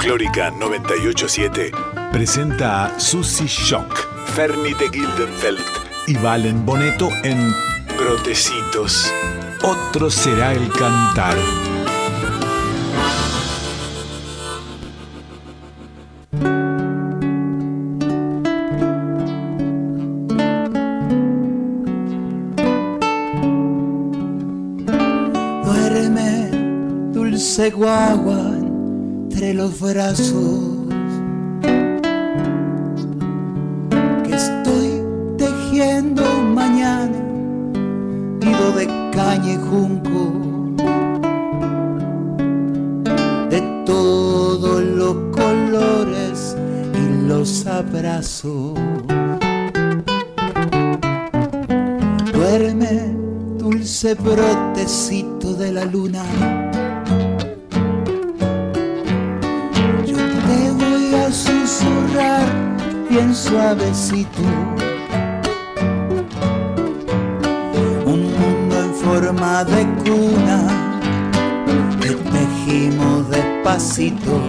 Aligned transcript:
Folclórica 0.00 0.50
987 0.50 1.72
presenta 2.10 2.86
a 2.86 2.98
Susie 2.98 3.46
Shock, 3.46 4.08
Fernie 4.34 4.74
de 4.74 4.88
Gildenfeld 4.88 5.60
y 6.06 6.14
Valen 6.14 6.64
Boneto 6.64 7.10
en 7.22 7.54
Brotecitos. 7.98 9.12
Otro 9.62 10.10
será 10.10 10.54
el 10.54 10.72
cantar. 10.72 11.36
Duerme, 25.62 26.50
dulce 27.12 27.70
guagua, 27.70 28.49
entre 29.40 29.54
los 29.54 29.80
brazos. 29.80 30.60
Que 34.22 34.34
estoy 34.34 35.02
tejiendo 35.38 36.22
mañana, 36.42 37.18
nido 38.44 38.72
de 38.72 38.86
caña 39.14 39.54
y 39.54 39.56
junco. 39.56 40.74
De 43.48 43.62
todos 43.86 44.82
los 44.82 45.14
colores 45.32 46.54
y 46.94 47.26
los 47.26 47.66
abrazos. 47.66 48.74
Duerme, 52.30 53.16
dulce 53.56 54.14
brotecito 54.16 55.54
de 55.54 55.72
la 55.72 55.86
luna. 55.86 56.24
Un 68.06 68.32
mundo 68.38 68.80
en 68.80 68.94
forma 68.94 69.62
de 69.64 69.84
cuna 70.02 70.58
que 72.00 72.08
tejimos 72.08 73.28
despacito. 73.28 74.40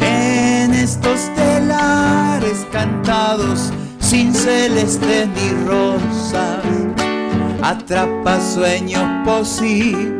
En 0.00 0.74
estos 0.74 1.30
telares 1.36 2.66
cantados 2.72 3.72
sin 4.00 4.34
celeste 4.34 5.28
ni 5.28 5.66
rosas, 5.68 6.64
atrapa 7.62 8.40
sueños 8.40 9.04
posibles 9.24 10.19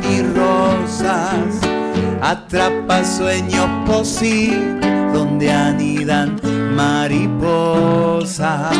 atrapa 2.21 3.03
sueños 3.03 3.67
posibles 3.85 5.13
donde 5.13 5.51
anidan 5.51 6.39
mariposas. 6.75 8.75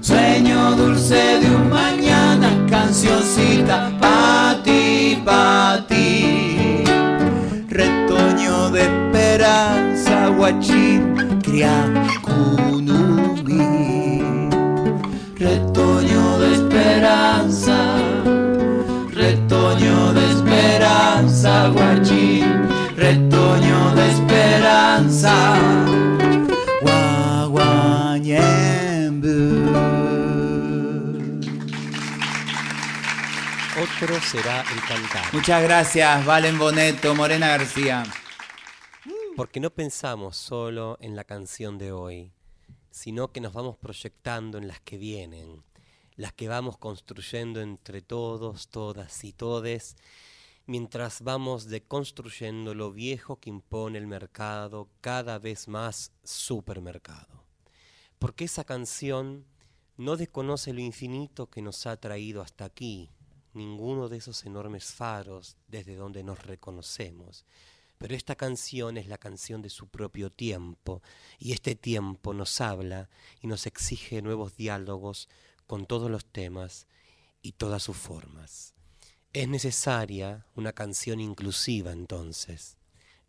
Sueño 0.00 0.72
dulce 0.72 1.38
de 1.40 1.54
un 1.54 1.68
mañana, 1.68 2.48
cancioncita 2.68 3.92
pa' 4.00 4.56
ti, 4.64 5.20
pa' 5.24 5.84
ti. 5.88 6.82
Retoño 7.68 8.70
de 8.70 8.82
esperanza, 8.82 10.28
guachín, 10.28 11.14
criacunumi. 11.42 11.98
Retoño 15.36 16.38
de 16.38 16.54
esperanza, 16.54 17.76
esperanza, 20.88 21.68
guachín. 21.68 22.68
Retoño 22.96 23.94
de 23.94 24.10
esperanza. 24.10 25.34
Otro 33.80 34.20
será 34.20 34.62
el 34.72 34.80
cantar. 34.80 35.32
Muchas 35.32 35.62
gracias, 35.62 36.24
Valen 36.24 36.58
Boneto, 36.58 37.14
Morena 37.14 37.48
García. 37.48 38.04
Porque 39.36 39.60
no 39.60 39.70
pensamos 39.70 40.36
solo 40.36 40.98
en 41.00 41.14
la 41.14 41.24
canción 41.24 41.78
de 41.78 41.92
hoy, 41.92 42.32
sino 42.90 43.30
que 43.32 43.40
nos 43.40 43.52
vamos 43.52 43.76
proyectando 43.76 44.58
en 44.58 44.66
las 44.66 44.80
que 44.80 44.98
vienen, 44.98 45.62
las 46.16 46.32
que 46.32 46.48
vamos 46.48 46.76
construyendo 46.76 47.60
entre 47.60 48.02
todos, 48.02 48.68
todas 48.68 49.22
y 49.22 49.32
todes, 49.32 49.96
mientras 50.68 51.22
vamos 51.22 51.64
deconstruyendo 51.64 52.74
lo 52.74 52.92
viejo 52.92 53.40
que 53.40 53.48
impone 53.48 53.96
el 53.96 54.06
mercado, 54.06 54.90
cada 55.00 55.38
vez 55.38 55.66
más 55.66 56.12
supermercado. 56.22 57.46
Porque 58.18 58.44
esa 58.44 58.64
canción 58.64 59.46
no 59.96 60.16
desconoce 60.16 60.74
lo 60.74 60.80
infinito 60.80 61.48
que 61.48 61.62
nos 61.62 61.86
ha 61.86 61.96
traído 61.96 62.42
hasta 62.42 62.66
aquí, 62.66 63.10
ninguno 63.54 64.10
de 64.10 64.18
esos 64.18 64.44
enormes 64.44 64.92
faros 64.92 65.56
desde 65.68 65.96
donde 65.96 66.22
nos 66.22 66.44
reconocemos. 66.44 67.46
Pero 67.96 68.14
esta 68.14 68.36
canción 68.36 68.98
es 68.98 69.08
la 69.08 69.16
canción 69.16 69.62
de 69.62 69.70
su 69.70 69.88
propio 69.88 70.28
tiempo, 70.28 71.00
y 71.38 71.52
este 71.52 71.76
tiempo 71.76 72.34
nos 72.34 72.60
habla 72.60 73.08
y 73.40 73.46
nos 73.46 73.66
exige 73.66 74.20
nuevos 74.20 74.54
diálogos 74.54 75.30
con 75.66 75.86
todos 75.86 76.10
los 76.10 76.26
temas 76.26 76.86
y 77.40 77.52
todas 77.52 77.82
sus 77.82 77.96
formas. 77.96 78.74
Es 79.32 79.48
necesaria 79.48 80.46
una 80.54 80.72
canción 80.72 81.20
inclusiva 81.20 81.92
entonces. 81.92 82.76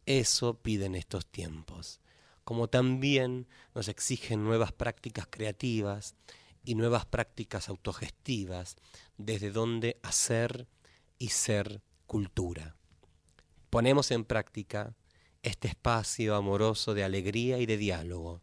Eso 0.05 0.55
piden 0.55 0.95
estos 0.95 1.25
tiempos. 1.25 1.99
Como 2.43 2.67
también 2.67 3.47
nos 3.75 3.89
exigen 3.89 4.43
nuevas 4.43 4.71
prácticas 4.71 5.27
creativas, 5.29 6.15
y 6.63 6.75
nuevas 6.75 7.05
prácticas 7.05 7.69
autogestivas 7.69 8.77
desde 9.17 9.51
donde 9.51 9.99
hacer 10.03 10.67
y 11.17 11.29
ser 11.29 11.81
cultura. 12.05 12.75
Ponemos 13.69 14.11
en 14.11 14.25
práctica 14.25 14.95
este 15.43 15.67
espacio 15.67 16.35
amoroso 16.35 16.93
de 16.93 17.03
alegría 17.03 17.59
y 17.59 17.65
de 17.65 17.77
diálogo. 17.77 18.41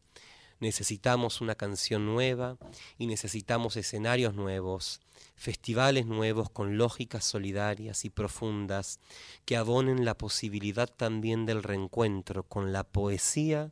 Necesitamos 0.58 1.40
una 1.40 1.54
canción 1.54 2.06
nueva 2.06 2.56
y 2.96 3.06
necesitamos 3.06 3.76
escenarios 3.76 4.34
nuevos, 4.34 5.00
festivales 5.34 6.06
nuevos 6.06 6.48
con 6.48 6.78
lógicas 6.78 7.24
solidarias 7.24 8.04
y 8.06 8.10
profundas 8.10 9.00
que 9.44 9.56
abonen 9.56 10.04
la 10.04 10.16
posibilidad 10.16 10.88
también 10.88 11.44
del 11.44 11.62
reencuentro 11.62 12.42
con 12.44 12.72
la 12.72 12.84
poesía 12.84 13.70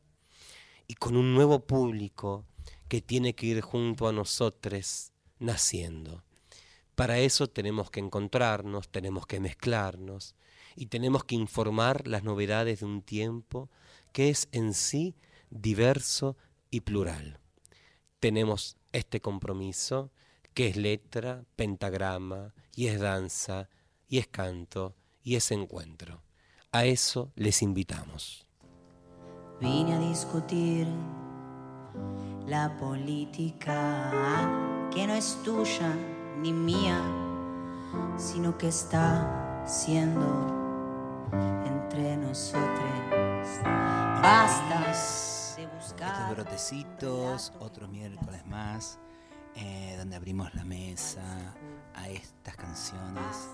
y 0.87 0.95
con 0.95 1.17
un 1.17 1.35
nuevo 1.35 1.61
público 1.61 2.45
que 2.89 3.01
tiene 3.01 3.35
que 3.35 3.47
ir 3.47 3.61
junto 3.63 4.07
a 4.07 4.13
nosotros 4.13 5.13
naciendo. 5.39 6.23
Para 6.95 7.19
eso 7.19 7.49
tenemos 7.49 7.91
que 7.91 8.01
encontrarnos, 8.01 8.89
tenemos 8.91 9.27
que 9.27 9.41
mezclarnos 9.41 10.35
y 10.77 10.87
tenemos 10.87 11.25
que 11.25 11.35
informar 11.35 12.07
las 12.07 12.25
novedades 12.25 12.81
de 12.81 12.87
un 12.87 13.03
tiempo 13.03 13.71
que 14.13 14.29
es 14.29 14.49
en 14.53 14.75
sí 14.75 15.17
diverso 15.51 16.37
y 16.75 16.81
plural. 16.81 17.39
Tenemos 18.19 18.77
este 18.91 19.21
compromiso 19.21 20.11
que 20.55 20.69
es 20.69 20.77
letra, 20.77 21.45
pentagrama, 21.55 22.53
y 22.75 22.89
es 22.89 22.99
danza, 22.99 23.69
y 24.09 24.19
es 24.19 24.27
canto, 24.27 24.97
y 25.23 25.37
es 25.37 25.53
encuentro. 25.53 26.23
A 26.73 26.85
eso 26.85 27.31
les 27.37 27.63
invitamos. 27.63 28.45
Vine 29.61 29.95
a 29.95 30.01
discutir 30.01 30.89
la 32.49 32.77
política 32.77 34.11
que 34.93 35.07
no 35.07 35.15
es 35.15 35.41
tuya 35.45 35.95
ni 36.41 36.53
mía, 36.53 37.01
sino 38.17 38.59
que 38.59 38.67
está 38.67 39.65
siendo 39.65 40.27
entre 41.65 42.17
nosotros. 42.17 43.61
Basta. 44.21 45.34
Estos 46.07 46.31
brotecitos, 46.31 47.53
otros 47.61 47.89
miércoles 47.89 48.45
más, 48.47 48.99
eh, 49.57 49.95
donde 49.97 50.17
abrimos 50.17 50.55
la 50.55 50.65
mesa 50.65 51.55
a 51.95 52.09
estas 52.11 52.57
canciones, 52.57 53.49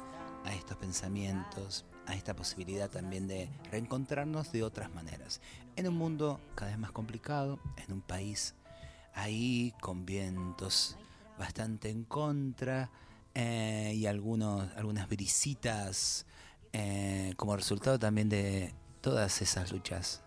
a 0.44 0.52
estos 0.52 0.76
pensamientos, 0.76 1.84
a 2.06 2.14
esta 2.14 2.34
posibilidad 2.34 2.90
también 2.90 3.28
de 3.28 3.48
reencontrarnos 3.70 4.50
de 4.50 4.64
otras 4.64 4.92
maneras. 4.92 5.40
En 5.76 5.86
un 5.86 5.96
mundo 5.96 6.40
cada 6.56 6.72
vez 6.72 6.78
más 6.78 6.90
complicado, 6.90 7.60
en 7.76 7.92
un 7.92 8.00
país 8.00 8.56
ahí 9.14 9.72
con 9.80 10.04
vientos 10.04 10.96
bastante 11.38 11.88
en 11.88 12.02
contra 12.04 12.90
eh, 13.34 13.92
y 13.94 14.06
algunos, 14.06 14.68
algunas 14.76 15.08
brisitas 15.08 16.26
eh, 16.72 17.32
como 17.36 17.54
resultado 17.56 17.98
también 17.98 18.28
de 18.28 18.74
todas 19.00 19.40
esas 19.40 19.70
luchas 19.70 20.24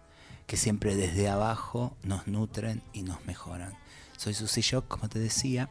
que 0.48 0.58
siempre 0.58 0.96
desde 0.96 1.30
abajo 1.30 1.96
nos 2.04 2.28
nutren 2.28 2.84
y 2.94 3.04
nos 3.04 3.26
mejoran. 3.26 3.78
Soy 4.18 4.34
Susi 4.34 4.62
Shock, 4.62 4.88
como 4.88 5.10
te 5.10 5.20
decía, 5.20 5.70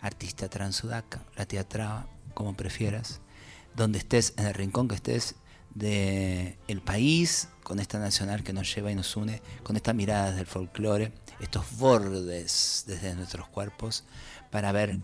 artista 0.00 0.48
transudaca, 0.48 1.24
la 1.36 1.46
teatraba, 1.46 2.06
como 2.34 2.54
prefieras, 2.54 3.20
donde 3.74 3.98
estés, 3.98 4.34
en 4.36 4.46
el 4.46 4.54
rincón 4.54 4.88
que 4.88 4.94
estés 4.94 5.36
del 5.74 6.56
el 6.68 6.80
país, 6.82 7.48
con 7.62 7.80
esta 7.80 7.98
nacional 7.98 8.44
que 8.44 8.52
nos 8.52 8.72
lleva 8.74 8.92
y 8.92 8.94
nos 8.94 9.16
une, 9.16 9.42
con 9.62 9.76
estas 9.76 9.94
miradas 9.94 10.36
del 10.36 10.46
folclore, 10.46 11.12
estos 11.40 11.64
bordes 11.78 12.84
desde 12.86 13.14
nuestros 13.14 13.48
cuerpos, 13.48 14.04
para 14.50 14.70
ver 14.72 15.00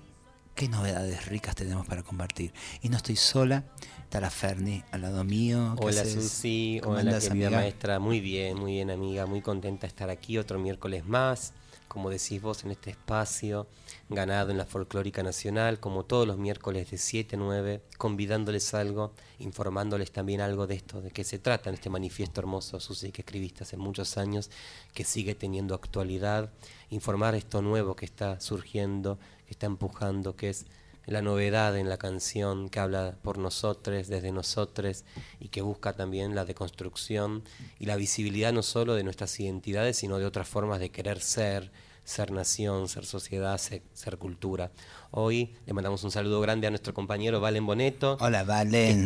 qué 0.60 0.68
novedades 0.68 1.24
ricas 1.24 1.54
tenemos 1.54 1.86
para 1.86 2.02
compartir. 2.02 2.52
Y 2.82 2.90
no 2.90 2.98
estoy 2.98 3.16
sola, 3.16 3.64
está 4.02 4.20
la 4.20 4.28
Ferni 4.28 4.84
al 4.90 5.00
lado 5.00 5.24
mío. 5.24 5.74
Hola 5.78 6.04
Susi, 6.04 6.82
hola 6.84 7.18
querida 7.18 7.48
maestra, 7.48 7.98
muy 7.98 8.20
bien, 8.20 8.58
muy 8.58 8.72
bien 8.72 8.90
amiga, 8.90 9.24
muy 9.24 9.40
contenta 9.40 9.82
de 9.82 9.86
estar 9.86 10.10
aquí 10.10 10.36
otro 10.36 10.58
miércoles 10.58 11.06
más, 11.06 11.54
como 11.88 12.10
decís 12.10 12.42
vos, 12.42 12.62
en 12.64 12.72
este 12.72 12.90
espacio 12.90 13.68
ganado 14.10 14.50
en 14.50 14.58
la 14.58 14.66
folclórica 14.66 15.22
nacional, 15.22 15.80
como 15.80 16.04
todos 16.04 16.26
los 16.26 16.36
miércoles 16.36 16.90
de 16.90 16.98
7 16.98 17.36
a 17.36 17.38
9, 17.38 17.82
convidándoles 17.96 18.74
algo, 18.74 19.14
informándoles 19.38 20.12
también 20.12 20.42
algo 20.42 20.66
de 20.66 20.74
esto, 20.74 21.00
de 21.00 21.10
qué 21.10 21.24
se 21.24 21.38
trata 21.38 21.70
en 21.70 21.74
este 21.76 21.88
manifiesto 21.88 22.40
hermoso, 22.40 22.80
Susi, 22.80 23.12
que 23.12 23.22
escribiste 23.22 23.64
hace 23.64 23.78
muchos 23.78 24.18
años, 24.18 24.50
que 24.92 25.04
sigue 25.04 25.34
teniendo 25.34 25.74
actualidad, 25.74 26.52
informar 26.90 27.34
esto 27.34 27.62
nuevo 27.62 27.96
que 27.96 28.04
está 28.04 28.40
surgiendo, 28.40 29.18
está 29.50 29.66
empujando, 29.66 30.36
que 30.36 30.50
es 30.50 30.66
la 31.06 31.22
novedad 31.22 31.76
en 31.76 31.88
la 31.88 31.96
canción 31.96 32.68
que 32.68 32.78
habla 32.78 33.16
por 33.22 33.38
nosotros, 33.38 34.08
desde 34.08 34.32
nosotros, 34.32 35.04
y 35.40 35.48
que 35.48 35.62
busca 35.62 35.94
también 35.94 36.34
la 36.34 36.44
deconstrucción 36.44 37.42
y 37.78 37.86
la 37.86 37.96
visibilidad 37.96 38.52
no 38.52 38.62
solo 38.62 38.94
de 38.94 39.02
nuestras 39.02 39.38
identidades, 39.40 39.96
sino 39.96 40.18
de 40.18 40.26
otras 40.26 40.48
formas 40.48 40.78
de 40.78 40.90
querer 40.90 41.20
ser, 41.20 41.72
ser 42.04 42.30
nación, 42.32 42.88
ser 42.88 43.06
sociedad, 43.06 43.58
ser, 43.58 44.18
cultura. 44.18 44.70
Hoy 45.12 45.52
le 45.66 45.72
mandamos 45.72 46.04
un 46.04 46.12
saludo 46.12 46.40
grande 46.40 46.68
a 46.68 46.70
nuestro 46.70 46.94
compañero 46.94 47.40
Valen 47.40 47.66
Boneto. 47.66 48.16
Hola 48.20 48.44
Valen, 48.44 49.04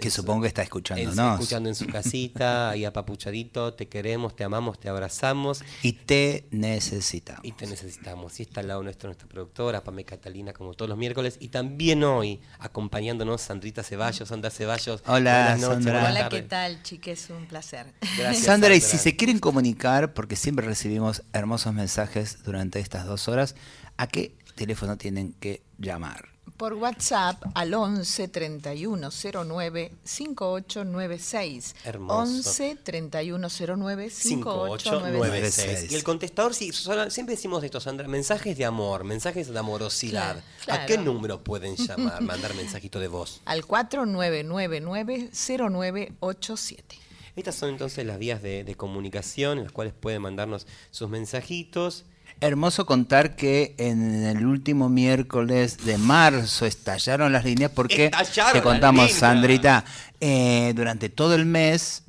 que, 0.00 0.10
supongo 0.10 0.42
que 0.42 0.48
está 0.48 0.62
escuchando, 0.62 1.14
¿no? 1.14 1.34
Escuchando 1.34 1.68
en 1.68 1.76
su 1.76 1.86
casita, 1.86 2.70
ahí 2.70 2.84
apapuchadito, 2.84 3.72
te 3.72 3.86
queremos, 3.86 4.34
te 4.34 4.42
amamos, 4.42 4.80
te 4.80 4.88
abrazamos. 4.88 5.62
Y 5.82 5.92
te 5.92 6.48
necesitamos. 6.50 7.44
Y 7.44 7.52
te 7.52 7.68
necesitamos. 7.68 8.40
Y 8.40 8.42
está 8.42 8.62
al 8.62 8.68
lado 8.68 8.82
nuestro, 8.82 9.06
nuestra 9.06 9.28
productora, 9.28 9.84
Pame 9.84 10.04
Catalina, 10.04 10.52
como 10.52 10.74
todos 10.74 10.88
los 10.88 10.98
miércoles. 10.98 11.36
Y 11.38 11.48
también 11.48 12.02
hoy, 12.02 12.40
acompañándonos, 12.58 13.40
Sandrita 13.40 13.84
Ceballos, 13.84 14.28
Sandra 14.28 14.50
Ceballos. 14.50 15.04
Hola, 15.06 15.56
Sandra. 15.56 16.08
Hola, 16.10 16.28
¿qué 16.30 16.42
tal, 16.42 16.82
chiques? 16.82 17.30
Un 17.30 17.46
placer. 17.46 17.92
Gracias, 18.18 18.44
Sandra, 18.44 18.74
y 18.74 18.80
si 18.80 18.98
se 18.98 19.14
quieren 19.14 19.38
comunicar, 19.38 20.14
porque 20.14 20.34
siempre 20.34 20.66
recibimos 20.66 21.22
hermosos 21.32 21.72
mensajes 21.72 22.42
durante 22.42 22.80
estas 22.80 23.06
dos 23.06 23.28
horas, 23.28 23.54
¿a 23.96 24.08
qué 24.08 24.34
teléfono 24.54 24.96
tienen 24.96 25.34
que 25.34 25.62
llamar? 25.78 26.34
Por 26.56 26.74
WhatsApp 26.74 27.42
al 27.54 27.74
11 27.74 28.28
31 28.28 29.10
09 29.10 29.92
5896. 30.04 31.74
Hermoso. 31.84 32.18
11 32.20 32.76
31 32.76 33.48
09 33.48 34.10
5896. 34.10 35.90
Y 35.90 35.94
el 35.96 36.04
contestador, 36.04 36.54
sí, 36.54 36.70
siempre 36.72 37.34
decimos 37.34 37.64
esto, 37.64 37.80
Sandra, 37.80 38.06
mensajes 38.06 38.56
de 38.56 38.64
amor, 38.64 39.02
mensajes 39.02 39.48
de 39.48 39.58
amorosidad. 39.58 40.44
¿A 40.68 40.86
qué 40.86 40.96
número 40.96 41.42
pueden 41.42 41.74
llamar, 41.74 42.22
mandar 42.22 42.54
mensajito 42.54 43.00
de 43.00 43.08
voz? 43.08 43.40
Al 43.46 43.66
4999 43.66 45.30
0987. 45.32 46.98
Estas 47.34 47.56
son 47.56 47.70
entonces 47.70 48.06
las 48.06 48.20
vías 48.20 48.42
de, 48.42 48.62
de 48.62 48.76
comunicación 48.76 49.58
en 49.58 49.64
las 49.64 49.72
cuales 49.72 49.92
pueden 49.92 50.22
mandarnos 50.22 50.68
sus 50.92 51.08
mensajitos 51.08 52.04
Hermoso 52.44 52.84
contar 52.84 53.36
que 53.36 53.74
en 53.78 54.22
el 54.22 54.44
último 54.44 54.90
miércoles 54.90 55.78
de 55.86 55.96
marzo 55.96 56.66
estallaron 56.66 57.32
las 57.32 57.42
líneas 57.42 57.70
porque 57.70 58.10
te 58.52 58.60
contamos, 58.60 59.12
Sandrita, 59.12 59.82
eh, 60.20 60.74
durante 60.76 61.08
todo 61.08 61.34
el 61.34 61.46
mes 61.46 62.02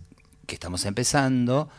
que 0.46 0.56
estamos 0.56 0.84
empezando 0.84 1.70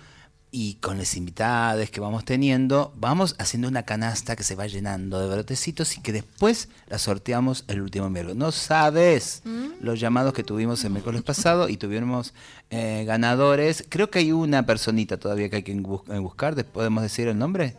y 0.51 0.77
con 0.77 0.97
las 0.97 1.19
invitadas 1.19 1.91
que 1.91 2.01
vamos 2.01 2.25
teniendo, 2.25 2.95
vamos 2.97 3.37
haciendo 3.39 3.69
una 3.69 3.83
canasta 3.83 4.37
que 4.37 4.43
se 4.43 4.55
va 4.55 4.67
llenando 4.67 5.21
de 5.21 5.29
brotecitos 5.29 5.99
y 5.99 6.01
que 6.01 6.13
después 6.13 6.71
la 6.87 6.99
sorteamos 6.99 7.67
el 7.69 7.83
último 7.83 8.09
miércoles. 8.09 8.39
No 8.39 8.53
sabes 8.53 9.43
mm. 9.45 9.85
los 9.85 10.01
llamados 10.01 10.33
que 10.33 10.45
tuvimos 10.45 10.83
el 10.83 10.93
miércoles 10.93 11.21
pasado 11.21 11.69
y 11.69 11.77
tuvimos 11.77 12.33
eh, 12.71 13.05
ganadores. 13.07 13.85
Creo 13.91 14.09
que 14.09 14.21
hay 14.21 14.33
una 14.33 14.65
personita 14.65 15.19
todavía 15.19 15.51
que 15.51 15.57
hay 15.57 15.63
que 15.63 15.75
buscar, 15.75 16.55
¿podemos 16.65 17.03
decir 17.03 17.29
el 17.29 17.37
nombre? 17.37 17.77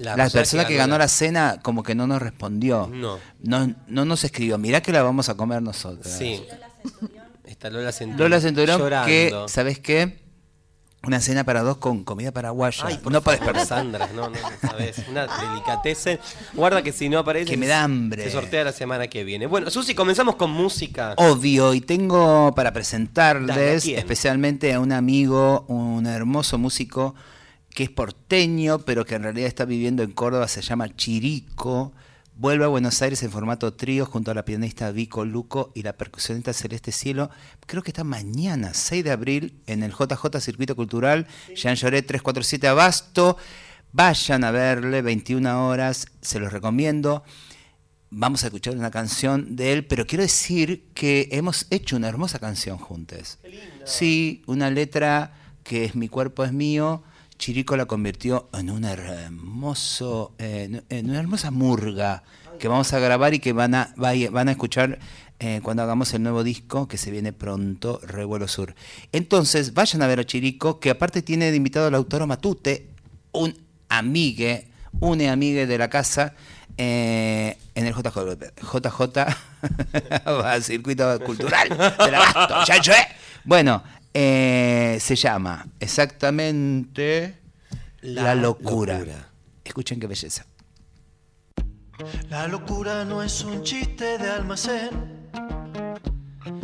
La, 0.00 0.28
persona, 0.30 0.66
que, 0.66 0.74
ganó 0.74 0.96
la... 0.96 1.08
cena 1.08 1.58
como 1.62 1.82
que 1.82 1.94
no 1.94 2.06
nos 2.06 2.22
respondió. 2.22 2.88
No. 2.92 3.18
No, 3.42 3.74
no 3.86 4.04
nos 4.04 4.24
escribió. 4.24 4.56
Mirá 4.56 4.80
que 4.80 4.92
la 4.92 5.02
vamos 5.02 5.28
a 5.28 5.36
comer 5.36 5.60
nosotros. 5.62 6.12
Sí. 6.12 6.42
Está 7.44 7.68
Lola 7.68 7.92
Centurión. 7.92 8.30
Lola 8.30 8.40
Centurión 8.40 8.80
que, 9.04 9.34
¿sabes 9.46 9.78
qué? 9.78 10.20
Una 11.02 11.20
cena 11.20 11.44
para 11.44 11.62
dos 11.62 11.78
con 11.78 12.04
comida 12.04 12.30
paraguaya. 12.30 12.84
Ay, 12.86 13.00
no 13.10 13.22
para 13.22 13.38
despertar. 13.38 13.66
Sandra, 13.66 14.08
no, 14.14 14.28
no, 14.28 14.36
sabes. 14.60 15.02
Una 15.08 15.26
delicateza. 15.26 16.18
Guarda 16.52 16.82
que 16.82 16.92
si 16.92 17.08
no 17.08 17.18
aparece. 17.18 17.50
Que 17.50 17.56
me 17.56 17.66
da 17.66 17.82
hambre. 17.82 18.24
Se 18.24 18.30
sortea 18.30 18.64
la 18.64 18.72
semana 18.72 19.08
que 19.08 19.24
viene. 19.24 19.46
Bueno, 19.46 19.70
Susi, 19.70 19.94
comenzamos 19.94 20.36
con 20.36 20.50
música. 20.50 21.14
Obvio, 21.16 21.72
y 21.72 21.80
tengo 21.80 22.54
para 22.54 22.72
presentarles 22.72 23.86
especialmente 23.86 24.74
a 24.74 24.80
un 24.80 24.92
amigo, 24.92 25.64
un 25.68 26.06
hermoso 26.06 26.58
músico 26.58 27.14
que 27.74 27.84
es 27.84 27.90
porteño, 27.90 28.80
pero 28.80 29.04
que 29.04 29.14
en 29.14 29.22
realidad 29.22 29.48
está 29.48 29.64
viviendo 29.64 30.02
en 30.02 30.12
Córdoba, 30.12 30.48
se 30.48 30.62
llama 30.62 30.94
Chirico. 30.94 31.92
Vuelve 32.40 32.64
a 32.64 32.68
Buenos 32.68 33.02
Aires 33.02 33.22
en 33.22 33.30
formato 33.30 33.74
trío 33.74 34.06
junto 34.06 34.30
a 34.30 34.34
la 34.34 34.46
pianista 34.46 34.90
Vico 34.92 35.26
Luco 35.26 35.72
y 35.74 35.82
la 35.82 35.92
percusionista 35.92 36.54
Celeste 36.54 36.90
Cielo. 36.90 37.28
Creo 37.66 37.82
que 37.82 37.90
está 37.90 38.02
mañana, 38.02 38.72
6 38.72 39.04
de 39.04 39.10
abril, 39.10 39.60
en 39.66 39.82
el 39.82 39.92
JJ 39.92 40.40
Circuito 40.40 40.74
Cultural, 40.74 41.26
Jean 41.54 41.76
Lloret 41.76 42.06
347 42.06 42.66
Abasto. 42.66 43.36
Vayan 43.92 44.44
a 44.44 44.52
verle, 44.52 45.02
21 45.02 45.68
horas, 45.68 46.06
se 46.22 46.40
los 46.40 46.52
recomiendo. 46.52 47.24
Vamos 48.08 48.42
a 48.42 48.46
escuchar 48.46 48.74
una 48.74 48.90
canción 48.90 49.54
de 49.54 49.72
él, 49.72 49.84
pero 49.84 50.06
quiero 50.06 50.22
decir 50.22 50.88
que 50.94 51.28
hemos 51.32 51.66
hecho 51.70 51.96
una 51.96 52.08
hermosa 52.08 52.38
canción 52.38 52.78
juntos. 52.78 53.38
Sí, 53.84 54.42
una 54.46 54.70
letra 54.70 55.34
que 55.62 55.84
es 55.84 55.94
Mi 55.94 56.08
cuerpo 56.08 56.42
es 56.42 56.52
mío. 56.52 57.02
Chirico 57.40 57.74
la 57.74 57.86
convirtió 57.86 58.50
en 58.52 58.68
un 58.68 58.84
hermoso, 58.84 60.34
una 60.38 61.18
hermosa 61.18 61.50
murga 61.50 62.22
que 62.58 62.68
vamos 62.68 62.92
a 62.92 62.98
grabar 62.98 63.32
y 63.32 63.38
que 63.38 63.54
van 63.54 63.74
a, 63.74 63.94
van 63.96 64.48
a 64.48 64.50
escuchar 64.50 64.98
eh, 65.38 65.60
cuando 65.62 65.82
hagamos 65.82 66.12
el 66.12 66.22
nuevo 66.22 66.44
disco 66.44 66.86
que 66.86 66.98
se 66.98 67.10
viene 67.10 67.32
pronto, 67.32 67.98
Revuelo 68.02 68.46
Sur. 68.46 68.74
Entonces, 69.10 69.72
vayan 69.72 70.02
a 70.02 70.06
ver 70.06 70.20
a 70.20 70.26
Chirico, 70.26 70.80
que 70.80 70.90
aparte 70.90 71.22
tiene 71.22 71.50
de 71.50 71.56
invitado 71.56 71.86
al 71.86 71.94
autor 71.94 72.26
Matute, 72.26 72.88
un 73.32 73.56
amigue, 73.88 74.68
un 75.00 75.22
amigue 75.22 75.66
de 75.66 75.78
la 75.78 75.88
casa, 75.88 76.34
eh, 76.76 77.56
en 77.74 77.86
el 77.86 77.94
JJ, 77.94 78.18
JJ 78.70 80.60
circuito 80.62 81.20
cultural 81.20 81.70
del 81.70 82.14
abasto. 82.14 82.56
Bueno, 83.44 83.82
eh, 84.12 84.98
se 85.00 85.16
llama 85.16 85.66
exactamente 85.78 87.38
La, 88.02 88.34
locura. 88.34 89.00
Escuchen 89.64 90.00
qué 90.00 90.06
belleza. 90.06 90.46
La 92.28 92.48
locura 92.48 93.04
no 93.04 93.22
es 93.22 93.44
un 93.44 93.62
chiste 93.62 94.18
de 94.18 94.30
almacén. 94.30 95.20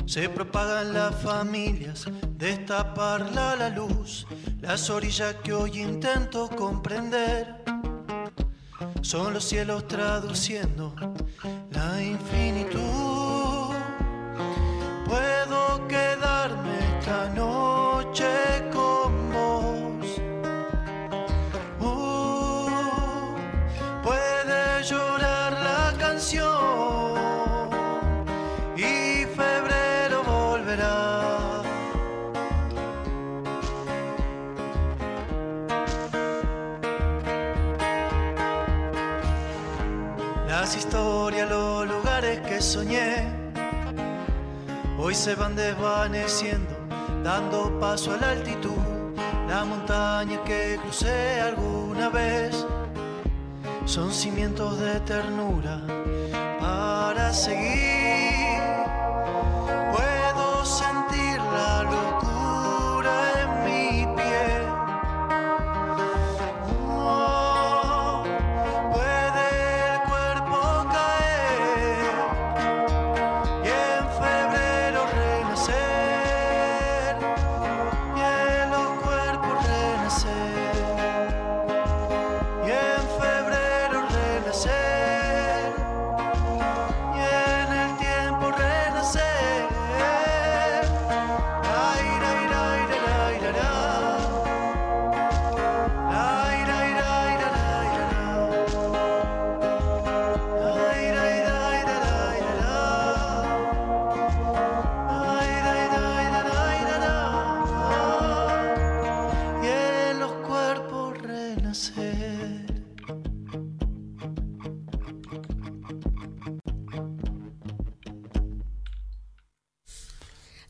Se 0.07 0.29
propagan 0.29 0.93
las 0.93 1.15
familias, 1.23 2.07
destaparla 2.37 3.57
la 3.57 3.69
luz. 3.71 4.27
Las 4.61 4.89
orillas 4.89 5.35
que 5.43 5.53
hoy 5.53 5.83
intento 5.83 6.49
comprender 6.49 7.65
son 9.03 9.35
los 9.35 9.45
cielos 9.45 9.87
traduciendo 9.87 10.95
la 11.71 12.03
infinitud. 12.03 13.75
Puedo 15.05 15.87
quedarme 15.87 16.66
esta 17.07 17.29
noche 17.29 18.27
con 18.73 19.33
vos. 19.33 20.21
Uh, 21.79 22.69
puede 24.03 24.83
llorar 24.83 25.53
la 25.53 25.95
canción 26.01 27.71
y 28.77 29.25
febrero 29.37 30.25
volverá. 30.25 31.63
Las 40.49 40.77
historias, 40.77 41.49
los 41.49 41.87
lugares 41.87 42.41
que 42.41 42.61
soñé, 42.61 43.29
hoy 44.99 45.15
se 45.15 45.37
van 45.37 45.55
desvaneciendo, 45.55 46.76
dando 47.27 47.77
paso 47.81 48.13
a 48.15 48.19
la 48.19 48.31
altitud. 48.31 48.79
La 49.49 49.65
montaña 49.65 50.39
que 50.45 50.79
crucé 50.81 51.41
alguna 51.41 52.09
vez 52.09 52.65
son 53.85 54.13
cimientos 54.13 54.79
de 54.79 55.01
ternura 55.01 55.81
para 56.61 57.33
seguir. 57.33 58.06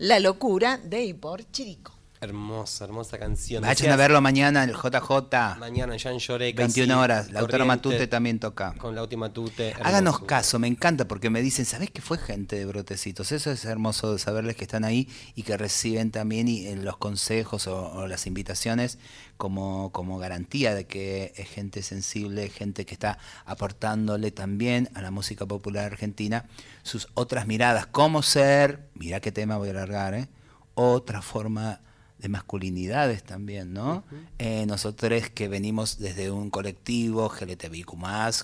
La 0.06 0.20
locura 0.20 0.78
de 0.78 1.04
y 1.04 1.14
por 1.14 1.50
Chirico. 1.50 1.92
Hermosa, 2.20 2.84
hermosa 2.84 3.18
canción. 3.18 3.62
Vayan 3.62 3.74
Decías, 3.74 3.92
a 3.92 3.96
verlo 3.96 4.20
mañana 4.20 4.62
en 4.62 4.70
el 4.70 4.76
JJ. 4.76 5.58
Mañana 5.58 5.96
Jean 5.96 6.18
Lloré. 6.18 6.52
21 6.52 7.00
horas. 7.00 7.32
La 7.32 7.40
autora 7.40 7.64
Matute 7.64 8.06
también 8.06 8.38
toca. 8.38 8.72
Con 8.78 8.94
la 8.94 9.02
última 9.02 9.26
Matute. 9.26 9.74
Háganos 9.82 10.20
caso, 10.20 10.60
me 10.60 10.68
encanta 10.68 11.08
porque 11.08 11.28
me 11.28 11.42
dicen, 11.42 11.64
¿sabés 11.64 11.90
que 11.90 12.02
fue 12.02 12.18
gente 12.18 12.54
de 12.54 12.66
Brotecitos? 12.66 13.32
Eso 13.32 13.50
es 13.50 13.64
hermoso 13.64 14.12
de 14.12 14.20
saberles 14.20 14.54
que 14.54 14.62
están 14.62 14.84
ahí 14.84 15.08
y 15.34 15.42
que 15.42 15.56
reciben 15.56 16.12
también 16.12 16.46
y, 16.46 16.68
eh, 16.68 16.76
los 16.76 16.98
consejos 16.98 17.66
o, 17.66 17.90
o 17.90 18.06
las 18.06 18.28
invitaciones 18.28 19.00
como, 19.36 19.90
como 19.90 20.18
garantía 20.18 20.72
de 20.72 20.86
que 20.86 21.32
es 21.34 21.48
gente 21.48 21.82
sensible, 21.82 22.48
gente 22.48 22.86
que 22.86 22.94
está 22.94 23.18
aportándole 23.44 24.30
también 24.30 24.88
a 24.94 25.02
la 25.02 25.10
música 25.10 25.46
popular 25.46 25.86
argentina 25.86 26.46
sus 26.86 27.08
otras 27.14 27.46
miradas, 27.46 27.86
cómo 27.86 28.22
ser, 28.22 28.88
mira 28.94 29.20
qué 29.20 29.32
tema 29.32 29.56
voy 29.56 29.68
a 29.68 29.72
alargar, 29.72 30.14
¿eh? 30.14 30.28
otra 30.74 31.20
forma 31.20 31.80
de 32.18 32.28
masculinidades 32.28 33.24
también, 33.24 33.72
¿no? 33.72 34.04
Eh, 34.38 34.64
nosotros 34.66 35.28
que 35.30 35.48
venimos 35.48 35.98
desde 35.98 36.30
un 36.30 36.48
colectivo, 36.50 37.28
GLTBIQ+, 37.28 37.86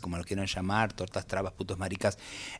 como 0.00 0.18
lo 0.18 0.24
quieran 0.24 0.46
llamar, 0.46 0.92
tortas, 0.92 1.26
trabas, 1.26 1.52
putos, 1.52 1.78
maricas, 1.78 2.18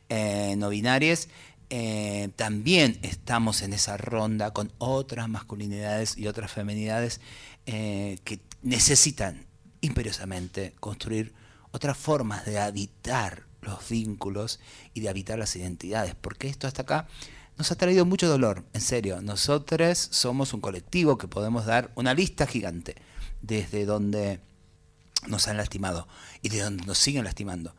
eh, 0.09 0.55
no 0.57 0.69
binarias, 0.69 1.27
eh, 1.69 2.29
también 2.35 2.97
estamos 3.03 3.61
en 3.61 3.73
esa 3.73 3.97
ronda 3.97 4.51
con 4.51 4.71
otras 4.77 5.27
masculinidades 5.29 6.17
y 6.17 6.27
otras 6.27 6.51
feminidades 6.51 7.19
que 7.65 8.41
necesitan 8.61 9.45
imperiosamente 9.81 10.73
construir 10.79 11.33
otras 11.71 11.97
formas 11.97 12.45
de 12.45 12.59
habitar 12.59 13.45
los 13.63 13.89
vínculos 13.89 14.59
y 14.93 15.01
de 15.01 15.09
habitar 15.09 15.39
las 15.39 15.55
identidades, 15.55 16.15
porque 16.15 16.47
esto 16.47 16.67
hasta 16.67 16.83
acá 16.83 17.07
nos 17.57 17.71
ha 17.71 17.75
traído 17.75 18.05
mucho 18.05 18.27
dolor, 18.27 18.65
en 18.73 18.81
serio. 18.81 19.21
Nosotros 19.21 19.97
somos 20.11 20.53
un 20.53 20.61
colectivo 20.61 21.17
que 21.17 21.27
podemos 21.27 21.65
dar 21.65 21.91
una 21.95 22.13
lista 22.13 22.47
gigante 22.47 22.95
desde 23.41 23.85
donde 23.85 24.39
nos 25.27 25.47
han 25.47 25.57
lastimado 25.57 26.07
y 26.41 26.49
de 26.49 26.61
donde 26.61 26.85
nos 26.85 26.97
siguen 26.97 27.25
lastimando. 27.25 27.75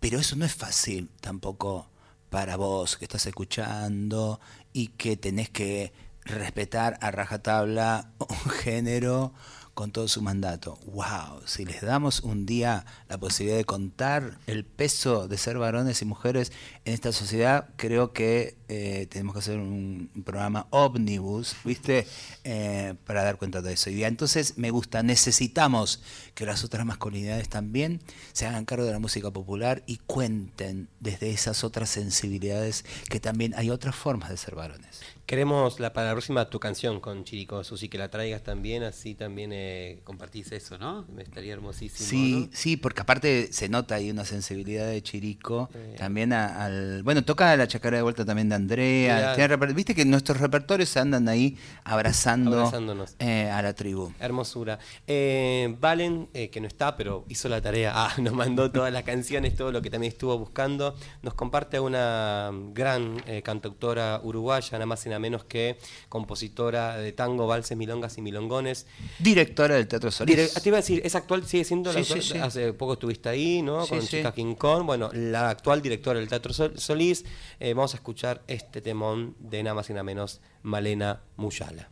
Pero 0.00 0.18
eso 0.18 0.36
no 0.36 0.44
es 0.44 0.54
fácil 0.54 1.10
tampoco 1.20 1.88
para 2.30 2.56
vos 2.56 2.96
que 2.96 3.04
estás 3.04 3.26
escuchando 3.26 4.40
y 4.72 4.88
que 4.88 5.16
tenés 5.16 5.50
que 5.50 5.92
respetar 6.24 6.98
a 7.00 7.10
rajatabla 7.10 8.12
un 8.18 8.50
género 8.50 9.32
con 9.74 9.90
todo 9.90 10.08
su 10.08 10.22
mandato. 10.22 10.78
¡Wow! 10.86 11.42
Si 11.46 11.64
les 11.64 11.80
damos 11.80 12.20
un 12.20 12.44
día 12.46 12.84
la 13.08 13.18
posibilidad 13.18 13.56
de 13.56 13.64
contar 13.64 14.38
el 14.46 14.64
peso 14.64 15.28
de 15.28 15.38
ser 15.38 15.58
varones 15.58 16.02
y 16.02 16.04
mujeres 16.04 16.52
en 16.84 16.92
esta 16.94 17.12
sociedad, 17.12 17.68
creo 17.76 18.12
que 18.12 18.56
eh, 18.68 19.06
tenemos 19.10 19.34
que 19.34 19.38
hacer 19.40 19.58
un, 19.58 20.10
programa 20.24 20.66
ómnibus, 20.70 21.56
¿viste? 21.64 22.06
Eh, 22.44 22.94
para 23.06 23.24
dar 23.24 23.36
cuenta 23.36 23.62
de 23.62 23.72
eso. 23.72 23.90
Y 23.90 24.04
entonces 24.04 24.58
me 24.58 24.70
gusta, 24.70 25.02
necesitamos 25.02 26.02
que 26.34 26.46
las 26.46 26.64
otras 26.64 26.86
masculinidades 26.86 27.48
también 27.48 28.00
se 28.32 28.46
hagan 28.46 28.64
cargo 28.64 28.84
de 28.84 28.92
la 28.92 28.98
música 28.98 29.30
popular 29.30 29.82
y 29.86 29.98
cuenten 29.98 30.88
desde 31.00 31.30
esas 31.30 31.64
otras 31.64 31.90
sensibilidades 31.90 32.84
que 33.08 33.20
también 33.20 33.54
hay 33.56 33.70
otras 33.70 33.94
formas 33.94 34.30
de 34.30 34.36
ser 34.36 34.54
varones. 34.54 35.00
Queremos 35.26 35.78
la, 35.80 35.92
para 35.92 36.08
la 36.08 36.12
próxima 36.12 36.44
tu 36.50 36.58
canción 36.60 37.00
con 37.00 37.24
Chirico, 37.24 37.62
Susi, 37.64 37.88
que 37.88 37.96
la 37.96 38.10
traigas 38.10 38.42
también, 38.42 38.82
así 38.82 39.14
también 39.14 39.50
eh, 39.54 40.00
compartís 40.04 40.50
eso, 40.52 40.76
¿no? 40.78 41.06
Me 41.14 41.22
estaría 41.22 41.52
hermosísimo. 41.54 42.06
Sí, 42.08 42.48
¿no? 42.50 42.56
sí, 42.56 42.76
porque 42.76 43.00
aparte 43.02 43.50
se 43.52 43.68
nota 43.68 43.94
ahí 43.94 44.10
una 44.10 44.24
sensibilidad 44.24 44.86
de 44.86 45.00
Chirico. 45.02 45.70
También 45.96 46.32
a- 46.32 46.64
al. 46.64 47.02
Bueno, 47.04 47.24
toca 47.24 47.56
la 47.56 47.66
chacara 47.68 47.96
de 47.98 48.02
vuelta 48.02 48.24
también 48.24 48.48
de 48.48 48.56
Andrea. 48.56 49.34
Tiene 49.36 49.56
Viste 49.72 49.94
que 49.94 50.04
nuestros 50.04 50.38
repertorios 50.40 50.94
andan 50.96 51.28
ahí 51.28 51.56
abrazando 51.84 52.56
Abrazándonos. 52.58 53.14
eh, 53.20 53.48
a 53.48 53.62
la 53.62 53.72
tribu. 53.74 54.12
Hermosura. 54.18 54.78
Eh, 55.06 55.74
Valen, 55.80 56.28
eh, 56.34 56.50
que 56.50 56.60
no 56.60 56.66
está, 56.66 56.96
pero 56.96 57.24
hizo 57.28 57.48
la 57.48 57.60
tarea, 57.62 57.92
ah, 57.94 58.12
nos 58.20 58.34
mandó 58.34 58.70
todas 58.70 58.92
las 58.92 59.04
canciones, 59.04 59.54
todo 59.56 59.72
lo 59.72 59.80
que 59.80 59.88
también 59.88 60.12
estuvo 60.12 60.36
buscando. 60.36 60.94
Nos 61.22 61.34
comparte 61.34 61.78
una 61.80 62.50
gran 62.74 63.22
cantautora 63.44 64.20
uruguaya, 64.22 64.72
nada 64.72 64.86
más 64.86 65.06
y 65.06 65.08
nada 65.08 65.21
menos 65.22 65.44
que 65.44 65.78
compositora 66.10 66.98
de 66.98 67.12
tango, 67.12 67.46
valses, 67.46 67.78
milongas 67.78 68.18
y 68.18 68.20
milongones. 68.20 68.86
Directora 69.18 69.76
del 69.76 69.88
Teatro 69.88 70.10
Solís. 70.10 70.36
Dire- 70.36 70.60
te 70.62 70.68
iba 70.68 70.76
a 70.76 70.80
decir, 70.82 71.00
¿es 71.04 71.14
actual? 71.14 71.46
¿Sigue 71.46 71.64
siendo? 71.64 71.90
la 71.92 71.94
Sí, 71.94 72.12
actual? 72.12 72.22
sí, 72.22 72.32
sí. 72.32 72.38
Hace 72.38 72.72
poco 72.74 72.92
estuviste 72.94 73.30
ahí, 73.30 73.62
¿no? 73.62 73.84
Sí, 73.84 73.88
Con 73.90 74.02
sí. 74.02 74.08
Chica 74.18 74.32
King 74.34 74.54
Kong. 74.56 74.84
Bueno, 74.84 75.08
la 75.14 75.48
actual 75.48 75.80
directora 75.80 76.18
del 76.18 76.28
Teatro 76.28 76.52
Sol- 76.52 76.78
Solís. 76.78 77.24
Eh, 77.60 77.72
vamos 77.72 77.94
a 77.94 77.96
escuchar 77.96 78.42
este 78.48 78.82
temón 78.82 79.34
de 79.38 79.62
nada 79.62 79.74
más 79.74 79.88
y 79.88 79.92
nada 79.94 80.02
menos 80.02 80.40
Malena 80.62 81.22
Muyala. 81.36 81.88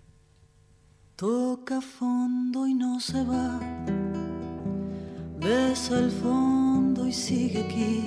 Toca 1.16 1.80
fondo 1.80 2.66
y 2.66 2.74
no 2.74 2.98
se 3.00 3.22
va. 3.24 3.60
Besa 5.38 5.98
el 5.98 6.10
fondo 6.10 7.06
y 7.06 7.12
sigue 7.12 7.60
aquí. 7.64 8.04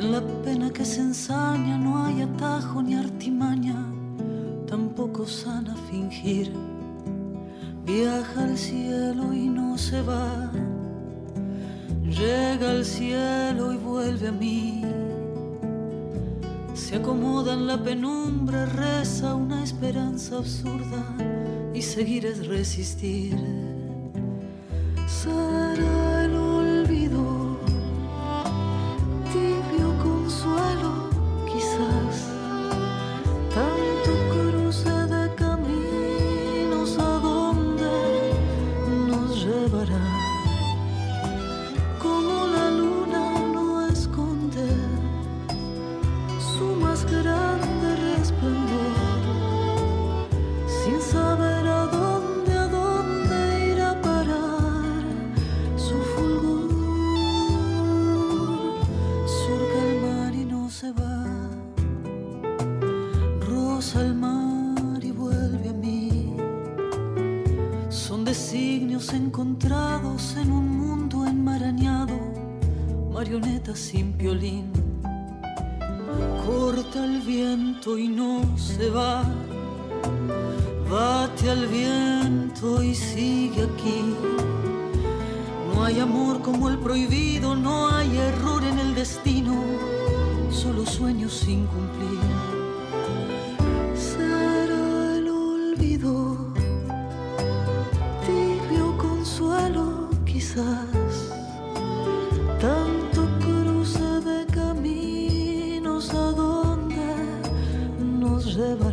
En 0.00 0.12
la 0.12 0.22
pena 0.42 0.70
que 0.70 0.82
se 0.82 1.02
ensaña 1.02 1.76
no 1.76 2.02
hay 2.02 2.22
atajo 2.22 2.82
ni 2.82 2.94
artimaña, 2.94 3.84
tampoco 4.66 5.26
sana 5.26 5.76
fingir. 5.90 6.50
Viaja 7.84 8.44
al 8.44 8.56
cielo 8.56 9.30
y 9.34 9.46
no 9.50 9.76
se 9.76 10.00
va. 10.00 10.50
Llega 12.02 12.70
al 12.70 12.86
cielo 12.86 13.74
y 13.74 13.76
vuelve 13.76 14.28
a 14.28 14.32
mí. 14.32 14.82
Se 16.72 16.96
acomoda 16.96 17.52
en 17.52 17.66
la 17.66 17.76
penumbra, 17.76 18.64
reza 18.64 19.34
una 19.34 19.62
esperanza 19.62 20.38
absurda 20.38 21.04
y 21.74 21.82
seguir 21.82 22.24
es 22.24 22.46
resistir. 22.46 23.36
Será 25.06 26.24
el 26.24 26.49
encontrados 69.12 70.36
en 70.36 70.52
un 70.52 70.78
mundo 70.78 71.26
enmarañado, 71.26 72.18
marionetas 73.12 73.78
sin 73.78 74.16
violín 74.16 74.80
corta 76.46 77.04
el 77.04 77.20
viento 77.20 77.96
y 77.96 78.08
no 78.08 78.42
se 78.56 78.90
va. 78.90 79.22
Bate 80.90 81.48
al 81.48 81.66
viento 81.66 82.82
y 82.82 82.94
sigue 82.94 83.62
aquí. 83.62 84.16
No 85.72 85.84
hay 85.84 86.00
amor 86.00 86.42
como 86.42 86.68
el 86.68 86.78
prohibido, 86.78 87.54
no 87.54 87.88
hay 87.88 88.16
error 88.16 88.62
en 88.64 88.78
el 88.78 88.94
destino, 88.94 89.54
solo 90.50 90.84
sueños 90.84 91.32
sin 91.32 91.66
cumplir. 91.66 92.49
Tanto 102.60 103.28
cruce 103.38 104.02
de 104.20 104.46
caminos 104.46 106.12
a 106.12 106.32
donde 106.32 106.96
nos 108.18 108.56
llevará. 108.56 108.89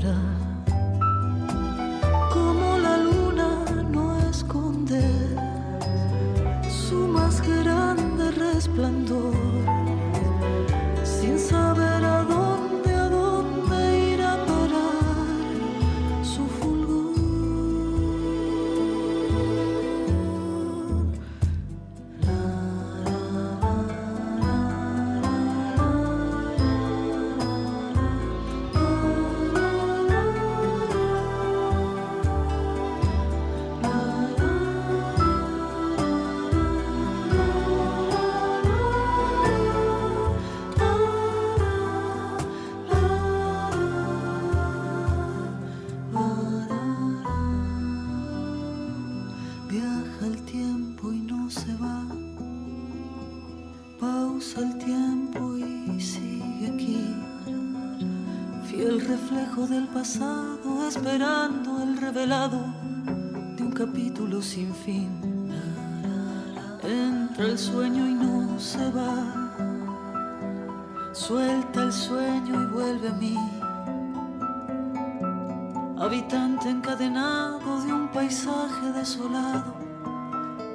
Habitante 76.07 76.69
encadenado 76.69 77.81
de 77.83 77.91
un 77.91 78.07
paisaje 78.07 78.93
desolado, 78.93 79.75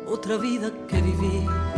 otra 0.06 0.36
vida 0.36 0.70
que 0.86 1.00
viví. 1.00 1.71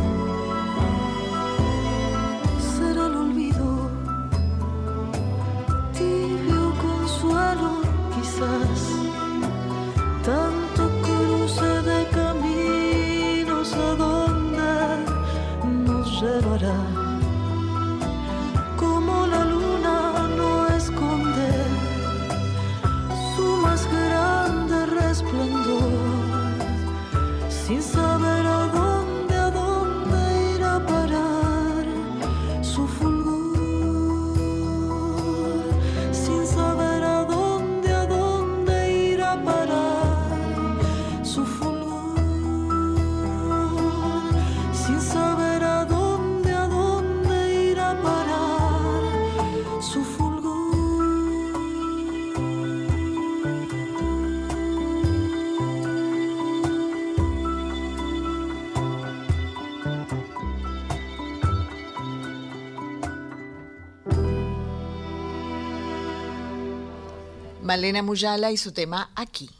Malena 67.75 68.05
Muyala 68.05 68.53
y 68.53 68.57
su 68.57 68.71
tema 68.71 69.11
Aquí. 69.17 69.51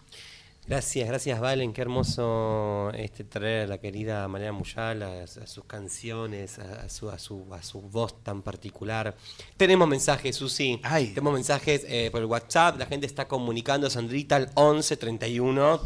Gracias, 0.69 1.09
gracias 1.09 1.41
Valen, 1.41 1.73
qué 1.73 1.81
hermoso 1.83 2.93
este 2.95 3.25
traer 3.25 3.65
a 3.65 3.67
la 3.67 3.79
querida 3.79 4.29
Mariana 4.29 4.53
Muyal, 4.53 5.03
a, 5.03 5.25
a 5.25 5.27
sus 5.27 5.65
canciones, 5.65 6.61
a, 6.61 6.85
a 6.85 6.89
su, 6.89 7.11
a, 7.11 7.19
su, 7.19 7.45
a 7.53 7.61
su 7.65 7.81
voz 7.81 8.23
tan 8.23 8.41
particular. 8.43 9.17
Tenemos 9.57 9.89
mensajes, 9.89 10.37
Susi, 10.37 10.81
Ay. 10.85 11.09
tenemos 11.09 11.35
mensajes 11.35 11.85
eh, 11.89 12.09
por 12.13 12.21
el 12.21 12.27
WhatsApp, 12.27 12.79
la 12.79 12.87
gente 12.87 13.05
está 13.05 13.27
comunicando, 13.27 13.91
Sandrita, 13.91 14.37
al 14.37 14.49
11 14.55 14.97
31 14.97 15.81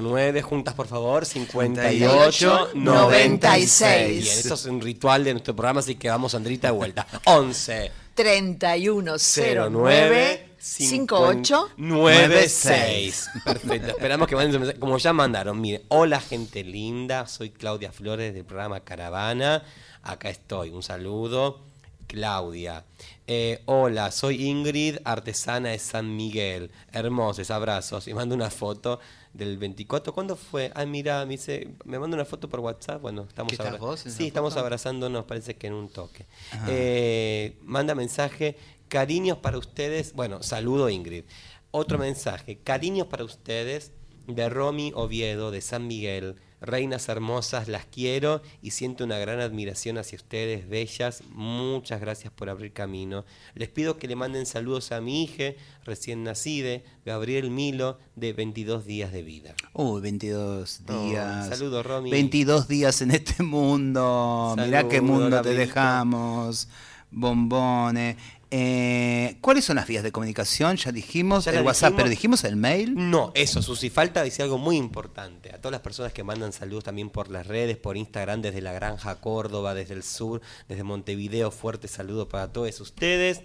09, 0.00 0.42
juntas 0.42 0.74
por 0.74 0.86
favor, 0.86 1.26
58 1.26 2.68
96. 2.74 4.22
Bien, 4.22 4.38
esto 4.38 4.54
es 4.54 4.64
un 4.66 4.80
ritual 4.80 5.24
de 5.24 5.32
nuestro 5.32 5.56
programa, 5.56 5.80
así 5.80 5.96
que 5.96 6.08
vamos 6.08 6.32
Sandrita 6.32 6.68
de 6.68 6.72
vuelta. 6.72 7.04
11 7.24 8.03
3109 8.14 10.48
58 10.58 11.70
96. 11.76 13.30
Perfecto. 13.44 13.88
Esperamos 13.88 14.28
que 14.28 14.36
manden 14.36 14.52
su 14.52 14.60
mensaje. 14.60 14.80
Como 14.80 14.96
ya 14.98 15.12
mandaron, 15.12 15.60
mire, 15.60 15.84
hola 15.88 16.20
gente 16.20 16.64
linda, 16.64 17.26
soy 17.26 17.50
Claudia 17.50 17.92
Flores 17.92 18.32
del 18.32 18.44
programa 18.44 18.80
Caravana. 18.80 19.64
Acá 20.02 20.30
estoy, 20.30 20.70
un 20.70 20.82
saludo. 20.82 21.73
Claudia. 22.18 22.84
Eh, 23.26 23.60
hola, 23.66 24.12
soy 24.12 24.46
Ingrid, 24.46 24.98
artesana 25.04 25.70
de 25.70 25.80
San 25.80 26.14
Miguel. 26.16 26.70
Hermosos 26.92 27.50
abrazos. 27.50 28.06
Y 28.06 28.14
mando 28.14 28.36
una 28.36 28.50
foto 28.50 29.00
del 29.32 29.58
24. 29.58 30.14
¿Cuándo 30.14 30.36
fue? 30.36 30.70
Ah, 30.76 30.86
mira, 30.86 31.24
me 31.26 31.32
dice, 31.32 31.68
me 31.84 31.98
manda 31.98 32.14
una 32.14 32.24
foto 32.24 32.48
por 32.48 32.60
WhatsApp. 32.60 33.02
Bueno, 33.02 33.26
estamos 33.28 33.50
¿Qué 33.50 33.54
estás 33.56 33.66
abra- 33.66 33.80
vos 33.80 34.02
en 34.02 34.08
esa 34.10 34.18
Sí, 34.18 34.28
estamos 34.28 34.52
foto? 34.54 34.60
abrazándonos, 34.64 35.24
parece 35.24 35.56
que 35.56 35.66
en 35.66 35.72
un 35.72 35.88
toque. 35.88 36.24
Ah. 36.52 36.66
Eh, 36.68 37.56
manda 37.62 37.96
mensaje, 37.96 38.56
cariños 38.86 39.38
para 39.38 39.58
ustedes. 39.58 40.12
Bueno, 40.14 40.40
saludo 40.44 40.88
Ingrid. 40.88 41.24
Otro 41.72 41.98
mensaje, 41.98 42.58
cariños 42.62 43.08
para 43.08 43.24
ustedes 43.24 43.90
de 44.28 44.48
Romy 44.48 44.92
Oviedo 44.94 45.50
de 45.50 45.60
San 45.60 45.88
Miguel. 45.88 46.36
Reinas 46.60 47.08
hermosas, 47.10 47.68
las 47.68 47.84
quiero 47.84 48.40
y 48.62 48.70
siento 48.70 49.04
una 49.04 49.18
gran 49.18 49.40
admiración 49.40 49.98
hacia 49.98 50.16
ustedes, 50.16 50.66
bellas. 50.68 51.22
Muchas 51.30 52.00
gracias 52.00 52.32
por 52.32 52.48
abrir 52.48 52.72
camino. 52.72 53.24
Les 53.54 53.68
pido 53.68 53.98
que 53.98 54.08
le 54.08 54.16
manden 54.16 54.46
saludos 54.46 54.90
a 54.92 55.00
mi 55.02 55.24
hija 55.24 55.52
recién 55.84 56.24
nacida, 56.24 56.80
Gabriel 57.04 57.50
Milo, 57.50 57.98
de 58.16 58.32
22 58.32 58.86
días 58.86 59.12
de 59.12 59.22
vida. 59.22 59.54
Uy, 59.74 60.00
22 60.00 60.80
Oh, 60.88 60.92
días. 61.08 61.48
saludo, 61.48 61.82
Romy. 61.82 62.10
22 62.10 62.66
días 62.66 63.02
en 63.02 63.10
este 63.10 63.42
mundo. 63.42 64.54
Mirá 64.58 64.88
qué 64.88 64.96
Saludo, 64.96 65.12
mundo 65.12 65.42
te 65.42 65.54
dejamos. 65.54 66.68
Bombones. 67.10 68.16
Eh, 68.56 69.36
¿Cuáles 69.40 69.64
son 69.64 69.74
las 69.74 69.88
vías 69.88 70.04
de 70.04 70.12
comunicación? 70.12 70.76
Ya 70.76 70.92
dijimos 70.92 71.46
Ya 71.46 71.50
el 71.50 71.66
WhatsApp, 71.66 71.88
dijimos. 71.88 71.96
pero 71.96 72.08
dijimos 72.08 72.44
el 72.44 72.54
mail. 72.54 72.94
No, 72.94 73.32
eso, 73.34 73.60
Susi, 73.62 73.90
falta 73.90 74.22
decir 74.22 74.44
algo 74.44 74.58
muy 74.58 74.76
importante. 74.76 75.52
A 75.52 75.58
todas 75.58 75.72
las 75.72 75.80
personas 75.80 76.12
que 76.12 76.22
mandan 76.22 76.52
saludos 76.52 76.84
también 76.84 77.10
por 77.10 77.32
las 77.32 77.48
redes, 77.48 77.76
por 77.76 77.96
Instagram, 77.96 78.42
desde 78.42 78.60
la 78.60 78.72
Granja 78.72 79.16
Córdoba, 79.16 79.74
desde 79.74 79.94
el 79.94 80.04
sur, 80.04 80.40
desde 80.68 80.84
Montevideo, 80.84 81.50
fuerte 81.50 81.88
saludo 81.88 82.28
para 82.28 82.52
todos 82.52 82.80
ustedes. 82.80 83.40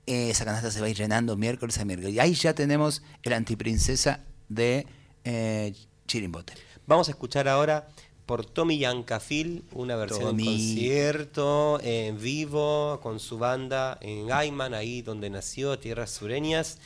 Eh, 0.07 0.29
esa 0.31 0.45
canasta 0.45 0.71
se 0.71 0.81
va 0.81 0.87
a 0.87 0.91
ir 0.91 0.97
llenando 0.97 1.37
miércoles 1.37 1.79
a 1.79 1.85
miércoles. 1.85 2.15
Y 2.15 2.21
ahí 2.21 2.35
ya 2.35 2.55
tenemos 2.55 3.03
el 3.23 3.33
antiprincesa 3.33 4.21
de 4.49 4.87
eh, 5.25 5.75
chirimbote. 6.07 6.53
Vamos 6.87 7.09
a 7.09 7.13
escuchar 7.13 7.49
ahora 7.49 7.89
por 8.27 8.45
Tommy 8.45 8.79
Yancafil 8.79 9.65
una 9.73 9.97
versión 9.97 10.23
Tommy. 10.23 10.47
en 10.47 10.53
concierto, 10.55 11.81
en 11.83 12.21
vivo, 12.21 13.01
con 13.03 13.21
su 13.21 13.39
banda 13.39 13.99
en 14.01 14.27
Gaiman, 14.27 14.75
ahí 14.75 15.01
donde 15.03 15.31
nació, 15.31 15.79
Tierras 15.79 16.11
Sureñas. 16.11 16.79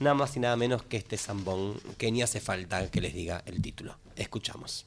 Nada 0.00 0.14
más 0.14 0.36
y 0.36 0.40
nada 0.40 0.56
menos 0.56 0.82
que 0.82 0.96
este 0.96 1.16
zambón, 1.16 1.80
que 1.98 2.10
ni 2.10 2.22
hace 2.22 2.40
falta 2.40 2.90
que 2.90 3.00
les 3.00 3.14
diga 3.14 3.42
el 3.46 3.62
título. 3.62 3.96
Escuchamos. 4.16 4.86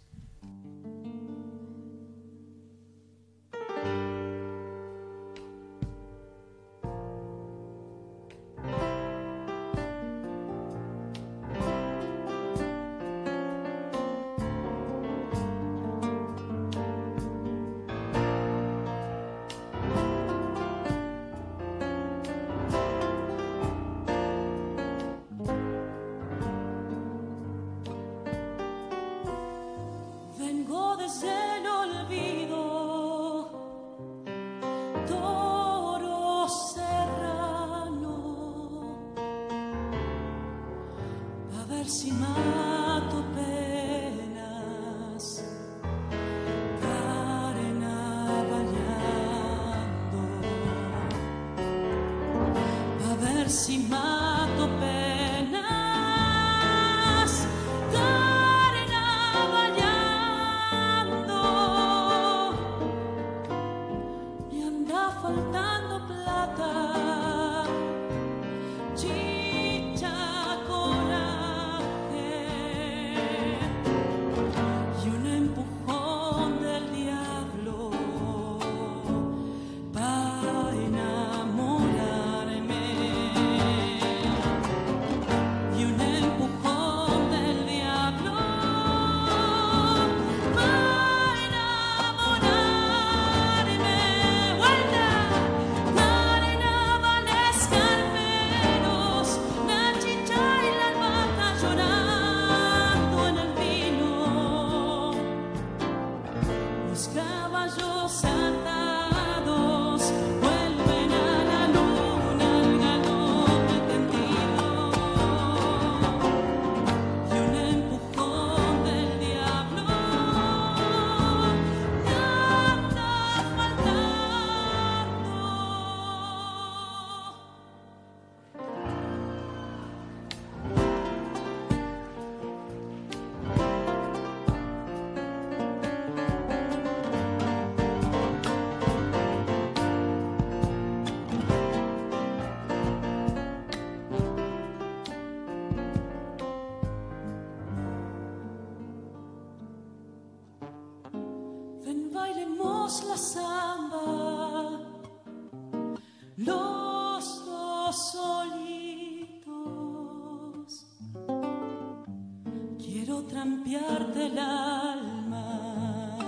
Quiero 163.17 163.29
trampearte 163.29 164.27
el 164.27 164.37
alma 164.37 166.19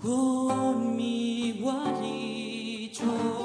con 0.00 0.94
mi 0.94 1.58
gualicho. 1.60 3.35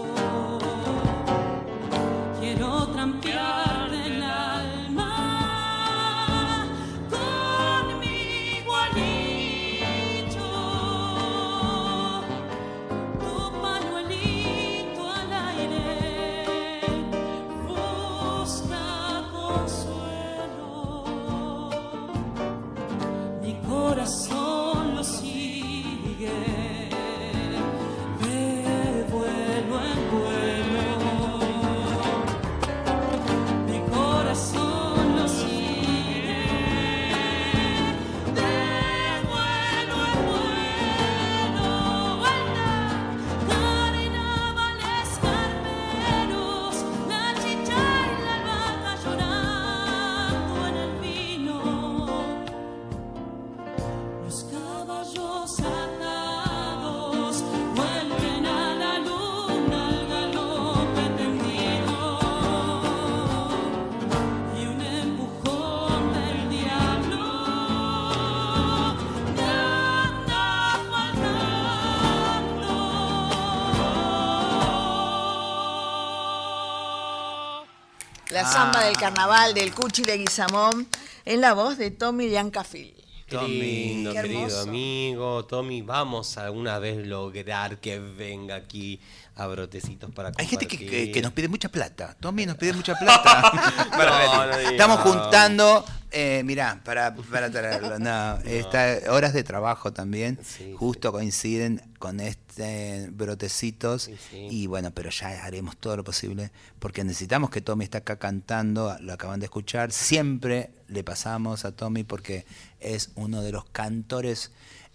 Del 78.91 78.99
carnaval 78.99 79.53
del 79.53 79.73
Cuchi 79.73 80.03
de 80.03 80.17
Guizamón 80.17 80.85
en 81.23 81.39
la 81.39 81.53
voz 81.53 81.77
de 81.77 81.91
Tommy 81.91 82.27
Biancafil. 82.27 83.00
Tommy, 83.39 84.03
qué 84.13 84.21
querido 84.21 84.61
amigo. 84.61 85.45
Tommy, 85.45 85.81
vamos 85.81 86.37
a 86.37 86.45
alguna 86.45 86.79
vez 86.79 87.05
lograr 87.07 87.77
que 87.79 87.99
venga 87.99 88.55
aquí 88.55 88.99
a 89.35 89.47
Brotecitos 89.47 90.11
para 90.11 90.31
Hay 90.37 90.45
gente 90.45 90.67
que, 90.67 90.77
compartir. 90.77 91.05
que- 91.07 91.11
que 91.11 91.21
nos 91.21 91.31
pide 91.31 91.47
mucha 91.47 91.69
plata. 91.69 92.15
Tommy 92.19 92.45
nos 92.45 92.57
pide 92.57 92.73
mucha 92.73 92.95
plata. 92.95 93.51
No, 93.91 94.45
no. 94.47 94.53
Estamos 94.57 94.99
juntando, 95.01 95.85
eh, 96.11 96.41
mirá, 96.45 96.81
para, 96.83 97.15
para 97.15 97.49
traerlo. 97.49 97.97
No, 97.99 98.37
está, 98.45 98.97
horas 99.09 99.33
de 99.33 99.43
trabajo 99.43 99.93
también. 99.93 100.37
Sí, 100.43 100.73
justo 100.77 101.11
coinciden 101.11 101.81
con 101.99 102.19
este 102.19 103.09
brotecitos. 103.11 104.03
Sí. 104.29 104.47
Y 104.49 104.67
bueno, 104.67 104.91
pero 104.91 105.09
ya 105.09 105.43
haremos 105.45 105.77
todo 105.77 105.97
lo 105.97 106.03
posible. 106.03 106.51
Porque 106.79 107.03
necesitamos 107.03 107.49
que 107.49 107.61
Tommy 107.61 107.85
está 107.85 107.99
acá 107.99 108.17
cantando. 108.17 108.95
Lo 108.99 109.13
acaban 109.13 109.39
de 109.39 109.45
escuchar. 109.45 109.91
Siempre 109.91 110.71
le 110.91 111.03
pasamos 111.03 111.65
a 111.65 111.71
Tommy 111.75 112.03
porque 112.03 112.45
es 112.79 113.11
uno 113.15 113.41
de 113.41 113.51
los 113.51 113.65
cantores 113.65 114.51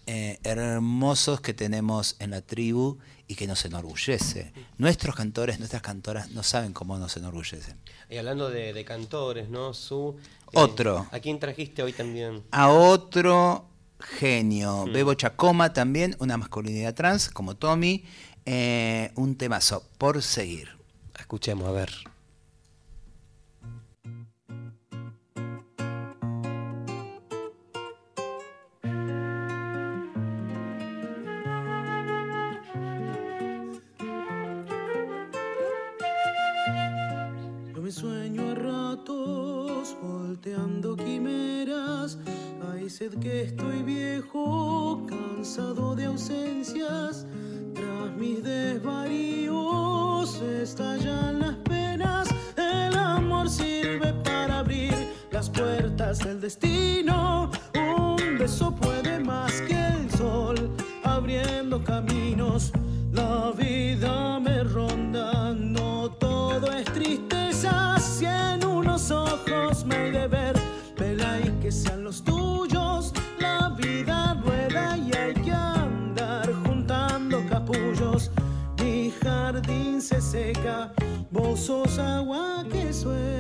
eh, 0.07 0.39
hermosos 0.45 1.41
que 1.41 1.53
tenemos 1.55 2.17
en 2.21 2.31
la 2.31 2.41
tribu 2.43 2.99
y 3.27 3.35
que 3.35 3.47
nos 3.49 3.65
enorgullece. 3.65 4.53
Nuestros 4.79 5.17
cantores, 5.17 5.59
nuestras 5.59 5.83
cantoras 5.83 6.31
no 6.31 6.43
saben 6.45 6.73
cómo 6.73 6.97
nos 6.99 7.17
enorgullecen. 7.17 7.77
Y 8.09 8.17
hablando 8.19 8.49
de, 8.51 8.73
de 8.73 8.85
cantores, 8.85 9.49
¿no? 9.49 9.75
Su. 9.75 10.17
eh, 10.19 10.51
Otro. 10.55 11.09
¿A 11.11 11.19
quién 11.19 11.41
trajiste 11.41 11.83
hoy 11.83 11.93
también? 11.93 12.45
A 12.53 12.69
otro 12.69 13.67
genio, 13.99 14.85
Bebo 14.85 15.15
Chacoma 15.15 15.73
también, 15.73 16.15
una 16.21 16.37
masculinidad 16.37 16.95
trans 16.95 17.31
como 17.31 17.57
Tommy, 17.57 18.05
eh, 18.45 19.11
un 19.17 19.35
temazo 19.37 19.83
por 19.99 20.23
seguir. 20.23 20.69
Escuchemos, 21.19 21.67
a 21.67 21.73
ver. 21.73 21.91
Que 43.15 43.43
estoy 43.43 43.85
viejo, 43.85 45.07
cansado 45.07 45.95
de 45.95 46.07
ausencias. 46.07 47.25
Tras 47.73 48.17
mis 48.19 48.43
desvaríos 48.43 50.43
estallan 50.43 51.39
las 51.39 51.55
penas. 51.59 52.29
El 52.57 52.99
amor 52.99 53.49
sirve 53.49 54.13
para 54.25 54.59
abrir 54.59 54.93
las 55.31 55.49
puertas 55.49 56.19
destino. 56.41 57.53
Un 57.75 58.39
beso 58.39 58.75
puede 58.75 59.21
más 59.21 59.53
que 59.63 59.87
el 59.87 60.11
sol, 60.11 60.69
abriendo 61.05 61.85
caminos. 61.85 62.73
La 63.13 63.53
vida 63.57 64.41
me 64.41 64.65
ronda, 64.65 65.55
no 65.55 66.11
todo 66.11 66.73
es 66.73 66.87
tristeza. 66.87 68.01
Si 68.01 68.27
en 68.27 68.67
unos 68.67 69.13
ojos 69.13 69.87
me 69.87 69.95
hay 69.95 70.11
sos 81.67 81.99
agua 81.99 82.65
que 82.71 82.93
suena. 82.93 83.36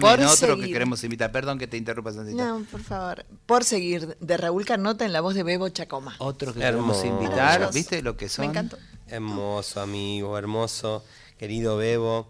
También 0.00 0.16
Por 0.16 0.26
otro 0.26 0.56
que 0.56 0.62
seguir. 0.62 0.74
queremos 0.74 1.04
invitar. 1.04 1.30
Perdón 1.32 1.58
que 1.58 1.66
te 1.66 1.76
interrumpa, 1.76 2.12
Santita. 2.12 2.42
No, 2.44 2.64
por 2.70 2.82
favor. 2.82 3.26
Por 3.46 3.64
seguir, 3.64 4.16
de 4.20 4.36
Raúl 4.36 4.64
Carnota 4.64 5.04
en 5.04 5.12
la 5.12 5.20
voz 5.20 5.34
de 5.34 5.42
Bebo 5.42 5.68
Chacoma. 5.68 6.14
Otro 6.18 6.54
que 6.54 6.60
queremos 6.60 7.04
invitar. 7.04 7.70
¿Viste 7.72 8.00
lo 8.00 8.16
que 8.16 8.28
son? 8.28 8.46
Me 8.46 8.50
encantó. 8.50 8.78
Hermoso, 9.08 9.80
amigo, 9.80 10.38
hermoso, 10.38 11.04
querido 11.38 11.76
Bebo. 11.76 12.28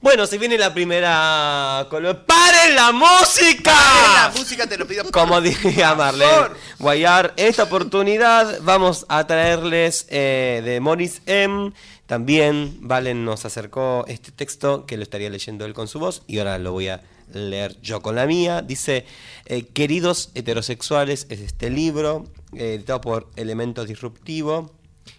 Bueno, 0.00 0.26
se 0.26 0.38
viene 0.38 0.56
la 0.56 0.72
primera 0.72 1.88
¡Paren 1.90 2.76
la 2.76 2.92
música! 2.92 3.72
La 3.72 4.32
música 4.36 4.66
te 4.66 4.78
lo 4.78 4.86
pido. 4.86 5.10
Como 5.10 5.40
diría 5.40 5.94
Marlene. 5.94 6.50
Guayar, 6.78 7.34
esta 7.36 7.64
oportunidad 7.64 8.60
vamos 8.62 9.04
a 9.08 9.26
traerles 9.26 10.06
eh, 10.08 10.62
de 10.64 10.80
Morris 10.80 11.22
M. 11.26 11.72
También 12.06 12.78
Valen 12.80 13.24
nos 13.24 13.44
acercó 13.44 14.04
este 14.06 14.30
texto 14.30 14.86
que 14.86 14.96
lo 14.96 15.02
estaría 15.02 15.28
leyendo 15.28 15.64
él 15.64 15.74
con 15.74 15.88
su 15.88 15.98
voz 15.98 16.22
y 16.26 16.38
ahora 16.38 16.58
lo 16.58 16.72
voy 16.72 16.88
a 16.88 17.02
leer 17.32 17.80
yo 17.82 18.00
con 18.00 18.14
la 18.14 18.26
mía. 18.26 18.62
Dice, 18.62 19.04
eh, 19.46 19.62
queridos 19.64 20.30
heterosexuales, 20.34 21.26
es 21.28 21.40
este 21.40 21.70
libro, 21.70 22.26
eh, 22.54 22.74
editado 22.74 23.00
por 23.00 23.30
Elementos 23.36 23.88
Disruptivo, 23.88 24.72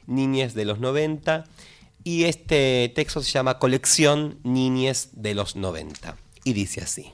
Niñez 0.05 0.53
de 0.53 0.65
los 0.65 0.79
90, 0.79 1.45
y 2.03 2.23
este 2.23 2.91
texto 2.95 3.21
se 3.21 3.31
llama 3.31 3.59
Colección 3.59 4.39
Niñez 4.43 5.09
de 5.11 5.35
los 5.35 5.55
90. 5.57 6.15
Y 6.45 6.53
dice 6.53 6.81
así. 6.81 7.11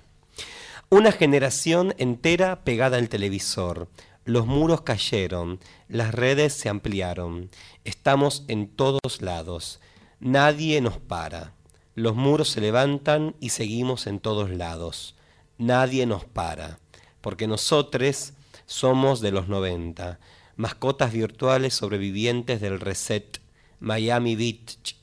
Una 0.90 1.12
generación 1.12 1.96
entera 1.98 2.64
pegada 2.64 2.98
al 2.98 3.10
televisor. 3.10 3.88
Los 4.26 4.46
muros 4.46 4.82
cayeron, 4.82 5.60
las 5.90 6.14
redes 6.14 6.54
se 6.54 6.70
ampliaron. 6.70 7.50
Estamos 7.84 8.46
en 8.48 8.67
todos 8.67 9.22
lados. 9.22 9.82
Nadie 10.22 10.80
nos 10.80 11.00
para. 11.00 11.54
Los 11.96 12.15
muros 12.15 12.50
se 12.50 12.62
levantan 12.62 13.36
y 13.41 13.50
seguimos 13.50 14.08
en 14.08 14.19
todos 14.22 14.50
lados. 14.50 15.15
Nadie 15.58 16.06
nos 16.06 16.24
para. 16.24 16.80
Porque 17.19 17.46
nosotros 17.46 18.34
somos 18.65 19.19
de 19.19 19.32
los 19.32 19.50
90. 19.50 20.19
Mascotas 20.56 21.12
virtuales 21.12 21.74
sobrevivientes 21.74 22.62
del 22.62 22.80
reset. 22.80 23.41
Miami 23.82 24.38
Beach. 24.38 24.96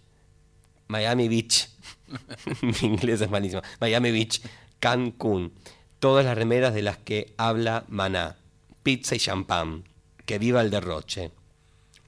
Miami 0.88 1.28
Beach. 1.28 1.68
Mi 2.62 2.88
inglés 2.88 3.20
es 3.20 3.30
malísimo. 3.30 3.60
Miami 3.78 4.10
Beach, 4.10 4.40
Cancún. 4.78 5.52
Todas 5.98 6.24
las 6.24 6.36
remeras 6.36 6.72
de 6.72 6.80
las 6.80 6.96
que 6.96 7.34
habla 7.36 7.84
Maná. 7.88 8.38
Pizza 8.82 9.16
y 9.16 9.18
champán. 9.18 9.84
Que 10.24 10.38
viva 10.38 10.62
el 10.62 10.70
derroche. 10.70 11.30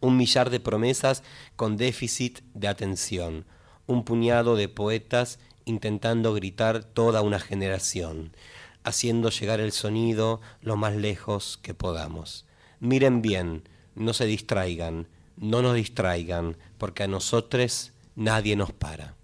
Un 0.02 0.18
millar 0.18 0.50
de 0.50 0.60
promesas 0.60 1.22
con 1.56 1.78
déficit 1.78 2.40
de 2.52 2.68
atención. 2.68 3.46
Un 3.86 4.04
puñado 4.04 4.54
de 4.54 4.68
poetas 4.68 5.38
intentando 5.64 6.34
gritar 6.34 6.84
toda 6.84 7.22
una 7.22 7.40
generación. 7.40 8.36
Haciendo 8.84 9.30
llegar 9.30 9.60
el 9.60 9.72
sonido 9.72 10.42
lo 10.60 10.76
más 10.76 10.94
lejos 10.94 11.58
que 11.62 11.72
podamos. 11.72 12.44
Miren 12.80 13.22
bien, 13.22 13.62
no 13.94 14.12
se 14.12 14.26
distraigan, 14.26 15.06
no 15.36 15.62
nos 15.62 15.74
distraigan, 15.76 16.56
porque 16.78 17.04
a 17.04 17.08
nosotros 17.08 17.92
nadie 18.16 18.56
nos 18.56 18.72
para. 18.72 19.14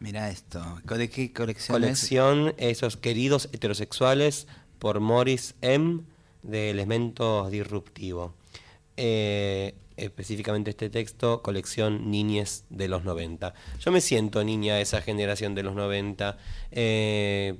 Mira 0.00 0.30
esto. 0.30 0.80
¿De 0.84 1.10
qué 1.10 1.32
colección 1.32 1.76
es? 1.76 1.80
Colección 1.80 2.54
Esos 2.56 2.96
Queridos 2.96 3.48
Heterosexuales 3.52 4.46
por 4.78 5.00
Morris 5.00 5.54
M. 5.60 6.02
de 6.42 6.70
Elementos 6.70 7.50
Disruptivo. 7.50 8.34
Eh, 8.96 9.74
específicamente 9.98 10.70
este 10.70 10.90
texto, 10.90 11.42
colección 11.42 12.10
Niñez 12.10 12.64
de 12.70 12.88
los 12.88 13.04
90. 13.04 13.54
Yo 13.80 13.92
me 13.92 14.00
siento 14.00 14.42
niña 14.44 14.76
de 14.76 14.82
esa 14.82 15.02
generación 15.02 15.54
de 15.54 15.62
los 15.62 15.74
90. 15.74 16.38
eh, 16.70 17.54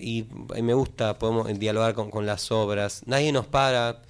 y 0.00 0.26
me 0.62 0.74
gusta, 0.74 1.18
podemos 1.18 1.58
dialogar 1.58 1.94
con, 1.94 2.10
con 2.10 2.24
las 2.24 2.52
obras. 2.52 3.02
Nadie 3.06 3.32
nos 3.32 3.46
para. 3.46 4.02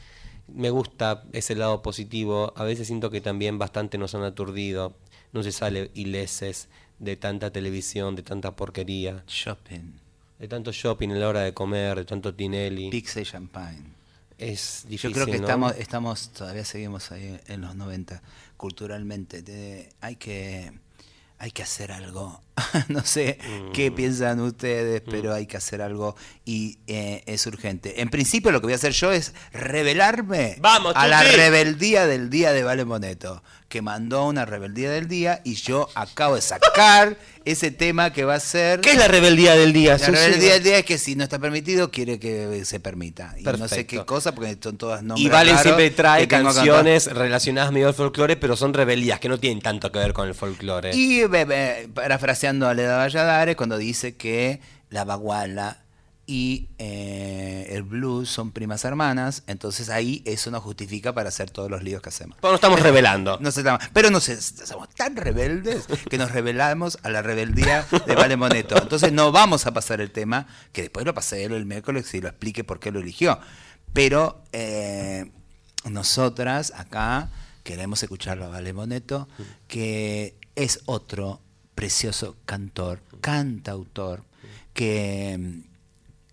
Me 0.46 0.70
gusta 0.70 1.24
ese 1.32 1.54
lado 1.54 1.82
positivo. 1.82 2.52
A 2.56 2.64
veces 2.64 2.86
siento 2.86 3.10
que 3.10 3.20
también 3.20 3.58
bastante 3.58 3.96
nos 3.98 4.14
han 4.14 4.22
aturdido. 4.22 4.94
No 5.32 5.42
se 5.42 5.52
sale 5.52 5.90
ileses 5.94 6.68
de 6.98 7.16
tanta 7.16 7.50
televisión, 7.52 8.16
de 8.16 8.22
tanta 8.22 8.54
porquería, 8.56 9.24
Shopping. 9.26 9.94
de 10.38 10.48
tanto 10.48 10.72
shopping 10.72 11.10
en 11.10 11.20
la 11.20 11.28
hora 11.28 11.40
de 11.42 11.54
comer, 11.54 11.96
de 11.96 12.04
tanto 12.04 12.34
Tinelli. 12.34 12.90
Pizza 12.90 13.20
y 13.20 13.24
champagne. 13.24 13.97
Es 14.38 14.86
Yo 14.88 15.10
creo 15.10 15.26
que 15.26 15.32
¿no? 15.32 15.38
estamos, 15.38 15.74
estamos, 15.78 16.28
todavía 16.32 16.64
seguimos 16.64 17.10
ahí 17.10 17.40
en 17.48 17.60
los 17.60 17.74
90, 17.74 18.22
culturalmente. 18.56 19.42
De- 19.42 19.90
hay 20.00 20.16
que 20.16 20.72
hay 21.38 21.50
que 21.50 21.62
hacer 21.62 21.92
algo. 21.92 22.40
no 22.88 23.04
sé 23.04 23.38
Mm. 23.48 23.72
qué 23.72 23.90
piensan 23.92 24.40
ustedes, 24.40 25.02
pero 25.08 25.32
hay 25.34 25.46
que 25.46 25.56
hacer 25.56 25.80
algo 25.82 26.16
y 26.44 26.78
eh, 26.86 27.22
es 27.26 27.46
urgente. 27.46 28.00
En 28.02 28.08
principio 28.10 28.50
lo 28.50 28.60
que 28.60 28.66
voy 28.66 28.72
a 28.72 28.76
hacer 28.76 28.92
yo 28.92 29.12
es 29.12 29.32
revelarme 29.52 30.56
Vamos, 30.60 30.92
a 30.96 31.06
la 31.06 31.22
rebeldía 31.22 32.06
del 32.06 32.30
día 32.30 32.52
de 32.52 32.62
Vale 32.64 32.84
Moneto, 32.84 33.42
que 33.68 33.82
mandó 33.82 34.26
una 34.26 34.44
rebeldía 34.46 34.90
del 34.90 35.08
día 35.08 35.40
y 35.44 35.54
yo 35.54 35.88
acabo 35.94 36.34
de 36.36 36.40
sacar 36.42 37.16
ese 37.44 37.70
tema 37.70 38.12
que 38.12 38.24
va 38.24 38.34
a 38.34 38.40
ser... 38.40 38.80
¿Qué 38.80 38.90
es 38.92 38.98
la 38.98 39.08
rebeldía 39.08 39.54
del 39.54 39.72
día? 39.72 39.96
La 39.98 40.06
rebeldía 40.08 40.54
del 40.54 40.62
día 40.62 40.78
es 40.78 40.84
que 40.84 40.98
si 40.98 41.16
no 41.16 41.24
está 41.24 41.38
permitido, 41.38 41.90
quiere 41.90 42.18
que 42.18 42.64
se 42.64 42.80
permita. 42.80 43.34
Y 43.38 43.42
no 43.44 43.68
sé 43.68 43.86
qué 43.86 44.04
cosa, 44.04 44.34
porque 44.34 44.56
son 44.62 44.76
todas 44.76 45.02
nombres 45.02 45.24
Y 45.26 45.30
Valen 45.30 45.54
raros 45.54 45.62
siempre 45.62 45.90
trae 45.90 46.28
canciones 46.28 47.06
relacionadas 47.12 47.72
medio 47.72 47.88
al 47.88 47.94
folclore, 47.94 48.36
pero 48.36 48.56
son 48.56 48.74
rebeldías 48.74 49.20
que 49.20 49.28
no 49.28 49.38
tienen 49.38 49.60
tanto 49.62 49.90
que 49.92 49.98
ver 49.98 50.12
con 50.12 50.28
el 50.28 50.34
folclore. 50.34 50.94
Y 50.94 51.24
be- 51.24 51.44
be- 51.46 51.88
parafraseando 52.48 52.68
a 52.68 52.74
Leda 52.74 52.96
Valladares, 52.96 53.56
cuando 53.56 53.78
dice 53.78 54.16
que 54.16 54.60
la 54.90 55.04
baguala 55.04 55.78
y 56.26 56.68
eh, 56.78 57.68
el 57.70 57.82
blues 57.82 58.28
son 58.28 58.52
primas 58.52 58.84
hermanas, 58.84 59.42
entonces 59.46 59.88
ahí 59.88 60.22
eso 60.26 60.50
nos 60.50 60.62
justifica 60.62 61.14
para 61.14 61.30
hacer 61.30 61.50
todos 61.50 61.70
los 61.70 61.82
líos 61.82 62.02
que 62.02 62.10
hacemos. 62.10 62.36
Pero 62.40 62.52
nos 62.52 62.58
estamos 62.58 62.80
revelando. 62.80 63.38
No 63.40 63.50
pero 63.92 64.10
no 64.10 64.20
somos 64.20 64.88
tan 64.90 65.16
rebeldes 65.16 65.86
que 66.10 66.18
nos 66.18 66.30
rebelamos 66.30 66.98
a 67.02 67.10
la 67.10 67.22
rebeldía 67.22 67.86
de 68.06 68.14
Vale 68.14 68.36
Moneto. 68.36 68.76
Entonces 68.76 69.12
no 69.12 69.32
vamos 69.32 69.66
a 69.66 69.72
pasar 69.72 70.00
el 70.00 70.10
tema, 70.10 70.46
que 70.72 70.82
después 70.82 71.06
lo 71.06 71.14
pasé 71.14 71.44
él 71.44 71.52
el 71.52 71.64
miércoles 71.64 72.12
y 72.14 72.20
lo 72.20 72.28
explique 72.28 72.62
por 72.62 72.78
qué 72.78 72.90
lo 72.90 73.00
eligió. 73.00 73.38
Pero 73.94 74.42
eh, 74.52 75.30
nosotras 75.84 76.74
acá 76.76 77.30
queremos 77.62 78.02
escucharlo 78.02 78.46
a 78.46 78.48
Vale 78.48 78.72
Boneto, 78.72 79.28
que 79.66 80.36
es 80.56 80.80
otro 80.84 81.40
precioso 81.78 82.34
cantor, 82.44 83.00
cantautor, 83.20 84.24
que 84.74 85.38
mm, 85.38 85.60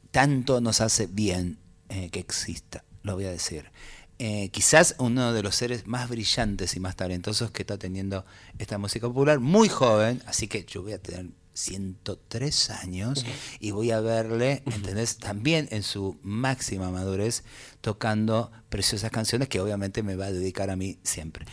tanto 0.10 0.60
nos 0.60 0.82
hace 0.82 1.06
bien 1.06 1.60
eh, 1.90 2.10
que 2.10 2.20
exista, 2.20 2.84
lo 3.04 3.14
voy 3.14 3.26
a 3.26 3.30
decir. 3.30 3.70
Eh, 4.18 4.50
quizás 4.50 4.96
uno 4.98 5.34
de 5.34 5.44
los 5.44 5.56
seres 5.56 5.86
más 5.86 6.10
brillantes 6.10 6.76
y 6.76 6.80
más 6.80 6.96
talentosos 6.96 7.52
que 7.52 7.62
está 7.62 7.78
teniendo 7.78 8.26
esta 8.58 8.80
música 8.80 9.06
popular, 9.08 9.40
muy 9.40 9.70
joven, 9.70 10.24
así 10.26 10.48
que 10.48 10.66
yo 10.66 10.82
voy 10.82 10.94
a 10.94 10.98
tener 10.98 11.28
103 11.54 12.70
años 12.72 13.24
y 13.60 13.70
voy 13.70 13.92
a 13.92 14.00
verle, 14.00 14.64
¿entendés? 14.66 15.18
También 15.18 15.68
en 15.70 15.84
su 15.84 16.18
máxima 16.24 16.90
madurez, 16.90 17.44
tocando 17.82 18.52
preciosas 18.70 19.12
canciones 19.12 19.48
que 19.48 19.60
obviamente 19.60 20.02
me 20.02 20.16
va 20.16 20.26
a 20.26 20.32
dedicar 20.32 20.72
a 20.72 20.76
mí 20.76 20.98
siempre. 21.04 21.46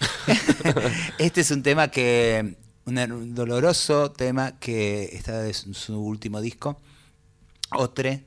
este 1.19 1.43
es 1.43 1.51
un 1.51 1.63
tema 1.63 1.91
que, 1.91 2.57
un, 2.85 3.35
doloroso 3.35 4.11
tema 4.13 4.59
que 4.59 5.05
está 5.13 5.47
en 5.47 5.75
su 5.75 5.99
último 6.01 6.41
disco, 6.41 6.81
Otre, 7.71 8.27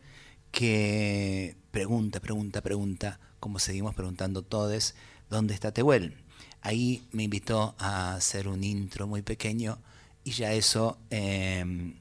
que 0.51 1.55
pregunta, 1.71 2.19
pregunta, 2.19 2.61
pregunta, 2.61 3.19
como 3.39 3.59
seguimos 3.59 3.93
preguntando 3.95 4.41
todos, 4.41 4.95
¿dónde 5.29 5.53
está 5.53 5.71
Tehuel? 5.71 6.17
Ahí 6.61 7.07
me 7.11 7.23
invitó 7.23 7.75
a 7.77 8.15
hacer 8.15 8.47
un 8.47 8.63
intro 8.63 9.07
muy 9.07 9.21
pequeño 9.21 9.77
y 10.23 10.31
ya 10.31 10.53
eso 10.53 10.97
eh, 11.11 11.93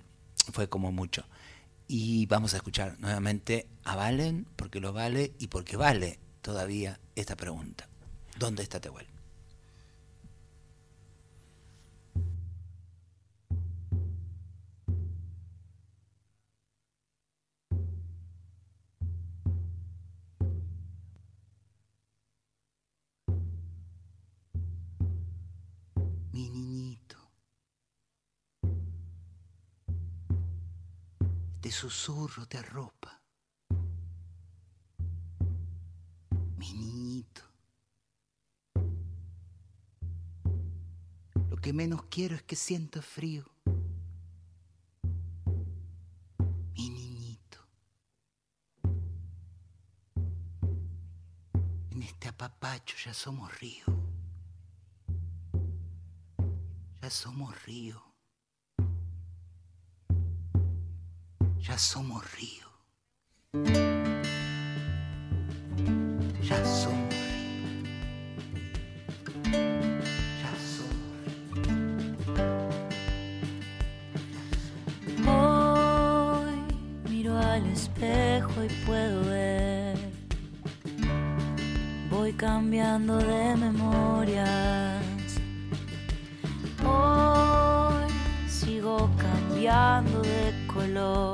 fue 0.53 0.69
como 0.69 0.91
mucho. 0.91 1.27
Y 1.87 2.25
vamos 2.27 2.55
a 2.55 2.57
escuchar 2.57 2.97
nuevamente 2.99 3.69
a 3.85 3.95
Valen, 3.95 4.47
porque 4.57 4.81
lo 4.81 4.95
vale 4.95 5.35
y 5.39 5.49
porque 5.49 5.77
vale 5.77 6.19
todavía 6.41 6.99
esta 7.15 7.37
pregunta. 7.37 7.89
¿Dónde 8.39 8.63
está 8.63 8.81
Tehuel? 8.81 9.14
Susurro 31.75 32.47
te 32.47 32.57
arropa. 32.59 33.21
Mi 36.57 36.73
niñito. 36.73 37.43
Lo 41.51 41.57
que 41.57 41.73
menos 41.73 42.05
quiero 42.05 42.37
es 42.37 42.45
que 42.45 42.55
sientas 42.55 43.05
frío. 43.05 43.45
Mi 46.77 46.91
niñito. 46.91 47.59
En 51.91 52.03
este 52.05 52.29
apapacho 52.29 52.97
ya 53.05 53.13
somos 53.13 53.59
río. 53.59 53.85
Ya 57.03 57.11
somos 57.11 57.65
río. 57.65 58.14
Ya 61.67 61.79
somos 61.79 62.23
río. 62.35 62.69
Ya 66.43 66.63
somos 66.63 67.15
río. 67.33 67.65
Ya 70.43 70.53
somos 70.75 71.15
Hoy 75.27 76.59
miro 77.09 77.35
al 77.39 77.65
espejo 77.69 78.63
y 78.63 78.69
puedo 78.85 79.25
ver. 79.25 79.97
Voy 82.11 82.35
cambiando 82.35 83.17
de 83.17 83.57
memorias. 83.57 85.03
Hoy 86.85 88.11
sigo 88.49 89.11
cambiando 89.17 90.21
de 90.21 90.67
color. 90.67 91.34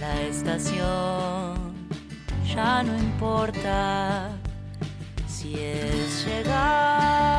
La 0.00 0.22
estación. 0.22 1.74
Ya 2.54 2.82
no 2.82 2.96
importa 2.96 4.30
si 5.26 5.54
es 5.54 6.26
llegar, 6.26 7.35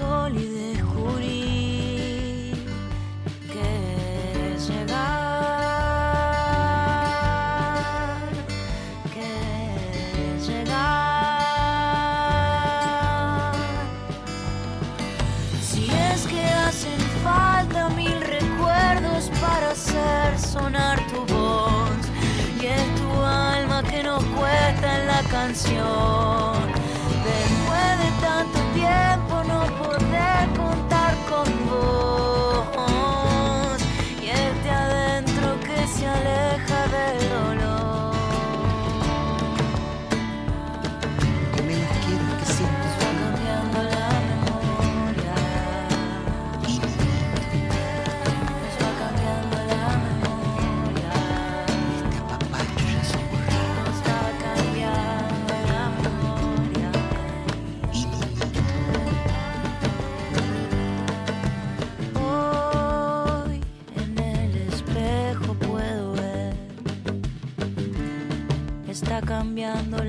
cara 0.00 0.24
al 0.24 0.49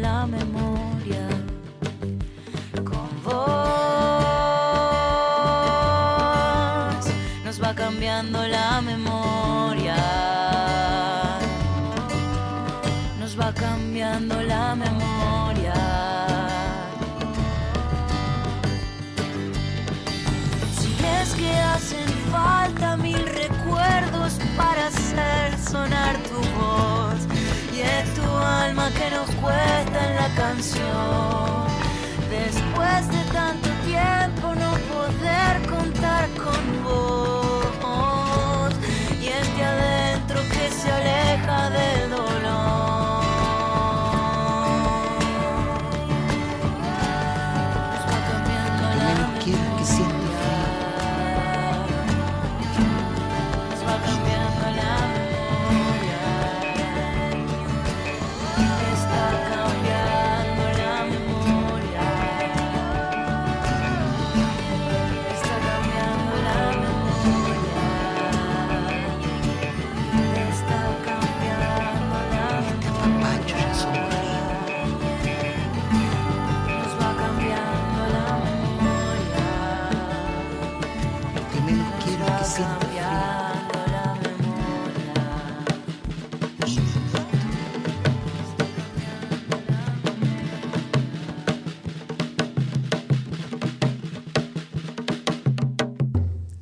cambiando 0.01 0.47
la 0.47 0.50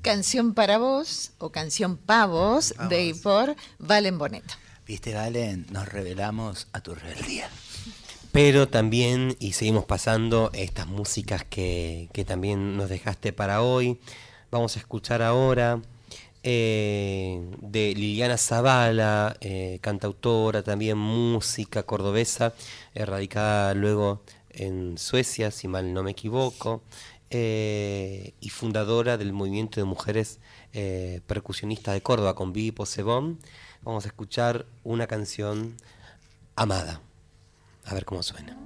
Canción 0.09 0.55
para 0.55 0.79
vos 0.79 1.33
o 1.37 1.51
canción 1.51 1.95
pa' 1.95 2.25
vos 2.25 2.73
de 2.89 3.05
y 3.05 3.13
por 3.13 3.55
Valen 3.77 4.17
Boneto. 4.17 4.55
Viste, 4.87 5.13
Valen, 5.13 5.67
nos 5.69 5.87
revelamos 5.87 6.67
a 6.73 6.81
tu 6.81 6.95
rebeldía. 6.95 7.47
Pero 8.31 8.67
también, 8.67 9.37
y 9.39 9.53
seguimos 9.53 9.85
pasando 9.85 10.49
estas 10.53 10.87
músicas 10.87 11.45
que, 11.47 12.09
que 12.11 12.25
también 12.25 12.75
nos 12.75 12.89
dejaste 12.89 13.33
para 13.33 13.61
hoy. 13.61 13.99
Vamos 14.51 14.75
a 14.75 14.79
escuchar 14.79 15.21
ahora 15.21 15.79
eh, 16.41 17.39
de 17.61 17.93
Liliana 17.93 18.35
Zavala, 18.37 19.37
eh, 19.41 19.77
cantautora, 19.81 20.63
también 20.63 20.97
música 20.97 21.83
cordobesa, 21.83 22.53
radicada 22.95 23.75
luego 23.75 24.23
en 24.49 24.97
Suecia, 24.97 25.51
si 25.51 25.67
mal 25.67 25.93
no 25.93 26.01
me 26.01 26.11
equivoco, 26.11 26.81
eh, 27.29 28.33
y 28.39 28.49
fundadora 28.49 29.17
del 29.17 29.33
movimiento 29.33 29.79
de 29.79 29.85
mujeres 29.85 30.39
percusionistas 31.27 31.93
de 31.93 32.01
Córdoba 32.01 32.33
con 32.33 32.51
Vivi 32.51 32.71
Posebón. 32.71 33.39
Vamos 33.83 34.05
a 34.05 34.07
escuchar 34.07 34.65
una 34.83 35.05
canción 35.05 35.75
amada. 36.55 37.01
A 37.85 37.93
ver 37.93 38.05
cómo 38.05 38.23
suena. 38.23 38.57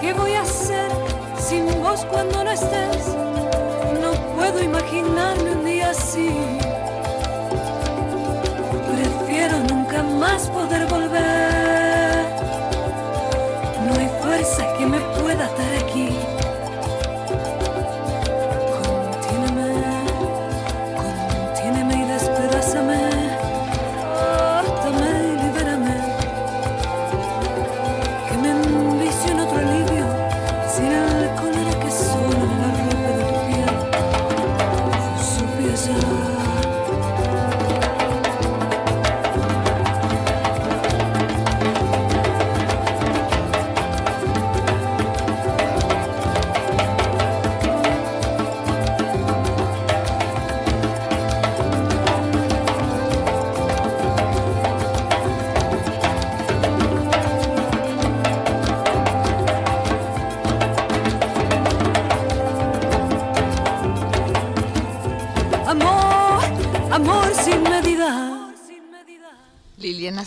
¿Qué 0.00 0.12
voy 0.14 0.32
a 0.34 0.42
hacer 0.42 0.90
sin 1.38 1.66
vos 1.82 2.06
cuando 2.08 2.44
no 2.44 2.50
estés? 2.52 3.16
No 4.00 4.12
puedo 4.36 4.62
imaginarme 4.62 5.50
un 5.50 5.64
día 5.64 5.90
así. 5.90 6.30
Prefiero 8.94 9.58
nunca 9.68 10.04
más 10.04 10.48
poder 10.50 10.86
volver. 10.86 11.39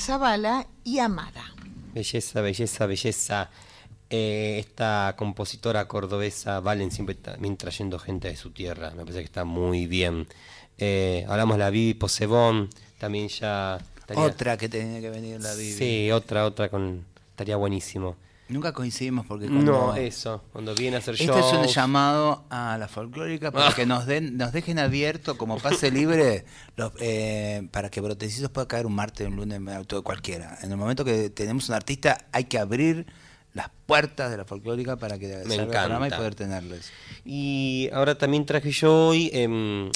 Zavala 0.06 0.68
y 0.84 0.99
Amada. 0.99 1.43
Belleza, 1.93 2.41
belleza, 2.41 2.86
belleza. 2.86 3.49
Eh, 4.10 4.58
esta 4.60 5.16
compositora 5.18 5.88
cordobesa, 5.88 6.60
Valen, 6.60 6.91
siempre 6.91 7.16
también 7.16 7.56
trayendo 7.56 7.97
gente 7.99 8.28
de 8.28 8.36
su 8.36 8.51
tierra. 8.51 8.91
Me 8.91 9.04
parece 9.04 9.20
que 9.20 9.26
está 9.26 9.45
muy 9.45 9.88
bien. 9.88 10.28
Eh, 10.78 11.26
hablamos 11.30 11.56
de 11.56 11.60
la 11.64 11.70
Vivi 11.70 11.93
Posebón, 11.93 12.70
también 12.99 13.30
ya... 13.30 13.80
estaría- 13.97 14.24
Otra 14.24 14.58
que 14.58 14.68
tenía 14.68 14.99
que 14.99 15.10
venir 15.10 15.39
la 15.39 15.54
Bibi. 15.56 15.72
Sí, 15.72 16.12
otra, 16.12 16.45
otra 16.45 16.68
con... 16.68 17.06
Estaría 17.30 17.56
buenísimo. 17.56 18.18
Nunca 18.49 18.73
coincidimos 18.73 19.25
porque 19.25 19.47
cuando... 19.47 19.71
No, 19.71 19.95
eso, 19.95 20.43
cuando 20.51 20.75
viene 20.75 20.97
a 20.97 20.99
hacer 20.99 21.13
Este 21.15 21.25
es 21.25 21.31
un 21.31 21.61
shows. 21.61 21.73
llamado 21.75 22.43
a 22.49 22.77
la 22.77 22.87
folclórica 22.87 23.51
para 23.51 23.69
Ah. 23.69 23.73
que 23.75 23.85
nos 23.85 24.05
den, 24.05 24.37
nos 24.37 24.51
dejen 24.51 24.79
abierto 24.79 25.37
como 25.37 25.57
pase 25.59 25.89
libre 25.91 26.45
los, 26.75 26.91
eh, 26.99 27.67
para 27.71 27.89
que 27.89 28.01
Brotecitos 28.01 28.49
pueda 28.51 28.67
caer 28.67 28.85
un 28.85 28.93
martes, 28.95 29.27
un 29.27 29.37
lunes, 29.37 29.59
todo 29.87 30.03
cualquiera. 30.03 30.57
En 30.61 30.71
el 30.71 30.77
momento 30.77 31.05
que 31.05 31.29
tenemos 31.29 31.69
un 31.69 31.75
artista 31.75 32.25
hay 32.31 32.43
que 32.43 32.59
abrir 32.59 33.05
las 33.53 33.69
puertas 33.85 34.29
de 34.31 34.37
la 34.37 34.45
folclórica 34.45 34.97
para 34.97 35.17
que 35.17 35.29
salga 35.43 35.53
el 35.55 35.67
programa 35.69 35.93
y 35.93 36.07
encanta. 36.07 36.17
poder 36.17 36.35
tenerles. 36.35 36.91
Y 37.23 37.89
ahora 37.93 38.15
también 38.17 38.45
traje 38.45 38.71
yo 38.71 39.07
hoy, 39.09 39.29
em, 39.31 39.89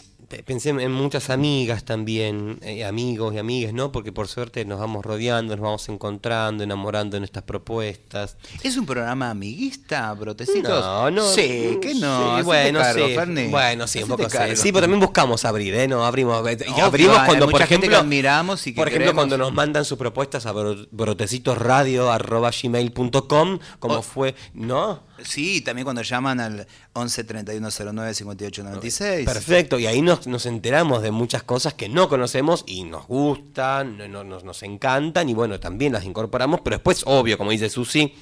pensé 0.46 0.70
en- 0.70 0.92
muchas 0.92 1.30
amigas 1.30 1.84
también, 1.86 2.60
eh, 2.62 2.84
amigos 2.86 3.34
y 3.34 3.38
amigas, 3.38 3.74
¿no? 3.74 3.92
Porque 3.92 4.12
por 4.12 4.28
suerte 4.28 4.66
nos 4.66 4.80
vamos 4.80 5.06
rodeando, 5.06 5.56
nos 5.56 5.64
vamos 5.64 5.88
encontrando, 5.90 6.64
enamorando 6.64 7.18
en 7.18 7.24
estas 7.24 7.44
propuestas. 7.44 8.38
¿Es 8.64 8.78
un 8.78 8.86
programa 8.86 9.30
amiguista, 9.30 10.14
Brotecitos? 10.14 10.84
No, 10.84 11.12
no. 11.12 11.28
Sí, 11.30 11.78
que 11.82 11.96
no. 11.96 12.38
Sí, 12.38 12.44
bueno, 12.44 12.80
cargo, 12.80 13.08
sí. 13.08 13.16
Ferni. 13.16 13.48
Bueno, 13.48 13.88
sí, 13.88 14.04
un 14.04 14.10
poco 14.10 14.30
sí. 14.30 14.38
Sí, 14.56 14.72
pero 14.72 14.82
también 14.82 15.00
buscamos 15.00 15.46
abrir, 15.46 15.74
¿eh? 15.76 15.88
No 15.88 16.06
abrimos. 16.06 16.42
Y 16.42 16.46
Obvio, 16.72 16.86
abrimos 16.86 17.20
cuando, 17.26 17.48
por 17.50 17.60
gente 17.62 17.68
que 17.68 17.76
ejemplo. 17.94 17.98
admiramos 18.00 18.68
y 18.68 18.72
que 18.74 18.78
por 18.78 18.88
ejemplo, 18.88 19.06
queremos. 19.06 19.20
cuando 19.22 19.38
nos 19.38 19.54
mandan 19.54 19.86
sus 19.86 19.98
propuestas 19.98 20.46
a 20.46 20.54
bro- 20.54 20.88
brotecitosradio.gmail.com, 20.92 23.60
como 23.80 23.96
Oh. 23.96 24.02
fue. 24.02 24.36
¿No? 24.54 25.07
Sí, 25.24 25.62
también 25.62 25.84
cuando 25.84 26.02
llaman 26.02 26.40
al 26.40 26.68
11 26.94 27.24
31 27.24 27.70
09 27.94 28.14
58 28.14 28.64
96. 28.64 29.26
Perfecto, 29.26 29.80
y 29.80 29.86
ahí 29.88 30.02
nos, 30.02 30.28
nos 30.28 30.46
enteramos 30.46 31.02
de 31.02 31.12
muchas 31.12 31.44
cosas 31.44 31.74
que 31.74 31.90
no 31.90 32.08
conocemos 32.10 32.64
y 32.68 32.84
nos 32.84 33.08
gustan, 33.08 33.98
no- 33.98 34.08
no- 34.08 34.24
nos, 34.24 34.44
nos 34.44 34.62
encantan 34.64 35.30
y 35.30 35.34
bueno, 35.34 35.60
también 35.60 35.94
las 35.94 36.06
incorporamos, 36.06 36.62
pero 36.64 36.76
después, 36.78 37.04
obvio, 37.06 37.38
como 37.38 37.52
dice 37.52 37.70
Susi, 37.70 38.14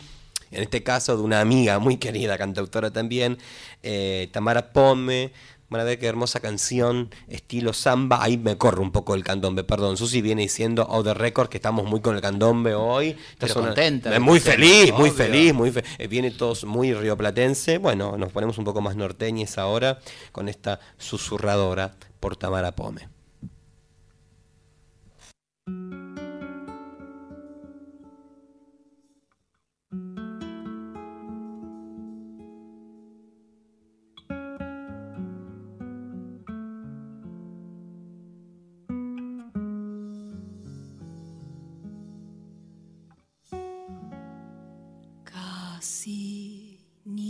en 0.52 0.62
este 0.62 0.84
caso 0.84 1.18
de 1.18 1.24
una 1.24 1.42
amiga 1.42 1.80
muy 1.80 1.98
querida, 1.98 2.38
cantautora 2.38 2.92
también, 2.92 3.38
eh, 3.84 4.30
Tamara 4.32 4.72
Pome, 4.72 5.34
van 5.76 5.82
a 5.82 5.84
ver 5.84 6.00
qué 6.00 6.08
hermosa 6.08 6.40
canción, 6.40 7.10
estilo 7.28 7.74
samba, 7.74 8.24
ahí 8.24 8.38
me 8.38 8.58
corre 8.58 8.82
un 8.82 8.92
poco 8.92 9.14
el 9.16 9.24
candombe, 9.24 9.64
perdón, 9.64 9.98
Susi 9.98 10.22
viene 10.22 10.42
diciendo, 10.44 10.86
oh, 10.90 11.04
the 11.04 11.14
record, 11.14 11.50
que 11.50 11.58
estamos 11.58 11.86
muy 11.86 12.02
con 12.02 12.16
el 12.16 12.22
candombe 12.22 12.74
hoy. 12.76 13.16
Pero 13.38 13.54
una- 13.60 13.66
contenta, 13.68 14.20
muy 14.20 14.40
feliz, 14.40 14.94
muy 14.94 15.10
feliz, 15.12 15.54
muy 15.54 15.72
fe- 15.72 15.84
eh, 15.98 16.08
viene 16.08 16.32
todos 16.32 16.64
muy 16.66 16.94
rioplatense. 16.94 17.78
Bueno, 17.78 18.18
nos 18.18 18.32
ponemos 18.32 18.58
un 18.58 18.64
poco 18.66 18.82
más 18.82 18.96
norteñes 18.96 19.58
ahora 19.58 20.00
con 20.32 20.50
esta 20.50 20.80
susurradora 20.98 21.96
por 22.20 22.36
Tamara 22.38 22.72
Pome. 22.76 23.10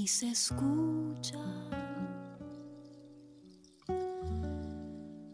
Se 0.07 0.29
escucha 0.29 1.39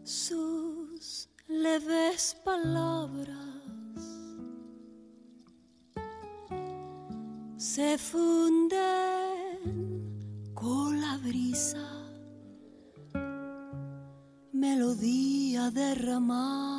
sus 0.02 1.28
leves 1.48 2.36
palabras. 2.44 3.36
Se 7.56 7.98
funden 7.98 8.80
con 10.54 11.00
la 11.00 11.18
brisa, 11.18 11.86
melodía 14.52 15.70
derramada 15.70 16.71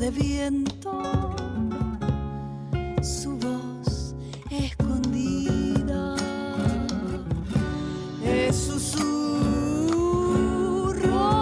de 0.00 0.10
viento, 0.10 1.36
su 3.02 3.36
voz 3.36 4.14
escondida. 4.50 6.16
Es 8.24 8.56
susurro 8.56 9.18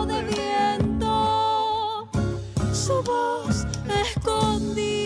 de 0.06 0.24
viento, 0.24 2.10
su 2.72 3.00
voz 3.04 3.64
escondida. 4.02 4.98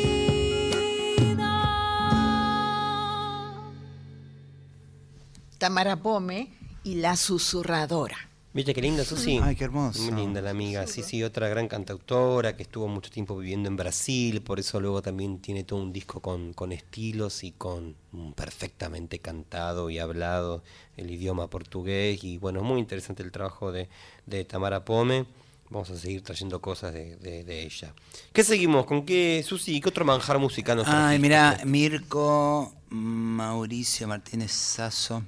Tamara 5.58 5.96
Pome 5.96 6.54
y 6.84 6.94
La 6.94 7.16
Susurradora. 7.16 8.31
¿Viste 8.54 8.74
qué 8.74 8.82
linda, 8.82 9.02
Susi? 9.02 9.40
Ay, 9.42 9.56
qué 9.56 9.64
hermoso. 9.64 10.02
Muy 10.02 10.20
linda 10.20 10.42
la 10.42 10.50
amiga. 10.50 10.86
Sí, 10.86 11.02
sí, 11.02 11.22
otra 11.22 11.48
gran 11.48 11.68
cantautora 11.68 12.54
que 12.54 12.62
estuvo 12.64 12.86
mucho 12.86 13.10
tiempo 13.10 13.34
viviendo 13.38 13.68
en 13.70 13.76
Brasil, 13.76 14.42
por 14.42 14.60
eso 14.60 14.78
luego 14.78 15.00
también 15.00 15.38
tiene 15.38 15.64
todo 15.64 15.80
un 15.80 15.90
disco 15.90 16.20
con, 16.20 16.52
con 16.52 16.70
estilos 16.72 17.44
y 17.44 17.52
con 17.52 17.96
perfectamente 18.36 19.20
cantado 19.20 19.88
y 19.88 19.98
hablado 19.98 20.62
el 20.98 21.10
idioma 21.10 21.48
portugués. 21.48 22.22
Y 22.24 22.36
bueno, 22.36 22.60
es 22.60 22.66
muy 22.66 22.78
interesante 22.78 23.22
el 23.22 23.32
trabajo 23.32 23.72
de, 23.72 23.88
de 24.26 24.44
Tamara 24.44 24.84
Pome. 24.84 25.24
Vamos 25.70 25.88
a 25.88 25.96
seguir 25.96 26.22
trayendo 26.22 26.60
cosas 26.60 26.92
de, 26.92 27.16
de- 27.16 27.44
de 27.44 27.62
ella. 27.62 27.94
¿Qué 28.34 28.44
seguimos? 28.44 28.84
¿Con 28.84 29.06
qué, 29.06 29.42
Susi? 29.46 29.80
¿Qué 29.80 29.88
otro 29.88 30.04
manjar 30.04 30.38
musical 30.38 30.76
nos 30.76 30.86
Ay, 30.88 31.18
mira, 31.18 31.58
Mirko 31.64 32.74
Mauricio 32.90 34.06
Martínez 34.06 34.52
Sasso, 34.52 35.22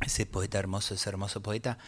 ese 0.00 0.26
poeta 0.26 0.60
hermoso, 0.60 0.94
ese 0.94 1.08
hermoso 1.08 1.40
poeta, 1.42 1.78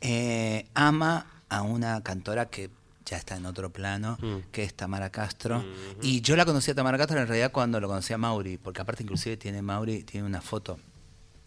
eh, 0.00 0.68
ama 0.74 1.26
a 1.48 1.62
una 1.62 2.02
cantora 2.02 2.46
que 2.46 2.70
ya 3.04 3.16
está 3.16 3.36
en 3.36 3.46
otro 3.46 3.70
plano, 3.72 4.18
que 4.52 4.62
es 4.62 4.74
Tamara 4.74 5.10
Castro. 5.10 5.64
Y 6.00 6.20
yo 6.20 6.36
la 6.36 6.44
conocí 6.44 6.70
a 6.70 6.74
Tamara 6.74 6.96
Castro 6.96 7.20
en 7.20 7.26
realidad 7.26 7.50
cuando 7.50 7.80
lo 7.80 7.88
conocí 7.88 8.12
a 8.12 8.18
Mauri, 8.18 8.56
porque 8.56 8.82
aparte 8.82 9.02
inclusive 9.02 9.36
tiene 9.36 9.62
Mauri, 9.62 10.04
tiene 10.04 10.26
una 10.26 10.40
foto 10.40 10.78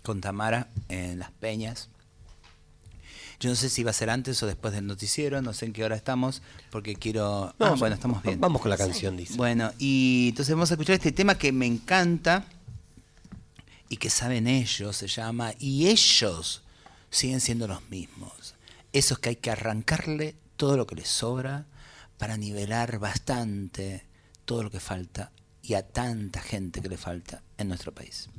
con 0.01 0.20
Tamara 0.20 0.68
en 0.89 1.20
Las 1.20 1.32
Peñas. 1.32 1.89
Yo 3.39 3.49
no 3.49 3.56
sé 3.56 3.70
si 3.70 3.84
va 3.84 3.91
a 3.91 3.93
ser 3.93 4.10
antes 4.10 4.41
o 4.43 4.47
después 4.47 4.74
del 4.74 4.86
noticiero, 4.88 5.41
no 5.41 5.54
sé 5.54 5.66
en 5.66 5.74
qué 5.74 5.84
hora 5.84 5.95
estamos, 5.95 6.41
porque 6.70 6.95
quiero... 6.95 7.54
No, 7.60 7.66
ah, 7.66 7.76
bueno, 7.78 7.95
estamos 7.95 8.22
bien. 8.24 8.39
Vamos 8.39 8.62
con 8.62 8.70
la 8.70 8.78
canción, 8.78 9.18
dice. 9.18 9.36
Bueno, 9.36 9.72
y 9.80 10.28
entonces 10.30 10.54
vamos 10.54 10.72
a 10.72 10.76
escuchar 10.76 10.95
este 10.95 11.12
tema 11.12 11.36
que 11.36 11.51
me 11.51 11.66
encanta 11.66 12.45
y 13.89 13.97
que 13.97 14.10
saben 14.10 14.47
ellos, 14.47 14.95
se 14.97 15.08
llama, 15.08 15.54
y 15.60 15.88
ellos 15.88 16.62
siguen 17.10 17.39
siendo 17.39 17.68
los 17.68 17.89
mismos. 17.89 18.43
Esos 18.94 19.18
que 19.18 19.30
hay 19.30 19.36
que 19.38 19.50
arrancarle 19.50 20.36
todo 20.56 20.78
lo 20.78 20.86
que 20.86 20.94
les 20.94 21.08
sobra 21.08 21.66
para 22.20 22.38
nivelar 22.38 23.00
bastante 23.00 24.06
todo 24.46 24.62
lo 24.62 24.70
que 24.70 24.80
falta 24.80 25.32
y 25.64 25.74
a 25.74 25.82
tanta 25.82 26.41
gente 26.41 26.80
que 26.80 26.89
le 26.89 26.98
falta 26.98 27.41
en 27.58 27.70
nuestro 27.70 27.91
país. 27.91 28.30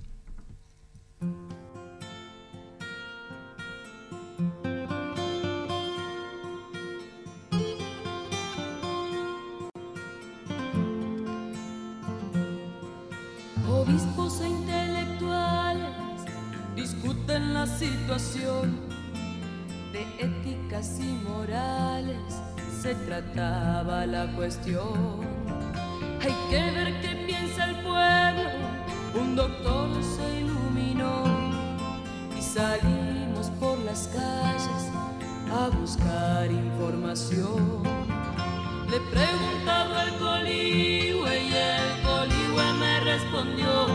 Obispos 13.69 14.41
e 14.41 14.49
intelectuales 14.49 15.97
discuten 16.77 17.55
la 17.55 17.67
situación 17.67 18.93
de 19.95 20.03
éticas 20.18 20.99
y 20.99 21.12
morales. 21.28 22.42
Se 22.82 22.95
trataba 23.07 24.05
la 24.07 24.26
cuestión. 24.34 25.20
Hay 26.20 26.34
que 26.51 26.70
ver 26.76 27.01
qué 27.01 27.24
piensa 27.26 27.66
el 27.66 27.76
pueblo. 27.76 28.51
Un 29.14 29.36
doctor 29.36 29.88
se 30.03 30.40
iluminó 30.40 31.24
y 32.36 32.42
salimos 32.42 33.51
por 33.61 33.78
las 33.78 34.09
calles 34.09 34.82
a 35.53 35.68
buscar 35.78 36.51
información. 36.51 37.84
Le 38.90 38.97
he 38.97 39.01
preguntado 39.12 39.95
al 39.95 40.18
coligüe 40.18 41.40
y 41.40 41.55
el 41.55 42.03
coligüe 42.03 42.72
me 42.80 43.01
respondió, 43.01 43.86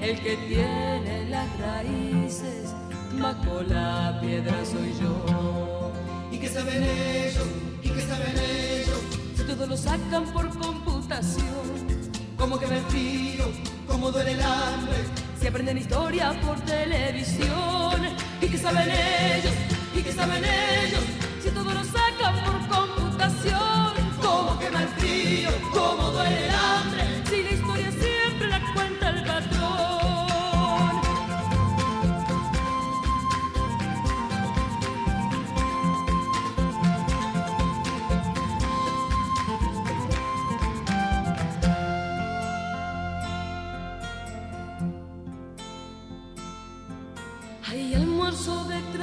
el 0.00 0.20
que 0.22 0.36
tiene 0.48 1.28
las 1.28 1.48
raíces 1.58 2.81
bajo 3.20 3.62
la 3.68 4.18
piedra 4.20 4.54
soy 4.64 4.94
yo. 5.00 5.92
¿Y 6.30 6.38
qué 6.38 6.48
saben 6.48 6.82
ellos? 6.82 7.46
¿Y 7.82 7.88
qué 7.90 8.00
saben 8.02 8.36
ellos? 8.38 9.00
Si 9.36 9.42
todo 9.44 9.66
lo 9.66 9.76
sacan 9.76 10.24
por 10.32 10.48
computación, 10.58 12.02
¿Cómo 12.36 12.58
que 12.58 12.66
me 12.66 12.80
frío? 12.82 13.44
¿Cómo 13.86 14.10
duele 14.10 14.32
el 14.32 14.42
hambre? 14.42 14.96
si 15.40 15.48
aprenden 15.48 15.76
historia 15.78 16.32
por 16.44 16.58
televisión, 16.60 18.00
¿y 18.40 18.46
qué 18.46 18.58
saben 18.58 18.88
ellos? 18.88 19.52
¿Y 19.94 20.02
qué 20.02 20.12
saben 20.12 20.44
ellos? 20.44 21.02
Si 21.42 21.50
todo 21.50 21.64
lo 21.72 21.84
sacan 21.84 22.34
por 22.44 22.78
computación, 22.78 23.92
¿Cómo 24.22 24.58
que 24.60 24.70
me 24.70 24.86
frío? 24.98 25.50
¿Cómo 25.72 26.10
duele 26.10 26.44
el 26.46 26.50
hambre? 26.50 26.51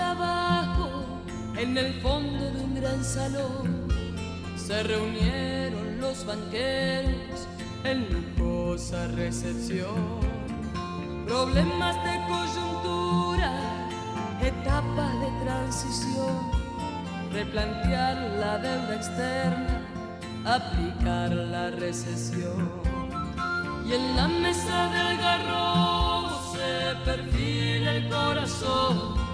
Trabajo 0.10 1.04
en 1.56 1.78
el 1.78 1.94
fondo 2.02 2.52
de 2.52 2.64
un 2.64 2.76
gran 2.76 3.04
salón. 3.04 3.88
Se 4.56 4.84
reunieron 4.84 6.00
los 6.00 6.26
banqueros 6.26 7.48
en 7.84 8.08
lujosa 8.14 9.08
recepción. 9.08 10.20
Problemas 11.28 11.96
de 12.08 12.16
coyuntura, 12.28 13.52
etapas 14.42 15.14
de 15.24 15.46
transición, 15.46 16.36
replantear 17.32 18.16
la 18.40 18.58
deuda 18.58 18.96
externa, 18.96 19.82
aplicar 20.46 21.30
la 21.32 21.70
recesión. 21.70 22.72
Y 23.88 23.94
en 23.94 24.16
la 24.16 24.28
mesa 24.28 24.90
del 24.90 25.18
garrobo 25.18 26.54
se 26.54 26.96
perfila 27.06 27.96
el 27.96 28.10
corazón, 28.10 29.29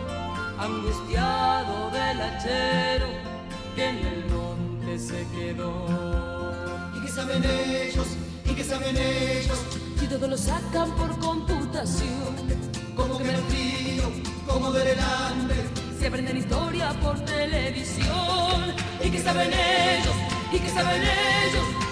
angustiado 0.59 1.89
del 1.91 2.21
hachero 2.21 3.07
que 3.75 3.89
en 3.89 3.97
el 3.97 4.25
monte 4.29 4.99
se 4.99 5.25
quedó. 5.35 5.85
¿Y 6.95 7.05
qué 7.05 7.11
saben 7.11 7.43
ellos? 7.43 8.07
¿Y 8.45 8.53
qué 8.53 8.63
saben 8.63 8.95
ellos? 8.97 9.59
Si 9.99 10.07
todo 10.07 10.27
lo 10.27 10.37
sacan 10.37 10.91
por 10.95 11.17
computación, 11.19 12.35
¿Cómo 12.95 13.17
que 13.17 13.25
me 13.25 13.37
frío? 13.49 14.03
¿Cómo 14.47 14.71
duele 14.71 14.93
el 14.93 14.99
hambre? 14.99 15.55
si 15.99 16.05
aprenden 16.05 16.37
historia 16.37 16.93
por 17.01 17.19
televisión, 17.25 18.73
¿y 19.03 19.09
qué 19.09 19.19
saben 19.21 19.51
ellos? 19.51 20.15
¿Y 20.53 20.59
qué 20.59 20.69
saben 20.69 21.01
ellos? 21.01 21.84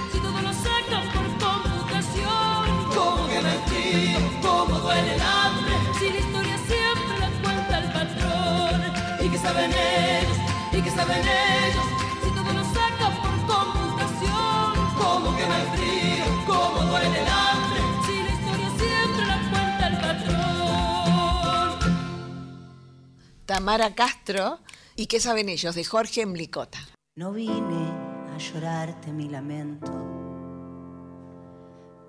Saben 10.96 11.22
ellos? 11.22 11.86
si 12.24 12.30
todo 12.32 12.54
lo 12.54 12.64
sacan 12.64 13.14
por 13.22 13.36
computación, 13.56 14.74
¿Cómo 14.98 15.36
que 15.38 15.46
me 15.46 15.60
frío? 15.78 16.26
¿Cómo 16.48 16.82
duele 16.89 17.20
el 17.22 17.28
hambre? 17.28 17.80
si 18.06 18.16
la 18.24 18.32
historia 18.34 18.70
siempre 18.78 19.26
la 19.26 19.38
cuenta 19.52 19.88
el 19.88 19.98
patrón. 19.98 21.80
Tamara 23.46 23.94
Castro 23.96 24.60
y 24.96 25.06
¿Qué 25.08 25.20
saben 25.20 25.50
ellos? 25.50 25.76
de 25.76 25.84
Jorge 25.84 26.26
Mlicota. 26.26 26.80
No 27.16 27.32
vine 27.32 27.91
a 28.34 28.38
llorarte 28.38 29.12
mi 29.12 29.30
lamento. 29.30 29.91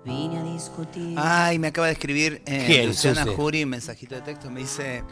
Vine 0.03 0.37
a 0.39 0.43
discutir. 0.43 1.15
Ay, 1.17 1.57
me 1.57 1.67
acaba 1.67 1.87
de 1.87 1.93
escribir 1.93 2.41
eh, 2.45 2.63
¿Quién, 2.67 2.87
Luciana? 2.87 3.25
Jury 3.25 3.63
un 3.63 3.69
mensajito 3.71 4.13
de 4.15 4.21
texto. 4.21 4.51
Me 4.51 4.59
dice, 4.61 5.03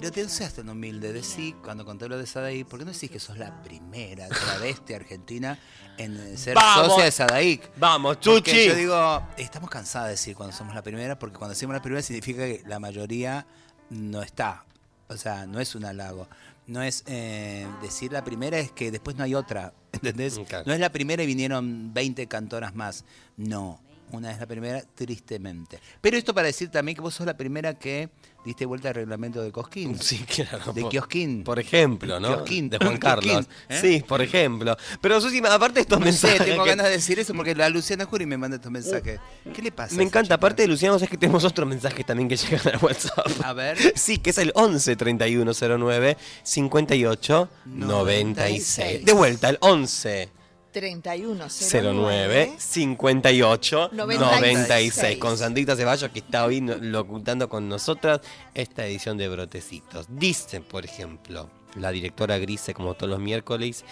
pero 0.00 0.12
te 0.12 0.28
seas 0.28 0.54
tan 0.54 0.68
humilde. 0.68 1.12
Decí, 1.12 1.54
cuando 1.54 1.84
conté 1.84 2.08
lo 2.08 2.16
de 2.16 2.24
Sadaí, 2.24 2.62
¿por 2.62 2.78
qué 2.78 2.84
no 2.84 2.92
decís 2.92 3.10
que 3.10 3.18
sos 3.18 3.36
la 3.36 3.60
primera 3.64 4.28
travesti 4.28 4.94
argentina 4.94 5.58
en 5.96 6.38
ser 6.38 6.54
¡Vamos! 6.54 6.86
socia 6.86 7.04
de 7.06 7.10
Sadaik? 7.10 7.70
Vamos, 7.76 8.18
Porque 8.18 8.52
Chuchi. 8.52 8.68
yo 8.68 8.76
digo, 8.76 9.22
estamos 9.36 9.68
cansados 9.68 10.06
de 10.06 10.12
decir 10.12 10.36
cuando 10.36 10.54
somos 10.54 10.72
la 10.72 10.82
primera, 10.82 11.18
porque 11.18 11.36
cuando 11.36 11.54
decimos 11.54 11.74
la 11.74 11.82
primera 11.82 12.00
significa 12.00 12.44
que 12.44 12.62
la 12.64 12.78
mayoría 12.78 13.44
no 13.90 14.22
está. 14.22 14.64
O 15.08 15.16
sea, 15.16 15.46
no 15.46 15.58
es 15.58 15.74
un 15.74 15.84
halago. 15.84 16.28
No 16.68 16.80
es 16.80 17.02
eh, 17.08 17.66
decir 17.82 18.12
la 18.12 18.22
primera, 18.22 18.56
es 18.56 18.70
que 18.70 18.92
después 18.92 19.16
no 19.16 19.24
hay 19.24 19.34
otra. 19.34 19.72
¿Entendés? 19.92 20.38
Claro. 20.46 20.62
No 20.64 20.74
es 20.74 20.78
la 20.78 20.92
primera 20.92 21.24
y 21.24 21.26
vinieron 21.26 21.92
20 21.92 22.28
cantoras 22.28 22.72
más. 22.72 23.04
No. 23.36 23.80
Una 24.12 24.30
es 24.30 24.38
la 24.38 24.46
primera, 24.46 24.80
tristemente. 24.94 25.80
Pero 26.00 26.16
esto 26.16 26.32
para 26.32 26.46
decir 26.46 26.70
también 26.70 26.94
que 26.94 27.02
vos 27.02 27.14
sos 27.14 27.26
la 27.26 27.36
primera 27.36 27.74
que 27.74 28.10
diste 28.44 28.64
vuelta 28.64 28.88
al 28.88 28.94
reglamento 28.94 29.42
de 29.42 29.52
Cosquín. 29.52 29.98
Sí, 30.00 30.18
claro. 30.24 30.72
De 30.72 30.80
por- 30.82 30.90
Kiosquín. 30.90 31.44
Por 31.44 31.58
ejemplo, 31.58 32.18
¿no? 32.20 32.28
Kiosquín. 32.28 32.70
De 32.70 32.78
Juan 32.78 32.96
Carlos. 32.98 33.46
¿eh? 33.68 33.78
Sí, 33.80 34.04
por 34.06 34.22
ejemplo. 34.22 34.76
Pero 35.00 35.20
Susi, 35.20 35.38
aparte 35.38 35.74
de 35.74 35.80
estos 35.82 35.98
No 36.00 36.06
sé, 36.06 36.12
mensajes. 36.12 36.44
tengo 36.46 36.64
que- 36.64 36.70
ganas 36.70 36.86
de 36.86 36.92
decir 36.92 37.18
eso 37.18 37.34
porque 37.34 37.54
la 37.54 37.68
Luciana 37.68 38.04
Jury 38.06 38.24
me 38.26 38.38
manda 38.38 38.56
estos 38.56 38.72
mensajes. 38.72 39.20
¿Qué 39.54 39.62
le 39.62 39.70
pasa? 39.72 39.94
Me 39.96 40.02
encanta, 40.04 40.22
chica? 40.26 40.34
aparte 40.36 40.62
de 40.62 40.68
Luciano, 40.68 40.96
es 40.96 41.08
que 41.08 41.16
tenemos 41.18 41.44
otros 41.44 41.68
mensajes 41.68 42.06
también 42.06 42.28
que 42.28 42.36
llegan 42.36 42.74
al 42.74 42.80
WhatsApp. 42.82 43.26
A 43.44 43.52
ver. 43.52 43.76
Sí, 43.96 44.18
que 44.18 44.30
es 44.30 44.38
el 44.38 44.52
11 44.54 44.96
3109 44.96 46.16
58 46.42 47.48
96. 47.66 49.04
De 49.04 49.12
vuelta, 49.12 49.48
el 49.50 49.58
11 49.60 50.30
09 50.72 52.54
58 52.58 53.90
96. 53.92 55.18
Con 55.18 55.36
Sandrita 55.38 55.76
Ceballos 55.76 56.10
que 56.10 56.18
está 56.20 56.44
hoy 56.44 56.60
locutando 56.60 57.48
con 57.48 57.68
nosotras 57.68 58.20
esta 58.54 58.86
edición 58.86 59.16
de 59.18 59.28
Brotecitos. 59.28 60.06
Dice, 60.08 60.60
por 60.60 60.84
ejemplo, 60.84 61.50
la 61.76 61.90
directora 61.90 62.38
Grise, 62.38 62.74
como 62.74 62.94
todos 62.94 63.10
los 63.10 63.20
miércoles. 63.20 63.84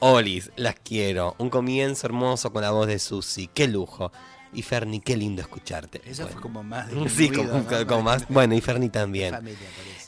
Olis, 0.00 0.50
las 0.56 0.76
quiero. 0.82 1.34
Un 1.38 1.50
comienzo 1.50 2.06
hermoso 2.06 2.52
con 2.52 2.62
la 2.62 2.70
voz 2.70 2.86
de 2.86 2.98
Susi. 2.98 3.48
Qué 3.52 3.68
lujo. 3.68 4.10
Y 4.52 4.62
Ferni, 4.62 5.00
qué 5.00 5.16
lindo 5.16 5.42
escucharte. 5.42 6.00
Eso 6.04 6.22
Bueno. 6.22 6.32
fue 6.32 6.42
como 6.42 6.62
más. 6.64 6.88
Sí, 7.08 7.28
diluido, 7.28 7.52
como, 7.52 7.70
¿no? 7.70 7.86
como 7.86 8.02
más. 8.02 8.26
Bueno, 8.28 8.54
y 8.54 8.60
Ferni 8.60 8.88
también. 8.88 9.34
Familia. 9.34 9.58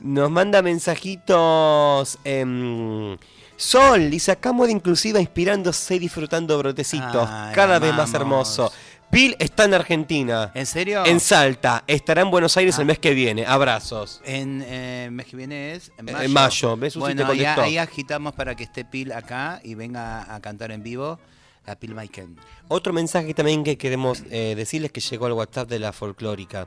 Nos 0.00 0.30
manda 0.30 0.62
mensajitos. 0.62 2.18
em, 2.24 3.16
Sol, 3.62 4.10
dice 4.10 4.32
acá 4.32 4.52
moda 4.52 4.72
inclusiva 4.72 5.20
inspirándose 5.20 5.94
y 5.94 6.00
disfrutando 6.00 6.58
brotecitos. 6.58 7.28
Ay, 7.30 7.54
cada 7.54 7.78
vez 7.78 7.94
más 7.94 8.12
hermoso. 8.12 8.72
Bill 9.08 9.36
está 9.38 9.64
en 9.66 9.74
Argentina. 9.74 10.50
¿En 10.52 10.66
serio? 10.66 11.06
En 11.06 11.20
Salta. 11.20 11.84
Estará 11.86 12.22
en 12.22 12.30
Buenos 12.32 12.56
Aires 12.56 12.76
Ah. 12.76 12.80
el 12.80 12.86
mes 12.88 12.98
que 12.98 13.14
viene. 13.14 13.46
Abrazos. 13.46 14.20
En 14.24 14.64
eh, 14.66 15.10
mes 15.12 15.26
que 15.26 15.36
viene 15.36 15.74
es 15.74 15.92
en 15.96 16.08
En 16.08 16.14
mayo. 16.14 16.28
mayo, 16.30 16.76
¿ves? 16.76 16.96
Bueno, 16.96 17.24
ahí, 17.58 17.78
agitamos 17.78 18.32
para 18.32 18.56
que 18.56 18.64
esté 18.64 18.84
Pil 18.84 19.12
acá 19.12 19.60
y 19.62 19.76
venga 19.76 20.34
a 20.34 20.40
cantar 20.40 20.72
en 20.72 20.82
vivo 20.82 21.20
la 21.64 21.76
Pil 21.76 21.94
Maiken. 21.94 22.36
Otro 22.66 22.92
mensaje 22.92 23.32
también 23.32 23.62
que 23.62 23.78
queremos 23.78 24.24
eh, 24.30 24.54
decirles 24.56 24.90
que 24.90 25.00
llegó 25.00 25.26
al 25.26 25.34
WhatsApp 25.34 25.68
de 25.68 25.78
la 25.78 25.92
folclórica. 25.92 26.66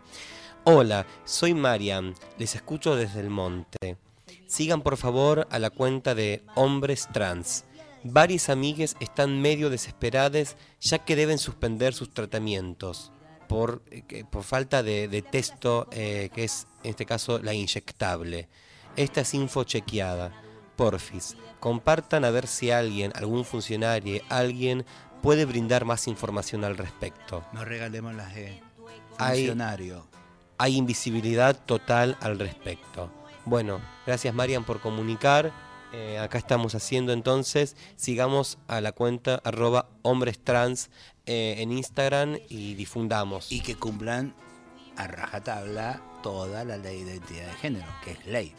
Hola, 0.64 1.06
soy 1.26 1.54
Mariam, 1.54 2.14
les 2.38 2.56
escucho 2.56 2.96
desde 2.96 3.20
el 3.20 3.30
monte. 3.32 3.98
Sigan 4.56 4.82
por 4.84 4.96
favor 4.96 5.50
a 5.52 5.60
la 5.60 5.70
cuenta 5.70 6.16
de 6.16 6.42
Hombres 6.56 7.10
Trans. 7.12 7.66
Varias 8.06 8.48
amigues 8.48 8.96
están 9.02 9.42
medio 9.42 9.70
desesperadas 9.70 10.56
ya 10.80 11.00
que 11.00 11.18
deben 11.18 11.40
suspender 11.40 11.94
sus 11.94 12.10
tratamientos 12.14 13.12
por, 13.50 13.82
eh, 13.92 14.24
por 14.32 14.44
falta 14.44 14.82
de, 14.82 15.10
de 15.10 15.22
texto, 15.22 15.90
eh, 15.92 16.30
que 16.34 16.46
es 16.46 16.68
en 16.86 16.92
este 16.92 17.06
caso 17.06 17.40
la 17.40 17.54
inyectable. 17.54 18.48
Esta 18.96 19.20
es 19.22 19.34
info 19.34 19.66
chequeada. 19.66 20.32
Porfis, 20.78 21.36
compartan 21.60 22.24
a 22.24 22.30
ver 22.30 22.48
si 22.48 22.72
alguien, 22.72 23.12
algún 23.16 23.44
funcionario, 23.44 24.22
alguien 24.30 24.86
puede 25.22 25.44
brindar 25.44 25.84
más 25.84 26.08
información 26.08 26.64
al 26.64 26.78
respecto. 26.78 27.44
No 27.52 27.66
regalemos 27.66 28.16
las 28.16 28.34
E. 28.38 28.62
Hay- 29.18 29.40
Funcionario. 29.48 30.08
Hay 30.58 30.78
invisibilidad 30.78 31.58
total 31.66 32.18
al 32.22 32.40
respecto. 32.40 33.12
Bueno, 33.46 33.80
gracias 34.06 34.34
Marian 34.34 34.64
por 34.64 34.80
comunicar. 34.80 35.52
Eh, 35.94 36.18
acá 36.18 36.38
estamos 36.38 36.76
haciendo 36.76 37.14
entonces, 37.14 37.78
sigamos 37.96 38.58
a 38.68 38.82
la 38.82 38.92
cuenta 38.92 39.40
arroba 39.44 39.88
hombres 40.02 40.40
trans 40.40 40.90
eh, 41.26 41.56
en 41.60 41.72
Instagram 41.72 42.40
y 42.50 42.74
difundamos. 42.74 43.52
Y 43.52 43.62
que 43.62 43.76
cumplan 43.76 44.34
a 44.98 45.08
rajatabla 45.08 46.02
toda 46.24 46.66
la 46.66 46.78
ley 46.78 47.04
de 47.04 47.16
identidad 47.16 47.46
de 47.46 47.54
género, 47.54 47.88
que 48.04 48.12
es 48.12 48.26
ley. 48.26 48.54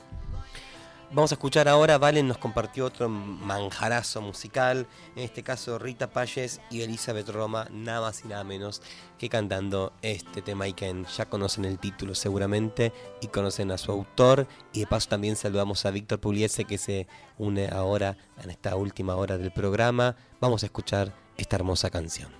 Vamos 1.12 1.30
a 1.30 1.36
escuchar 1.36 1.68
ahora, 1.68 1.98
Valen 1.98 2.26
nos 2.26 2.36
compartió 2.36 2.84
otro 2.84 3.08
manjarazo 3.08 4.20
musical, 4.20 4.88
en 5.14 5.22
este 5.22 5.44
caso 5.44 5.78
Rita 5.78 6.10
Payes 6.10 6.60
y 6.68 6.82
Elizabeth 6.82 7.28
Roma, 7.28 7.68
nada 7.70 8.00
más 8.00 8.24
y 8.24 8.28
nada 8.28 8.42
menos 8.42 8.82
que 9.16 9.28
cantando 9.28 9.92
este 10.02 10.42
tema 10.42 10.66
y 10.66 10.72
que 10.72 11.04
ya 11.16 11.26
conocen 11.26 11.64
el 11.64 11.78
título 11.78 12.14
seguramente 12.14 12.92
y 13.20 13.28
conocen 13.28 13.70
a 13.70 13.78
su 13.78 13.92
autor 13.92 14.48
y 14.72 14.80
de 14.80 14.86
paso 14.88 15.08
también 15.08 15.36
saludamos 15.36 15.86
a 15.86 15.92
Víctor 15.92 16.20
Pugliese 16.20 16.64
que 16.64 16.76
se 16.76 17.06
une 17.38 17.68
ahora 17.68 18.16
en 18.42 18.50
esta 18.50 18.74
última 18.74 19.14
hora 19.14 19.38
del 19.38 19.52
programa. 19.52 20.16
Vamos 20.40 20.64
a 20.64 20.66
escuchar 20.66 21.14
esta 21.36 21.56
hermosa 21.56 21.88
canción. 21.88 22.30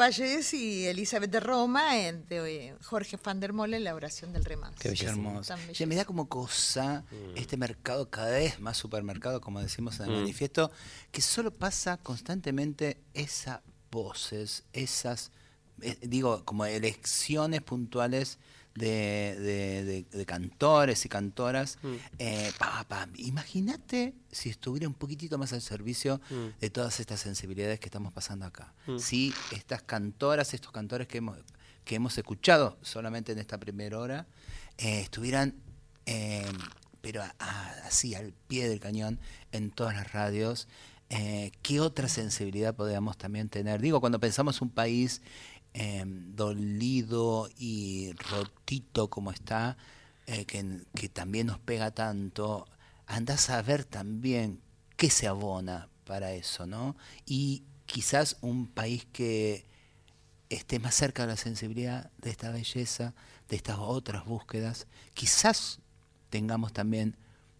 Payés 0.00 0.54
y 0.54 0.86
Elizabeth 0.86 1.30
de 1.30 1.40
Roma, 1.40 1.98
eh, 1.98 2.14
de 2.26 2.74
Jorge 2.82 3.18
van 3.22 3.38
der 3.38 3.52
Molen, 3.52 3.84
la 3.84 3.94
oración 3.94 4.32
del 4.32 4.46
remanso. 4.46 4.78
Qué 4.80 4.88
belleza. 4.88 5.10
hermoso. 5.10 5.54
Ya 5.74 5.86
me 5.86 5.94
da 5.94 6.06
como 6.06 6.26
cosa 6.26 7.04
este 7.36 7.58
mercado 7.58 8.08
cada 8.08 8.30
vez 8.30 8.58
más 8.60 8.78
supermercado, 8.78 9.42
como 9.42 9.60
decimos 9.60 10.00
en 10.00 10.06
el 10.06 10.12
Mm. 10.12 10.20
manifiesto, 10.20 10.70
que 11.12 11.20
solo 11.20 11.50
pasa 11.50 11.98
constantemente 11.98 12.98
esas 13.12 13.60
voces, 13.90 14.64
esas, 14.72 15.32
eh, 15.82 15.98
digo, 16.02 16.44
como 16.44 16.64
elecciones 16.66 17.62
puntuales 17.62 18.38
de, 18.74 19.36
de- 19.40 19.84
de- 19.84 20.06
de 20.18 20.26
cantores 20.26 21.04
y 21.04 21.08
cantoras. 21.08 21.78
Mm. 21.82 21.94
Eh, 22.18 22.52
Imagínate 23.16 24.14
si 24.30 24.48
estuviera 24.48 24.86
un 24.88 24.94
poquitito 24.94 25.38
más 25.38 25.52
al 25.52 25.60
servicio 25.60 26.20
Mm. 26.30 26.60
de 26.60 26.70
todas 26.70 27.00
estas 27.00 27.20
sensibilidades 27.20 27.80
que 27.80 27.86
estamos 27.86 28.12
pasando 28.12 28.46
acá. 28.46 28.72
Mm. 28.86 28.98
Si 28.98 29.34
estas 29.52 29.82
cantoras, 29.82 30.54
estos 30.54 30.72
cantores 30.72 31.08
que 31.08 31.18
hemos, 31.18 31.36
que 31.84 31.96
hemos 31.96 32.16
escuchado 32.16 32.78
solamente 32.82 33.32
en 33.32 33.38
esta 33.38 33.58
primera 33.58 33.98
hora, 33.98 34.26
eh, 34.78 35.00
estuvieran, 35.00 35.54
pero 37.00 37.22
a- 37.22 37.34
a- 37.38 37.70
así 37.86 38.14
al 38.14 38.32
pie 38.48 38.68
del 38.68 38.80
cañón 38.80 39.18
en 39.52 39.70
todas 39.70 39.94
las 39.94 40.12
radios, 40.12 40.68
eh, 41.08 41.50
¿qué 41.62 41.80
otra 41.80 42.08
sensibilidad 42.08 42.74
podríamos 42.74 43.16
también 43.18 43.48
tener? 43.48 43.80
Digo, 43.80 44.00
cuando 44.00 44.20
pensamos 44.20 44.60
un 44.60 44.70
país 44.70 45.22
eh, 45.74 46.04
dolido 46.06 47.48
y 47.56 48.12
rotito 48.12 49.08
como 49.08 49.30
está, 49.30 49.76
eh, 50.26 50.44
que, 50.44 50.82
que 50.94 51.08
también 51.08 51.48
nos 51.48 51.58
pega 51.58 51.90
tanto, 51.92 52.66
andás 53.06 53.50
a 53.50 53.62
ver 53.62 53.84
también 53.84 54.60
qué 54.96 55.10
se 55.10 55.26
abona 55.26 55.88
para 56.04 56.32
eso, 56.32 56.66
¿no? 56.66 56.96
Y 57.26 57.64
quizás 57.86 58.36
un 58.40 58.66
país 58.66 59.06
que 59.12 59.64
esté 60.48 60.78
más 60.78 60.94
cerca 60.94 61.22
de 61.22 61.28
la 61.28 61.36
sensibilidad 61.36 62.10
de 62.18 62.30
esta 62.30 62.50
belleza, 62.50 63.14
de 63.48 63.56
estas 63.56 63.78
otras 63.78 64.24
búsquedas, 64.24 64.86
quizás 65.14 65.80
tengamos 66.28 66.72
también 66.72 67.16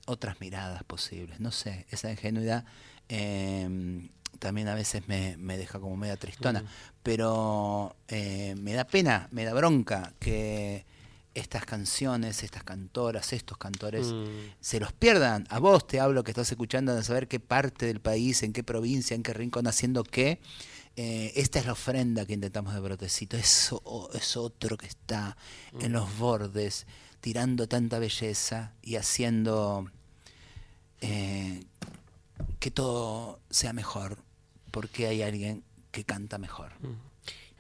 otras 0.07 0.41
miradas 0.41 0.83
posibles. 0.85 1.41
No 1.41 1.53
sé, 1.53 1.87
esa 1.91 2.11
ingenuidad 2.11 2.65
eh, 3.09 4.09
también 4.41 4.67
a 4.67 4.75
veces 4.75 5.07
me, 5.07 5.37
me 5.37 5.57
deja 5.57 5.79
como 5.79 5.97
media 5.97 6.17
tristona, 6.17 6.65
pero 7.05 7.95
eh, 8.09 8.57
me 8.59 8.73
da 8.75 8.85
pena, 8.85 9.29
me 9.31 9.45
da 9.45 9.55
bronca 9.55 10.13
que 10.19 10.85
estas 11.33 11.65
canciones, 11.65 12.43
estas 12.43 12.65
cantoras, 12.65 13.33
estos 13.33 13.57
cantores, 13.57 14.09
Mm. 14.13 14.25
se 14.61 14.81
los 14.81 14.93
pierdan. 14.93 15.47
A 15.49 15.61
vos 15.61 15.87
te 15.87 16.01
hablo 16.01 16.25
que 16.25 16.33
estás 16.33 16.51
escuchando 16.51 16.93
de 16.95 17.05
saber 17.05 17.29
qué 17.29 17.39
parte 17.39 17.87
del 17.87 18.01
país, 18.01 18.43
en 18.43 18.53
qué 18.53 18.65
provincia, 18.65 19.15
en 19.15 19.23
qué 19.23 19.33
rincón, 19.33 19.69
haciendo 19.69 20.03
qué. 20.03 20.41
Eh, 20.97 21.33
esta 21.37 21.61
es 21.61 21.67
la 21.67 21.73
ofrenda 21.73 22.27
que 22.27 22.33
intentamos 22.35 22.75
de 22.75 22.81
Brotecito. 22.81 23.37
Es, 23.37 23.69
o- 23.73 24.11
es 24.13 24.37
otro 24.37 24.77
que 24.77 24.87
está 24.87 25.37
en 25.79 25.93
los 25.93 26.19
bordes, 26.19 26.87
tirando 27.21 27.69
tanta 27.69 27.99
belleza 28.01 28.73
y 28.83 28.97
haciendo 28.97 29.89
eh, 31.01 31.63
que 32.59 32.71
todo 32.71 33.41
sea 33.51 33.73
mejor, 33.73 34.19
porque 34.71 35.07
hay 35.07 35.23
alguien 35.23 35.63
que 35.91 36.05
canta 36.05 36.39
mejor. 36.39 36.73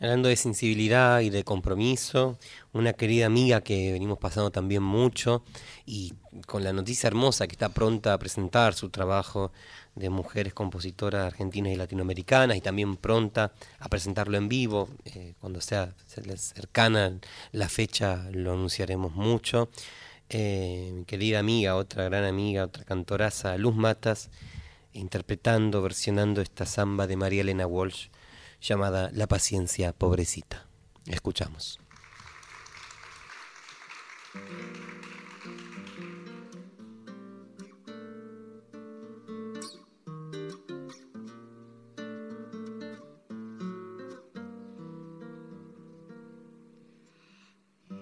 Hablando 0.00 0.30
de 0.30 0.36
sensibilidad 0.36 1.20
y 1.20 1.28
de 1.28 1.44
compromiso, 1.44 2.38
una 2.72 2.94
querida 2.94 3.26
amiga 3.26 3.60
que 3.60 3.92
venimos 3.92 4.18
pasando 4.18 4.50
también 4.50 4.82
mucho 4.82 5.44
y 5.84 6.14
con 6.46 6.64
la 6.64 6.72
noticia 6.72 7.08
hermosa 7.08 7.46
que 7.46 7.52
está 7.52 7.68
pronta 7.68 8.14
a 8.14 8.18
presentar 8.18 8.72
su 8.72 8.88
trabajo 8.88 9.52
de 9.94 10.08
mujeres 10.08 10.54
compositoras 10.54 11.26
argentinas 11.26 11.72
y 11.72 11.76
latinoamericanas 11.76 12.56
y 12.56 12.62
también 12.62 12.96
pronta 12.96 13.52
a 13.78 13.88
presentarlo 13.90 14.38
en 14.38 14.48
vivo, 14.48 14.88
eh, 15.04 15.34
cuando 15.38 15.60
sea 15.60 15.94
cercana 16.06 17.18
la 17.52 17.68
fecha 17.68 18.26
lo 18.32 18.52
anunciaremos 18.52 19.14
mucho. 19.14 19.68
Eh, 20.30 20.92
mi 20.94 21.04
querida 21.04 21.40
amiga, 21.40 21.76
otra 21.76 22.04
gran 22.04 22.24
amiga, 22.24 22.64
otra 22.64 22.84
cantoraza, 22.84 23.58
Luz 23.58 23.74
Matas, 23.74 24.30
interpretando, 24.92 25.82
versionando 25.82 26.40
esta 26.40 26.66
samba 26.66 27.06
de 27.06 27.16
María 27.16 27.42
Elena 27.42 27.66
Walsh 27.66 28.08
llamada 28.60 29.10
La 29.12 29.26
paciencia 29.26 29.92
pobrecita. 29.92 30.66
Escuchamos. 31.06 31.80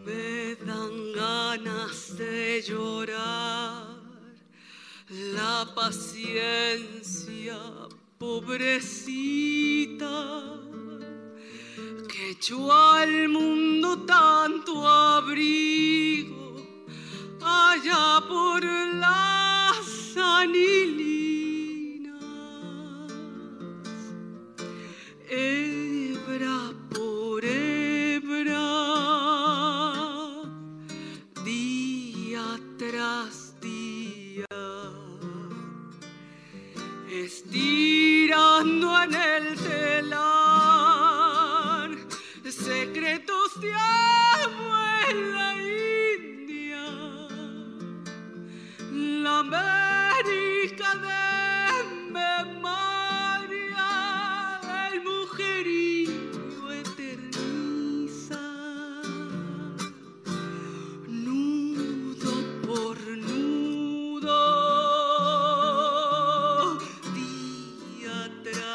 Me 0.04 0.54
dan 0.66 1.12
ganas 1.12 2.16
de 2.16 2.62
llorar 2.62 3.67
la 5.10 5.66
paciencia 5.74 7.56
pobrecita 8.18 8.98
que 12.08 12.30
echó 12.32 12.70
al 12.70 13.28
mundo 13.30 14.04
tanto 14.04 14.86
abrigo 14.86 16.56
allá 17.42 18.20
por 18.28 18.62
las 18.64 20.16
anilinas. 20.16 20.58
Hebra 25.30 25.67
en 39.08 39.14
el 39.14 39.56
telar. 39.56 40.18
Secretos 42.44 43.60
de 43.60 43.72
agua 43.74 45.00
en 45.10 45.34
la 45.34 45.54
India. 46.16 46.86
La 49.22 49.42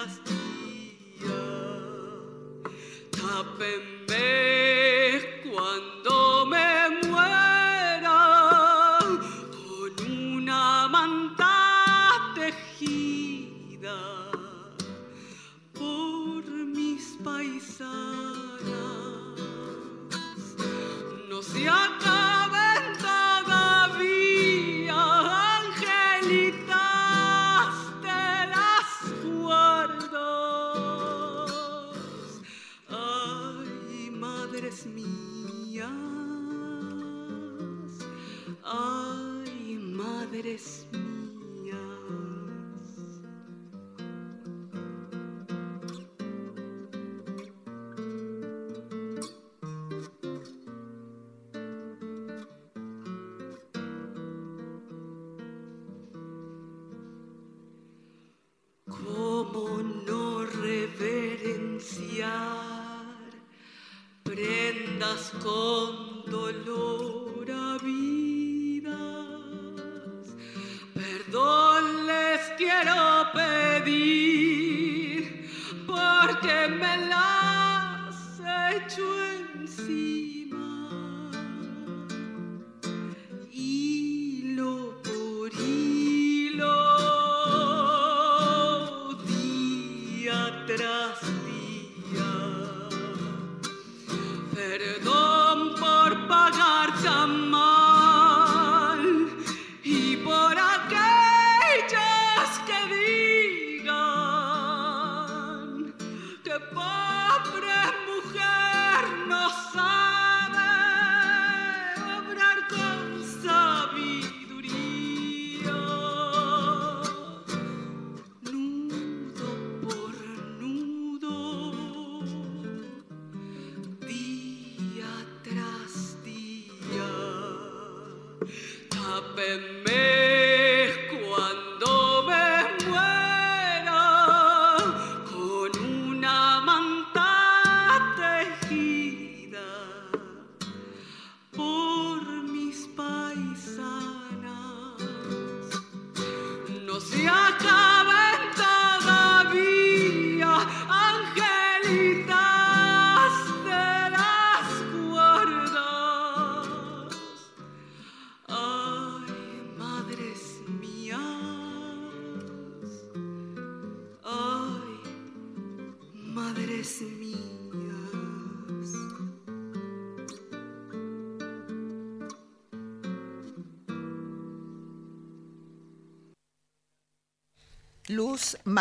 tras 0.04 0.20
día 0.26 0.34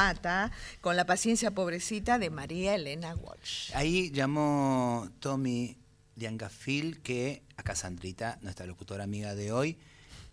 Mata, 0.02 0.50
con 0.80 0.96
la 0.96 1.06
paciencia 1.06 1.52
pobrecita 1.52 2.18
de 2.18 2.28
María 2.28 2.74
Elena 2.74 3.14
Walsh. 3.14 3.70
Ahí 3.72 4.10
llamó 4.10 5.08
Tommy 5.20 5.76
Diangafil, 6.16 7.00
que 7.02 7.44
acá 7.56 7.76
Sandrita, 7.76 8.36
nuestra 8.42 8.66
locutora 8.66 9.04
amiga 9.04 9.36
de 9.36 9.52
hoy, 9.52 9.78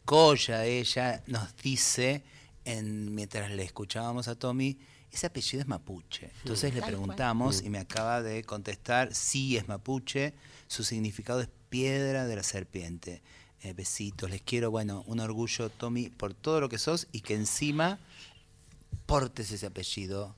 Coya, 0.05 0.65
ella 0.65 1.21
nos 1.27 1.55
dice, 1.57 2.23
en, 2.65 3.13
mientras 3.13 3.51
le 3.51 3.61
escuchábamos 3.61 4.27
a 4.27 4.33
Tommy, 4.33 4.79
ese 5.11 5.27
apellido 5.27 5.61
es 5.61 5.67
mapuche. 5.67 6.31
Entonces 6.41 6.73
le 6.73 6.79
Tal 6.79 6.89
cual. 6.89 6.93
preguntamos 6.93 7.61
y 7.61 7.69
me 7.69 7.77
acaba 7.77 8.23
de 8.23 8.43
contestar, 8.43 9.13
sí 9.13 9.55
es 9.55 9.67
mapuche, 9.67 10.33
su 10.67 10.83
significado 10.83 11.41
es 11.41 11.49
piedra 11.69 12.25
de 12.25 12.35
la 12.35 12.43
serpiente. 12.43 13.21
Eh, 13.61 13.73
besitos, 13.73 14.29
les 14.29 14.41
quiero, 14.41 14.71
bueno, 14.71 15.03
un 15.05 15.19
orgullo, 15.19 15.69
Tommy, 15.69 16.09
por 16.09 16.33
todo 16.33 16.61
lo 16.61 16.69
que 16.69 16.77
sos 16.77 17.07
y 17.11 17.19
que 17.19 17.35
encima 17.35 17.99
portes 19.05 19.51
ese 19.51 19.65
apellido. 19.67 20.35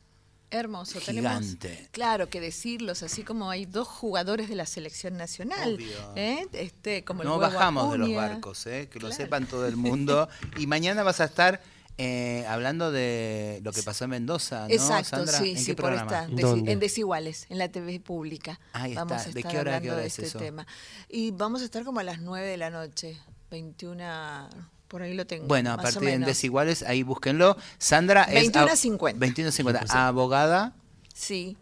Hermoso, 0.53 0.99
Gigante. 0.99 1.67
tenemos 1.69 1.89
claro 1.91 2.29
que 2.29 2.41
decirlos, 2.41 3.03
así 3.03 3.23
como 3.23 3.49
hay 3.49 3.65
dos 3.65 3.87
jugadores 3.87 4.49
de 4.49 4.55
la 4.55 4.65
selección 4.65 5.15
nacional, 5.15 5.75
Obvio. 5.75 6.13
¿eh? 6.17 6.45
este, 6.51 7.05
como 7.05 7.21
el 7.21 7.29
no 7.29 7.39
bajamos 7.39 7.89
de 7.93 7.97
los 7.97 8.13
barcos, 8.13 8.67
¿eh? 8.67 8.89
que 8.91 8.99
lo 8.99 9.13
sepan 9.13 9.45
todo 9.47 9.65
el 9.65 9.75
mundo. 9.77 10.27
y 10.57 10.67
mañana 10.67 11.03
vas 11.03 11.21
a 11.21 11.25
estar 11.25 11.61
eh, 11.97 12.45
hablando 12.49 12.91
de 12.91 13.61
lo 13.63 13.71
que 13.71 13.81
pasó 13.83 14.03
en 14.03 14.09
Mendoza, 14.09 14.67
¿no, 14.67 14.73
Exacto, 14.73 15.17
Sandra? 15.17 15.39
sí, 15.39 15.51
¿En 15.51 15.57
sí, 15.57 15.65
qué 15.67 15.75
por 15.75 15.93
esta, 15.93 16.25
en 16.25 16.79
Desiguales, 16.79 17.45
en 17.49 17.57
la 17.57 17.69
TV 17.69 18.01
pública. 18.01 18.59
Ahí 18.73 18.93
vamos 18.93 19.17
está. 19.19 19.29
a 19.29 19.33
¿De 19.33 19.39
estar 19.39 19.51
qué 19.53 19.59
hora 19.59 19.77
a 19.77 19.79
qué 19.81 19.87
hablando 19.89 20.01
de 20.01 20.07
es 20.07 20.13
este 20.19 20.27
eso? 20.27 20.39
tema. 20.39 20.67
Y 21.07 21.31
vamos 21.31 21.61
a 21.61 21.65
estar 21.65 21.85
como 21.85 22.01
a 22.01 22.03
las 22.03 22.19
9 22.19 22.45
de 22.45 22.57
la 22.57 22.69
noche, 22.69 23.17
21, 23.51 24.49
por 24.91 25.01
ahí 25.01 25.13
lo 25.13 25.25
tengo. 25.25 25.47
Bueno, 25.47 25.71
a 25.71 25.77
partir 25.77 26.01
de. 26.01 26.19
Desiguales, 26.19 26.83
ahí 26.83 27.01
búsquenlo. 27.01 27.55
Sandra 27.77 28.23
es... 28.23 28.51
21.50. 28.51 29.15
21.50. 29.17 29.89
Abogada. 29.89 30.75
Sí, 31.13 31.55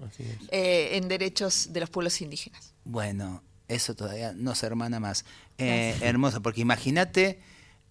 eh, 0.49 0.89
en 0.93 1.07
derechos 1.07 1.72
de 1.72 1.81
los 1.81 1.91
pueblos 1.91 2.22
indígenas. 2.22 2.73
Bueno, 2.85 3.43
eso 3.68 3.93
todavía 3.93 4.34
no 4.34 4.56
se 4.56 4.65
hermana 4.65 4.99
más. 4.99 5.26
Eh, 5.60 5.95
hermoso, 6.01 6.41
porque 6.41 6.61
imagínate, 6.61 7.39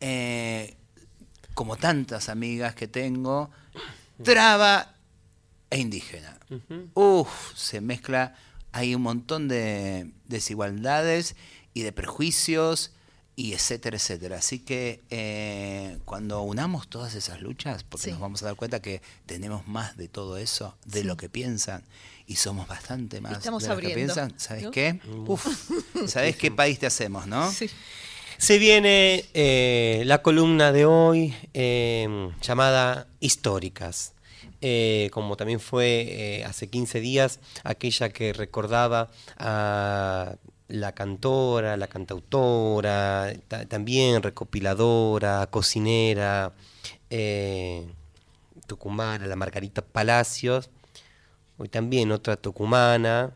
eh, 0.00 0.76
como 1.54 1.76
tantas 1.76 2.28
amigas 2.28 2.74
que 2.74 2.88
tengo, 2.88 3.50
traba 4.24 4.96
e 5.70 5.78
indígena. 5.78 6.36
Uf, 6.94 7.54
se 7.54 7.80
mezcla, 7.80 8.34
hay 8.72 8.94
un 8.96 9.02
montón 9.02 9.46
de 9.46 10.10
desigualdades 10.26 11.36
y 11.74 11.82
de 11.82 11.92
prejuicios 11.92 12.92
y 13.40 13.52
etcétera, 13.52 13.96
etcétera. 13.98 14.38
Así 14.38 14.58
que 14.58 15.00
eh, 15.10 15.98
cuando 16.04 16.42
unamos 16.42 16.88
todas 16.88 17.14
esas 17.14 17.40
luchas, 17.40 17.84
porque 17.84 18.06
Sí. 18.06 18.10
nos 18.10 18.18
vamos 18.18 18.42
a 18.42 18.46
dar 18.46 18.56
cuenta 18.56 18.82
que 18.82 19.00
tenemos 19.26 19.68
más 19.68 19.96
de 19.96 20.08
todo 20.08 20.38
eso, 20.38 20.76
de 20.86 21.04
lo 21.04 21.16
que 21.16 21.28
piensan, 21.28 21.84
y 22.26 22.34
somos 22.34 22.66
bastante 22.66 23.20
más 23.20 23.32
Estamos 23.38 23.62
de 23.62 23.68
lo 23.68 23.76
que 23.76 23.86
abriendo, 23.92 24.12
piensan, 24.14 24.40
¿sabes 24.40 24.64
¿no? 24.64 24.70
qué? 24.72 24.98
Uf, 25.26 25.46
¿sabes 26.08 26.36
qué 26.36 26.50
país 26.50 26.80
te 26.80 26.86
hacemos, 26.86 27.28
no? 27.28 27.50
Sí. 27.52 27.70
Se 28.38 28.58
viene 28.58 29.24
eh, 29.34 30.02
la 30.04 30.20
columna 30.20 30.72
de 30.72 30.84
hoy 30.86 31.32
eh, 31.54 32.30
llamada 32.42 33.06
Históricas. 33.20 34.14
Eh, 34.60 35.10
como 35.12 35.36
también 35.36 35.60
fue 35.60 36.40
eh, 36.40 36.44
hace 36.44 36.68
15 36.68 36.98
días, 37.00 37.38
aquella 37.62 38.08
que 38.08 38.32
recordaba 38.32 39.10
a 39.36 40.34
la 40.68 40.92
cantora, 40.92 41.76
la 41.76 41.86
cantautora, 41.88 43.32
ta- 43.48 43.66
también 43.66 44.22
recopiladora, 44.22 45.46
cocinera, 45.50 46.52
eh, 47.10 47.86
tucumana, 48.66 49.26
la 49.26 49.36
Margarita 49.36 49.82
Palacios, 49.82 50.70
hoy 51.56 51.68
también 51.68 52.12
otra 52.12 52.36
tucumana, 52.36 53.32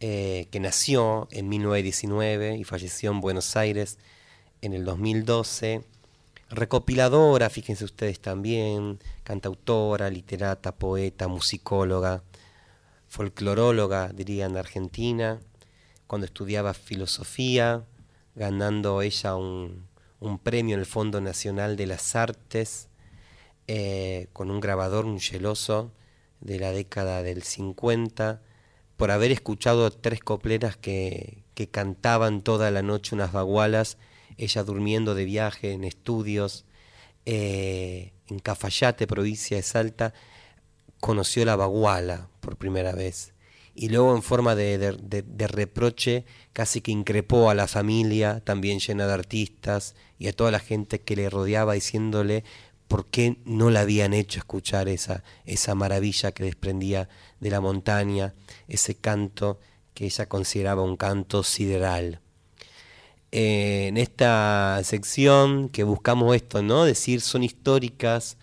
eh, 0.00 0.48
que 0.50 0.60
nació 0.60 1.28
en 1.30 1.48
1919 1.48 2.56
y 2.56 2.64
falleció 2.64 3.10
en 3.12 3.20
Buenos 3.20 3.56
Aires 3.56 3.98
en 4.60 4.74
el 4.74 4.84
2012. 4.84 5.82
Recopiladora, 6.50 7.48
fíjense 7.50 7.84
ustedes 7.84 8.20
también, 8.20 8.98
cantautora, 9.24 10.10
literata, 10.10 10.72
poeta, 10.72 11.28
musicóloga, 11.28 12.22
folcloróloga, 13.08 14.08
diría 14.12 14.46
en 14.46 14.56
Argentina, 14.56 15.40
cuando 16.06 16.26
estudiaba 16.26 16.74
filosofía, 16.74 17.84
ganando 18.34 19.02
ella 19.02 19.36
un, 19.36 19.86
un 20.20 20.38
premio 20.38 20.74
en 20.74 20.80
el 20.80 20.86
Fondo 20.86 21.20
Nacional 21.20 21.76
de 21.76 21.86
las 21.86 22.16
Artes, 22.16 22.88
eh, 23.66 24.28
con 24.32 24.50
un 24.50 24.60
grabador, 24.60 25.06
un 25.06 25.20
geloso, 25.20 25.92
de 26.40 26.58
la 26.58 26.70
década 26.70 27.22
del 27.22 27.42
50, 27.42 28.42
por 28.96 29.10
haber 29.10 29.32
escuchado 29.32 29.90
tres 29.90 30.20
copleras 30.20 30.76
que, 30.76 31.44
que 31.54 31.68
cantaban 31.68 32.42
toda 32.42 32.70
la 32.70 32.82
noche 32.82 33.14
unas 33.14 33.32
bagualas, 33.32 33.98
ella 34.36 34.62
durmiendo 34.62 35.14
de 35.14 35.24
viaje 35.24 35.72
en 35.72 35.84
estudios, 35.84 36.66
eh, 37.24 38.12
en 38.28 38.38
Cafayate, 38.38 39.06
provincia 39.06 39.56
de 39.56 39.62
Salta, 39.62 40.14
conoció 41.00 41.44
la 41.44 41.56
baguala 41.56 42.28
por 42.40 42.56
primera 42.56 42.92
vez. 42.92 43.32
Y 43.78 43.90
luego 43.90 44.16
en 44.16 44.22
forma 44.22 44.54
de, 44.54 44.78
de- 44.78 45.48
reproche 45.48 46.24
casi 46.54 46.80
que 46.80 46.92
increpó 46.92 47.50
a 47.50 47.54
la 47.54 47.66
familia, 47.68 48.40
también 48.40 48.78
llena 48.80 49.06
de 49.06 49.12
artistas, 49.12 49.94
y 50.18 50.28
a 50.28 50.32
toda 50.32 50.50
la 50.50 50.60
gente 50.60 51.02
que 51.02 51.14
le 51.14 51.28
rodeaba 51.28 51.74
diciéndole 51.74 52.42
por 52.88 53.06
qué 53.06 53.36
no 53.44 53.68
la 53.68 53.80
habían 53.80 54.14
hecho 54.14 54.38
escuchar 54.38 54.88
esa, 54.88 55.22
esa 55.44 55.74
maravilla 55.74 56.32
que 56.32 56.44
desprendía 56.44 57.10
de 57.40 57.50
la 57.50 57.60
montaña, 57.60 58.32
ese 58.66 58.94
canto 58.94 59.60
que 59.92 60.06
ella 60.06 60.26
consideraba 60.26 60.82
un 60.82 60.96
canto 60.96 61.42
sideral. 61.42 62.20
Eh, 63.32 63.88
en 63.88 63.98
esta 63.98 64.80
sección 64.84 65.68
que 65.68 65.84
buscamos 65.84 66.34
esto, 66.34 66.62
¿no? 66.62 66.84
Decir 66.84 67.20
son 67.20 67.42
históricas, 67.42 68.38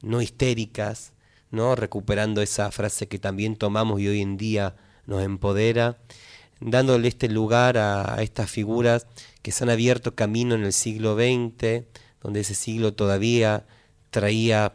no 0.00 0.22
histéricas, 0.22 1.12
Recuperando 1.50 2.42
esa 2.42 2.70
frase 2.70 3.08
que 3.08 3.18
también 3.18 3.56
tomamos 3.56 4.00
y 4.00 4.08
hoy 4.08 4.20
en 4.20 4.36
día 4.36 4.76
nos 5.06 5.22
empodera, 5.22 5.98
dándole 6.60 7.08
este 7.08 7.28
lugar 7.28 7.78
a, 7.78 8.14
a 8.14 8.22
estas 8.22 8.50
figuras 8.50 9.06
que 9.42 9.52
se 9.52 9.64
han 9.64 9.70
abierto 9.70 10.14
camino 10.14 10.54
en 10.54 10.64
el 10.64 10.72
siglo 10.72 11.14
XX, 11.14 11.84
donde 12.22 12.40
ese 12.40 12.54
siglo 12.54 12.94
todavía 12.94 13.66
traía, 14.10 14.74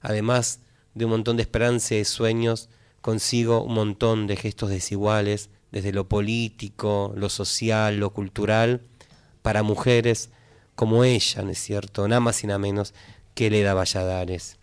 además 0.00 0.60
de 0.94 1.04
un 1.04 1.10
montón 1.12 1.36
de 1.36 1.42
esperanza 1.42 1.94
y 1.94 1.98
de 1.98 2.04
sueños, 2.04 2.68
consigo 3.00 3.62
un 3.62 3.74
montón 3.74 4.26
de 4.26 4.36
gestos 4.36 4.70
desiguales, 4.70 5.50
desde 5.70 5.92
lo 5.92 6.08
político, 6.08 7.12
lo 7.16 7.28
social, 7.28 7.98
lo 7.98 8.10
cultural, 8.10 8.82
para 9.42 9.62
mujeres 9.62 10.30
como 10.74 11.04
ella, 11.04 11.42
¿no 11.42 11.50
es 11.50 11.58
cierto? 11.58 12.06
Nada 12.08 12.20
más 12.20 12.42
y 12.44 12.46
nada 12.46 12.58
menos 12.58 12.94
que 13.34 13.50
Leda 13.50 13.74
Valladares. 13.74 14.57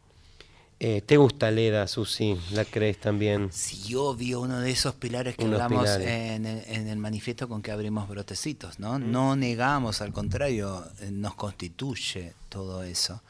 Eh, 0.78 1.02
¿Te 1.02 1.16
gusta 1.16 1.52
Leda, 1.52 1.88
Susi? 1.88 2.38
¿La 2.52 2.66
crees 2.66 3.00
también? 3.00 3.50
Sí, 3.52 3.96
obvio, 3.96 4.42
uno 4.42 4.60
de 4.60 4.72
esos 4.72 4.94
pilares 4.96 5.38
que 5.38 5.46
Unos 5.46 5.62
hablamos. 5.62 5.90
En, 5.90 6.46
el, 6.46 6.64
en 6.68 6.88
el 6.90 6.98
manifiesto 6.98 7.48
con 7.48 7.62
que 7.62 7.72
abrimos 7.72 8.10
brotecitos, 8.10 8.78
¿no? 8.78 9.00
No 9.00 9.38
negamos, 9.38 10.02
al 10.02 10.12
contrario, 10.12 10.86
eh, 11.00 11.12
nos 11.12 11.36
constituye 11.36 12.34
todo 12.50 12.84
eso. 12.84 13.22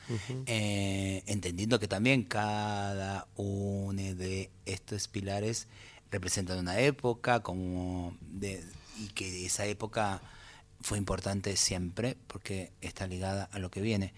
Eh, 0.47 1.21
entendiendo 1.27 1.79
que 1.79 1.87
también 1.87 2.23
cada 2.23 3.27
uno 3.35 4.01
de 4.15 4.49
estos 4.65 5.07
pilares 5.07 5.67
representan 6.09 6.57
una 6.57 6.79
época 6.79 7.41
como 7.41 8.15
de, 8.21 8.63
y 9.03 9.07
que 9.09 9.45
esa 9.45 9.65
época 9.65 10.19
fue 10.81 10.97
importante 10.97 11.55
siempre 11.57 12.17
porque 12.27 12.71
está 12.81 13.07
ligada 13.07 13.49
a 13.51 13.59
lo 13.59 13.69
que 13.69 13.81
viene. 13.81 14.13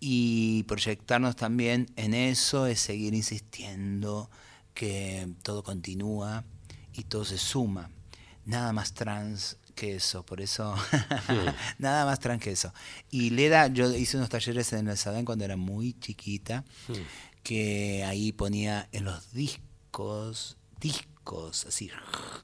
Y 0.00 0.62
proyectarnos 0.64 1.36
también 1.36 1.86
en 1.96 2.14
eso 2.14 2.66
es 2.66 2.80
seguir 2.80 3.14
insistiendo 3.14 4.30
que 4.72 5.28
todo 5.42 5.62
continúa 5.62 6.44
y 6.94 7.04
todo 7.04 7.24
se 7.24 7.36
suma. 7.36 7.90
Nada 8.46 8.72
más 8.72 8.94
trans 8.94 9.58
que 9.74 9.96
eso, 9.96 10.24
por 10.24 10.40
eso, 10.40 10.74
nada 11.78 12.04
más 12.06 12.18
trans 12.18 12.42
que 12.42 12.52
eso. 12.52 12.72
Y 13.10 13.30
Leda, 13.30 13.68
yo 13.68 13.94
hice 13.94 14.16
unos 14.16 14.30
talleres 14.30 14.72
en 14.72 14.88
el 14.88 14.96
Sadán 14.96 15.24
cuando 15.24 15.44
era 15.44 15.56
muy 15.56 15.92
chiquita, 16.00 16.64
que 17.42 18.04
ahí 18.04 18.32
ponía 18.32 18.88
en 18.92 19.04
los 19.04 19.32
discos, 19.32 20.56
discos 20.80 21.10
así 21.66 21.90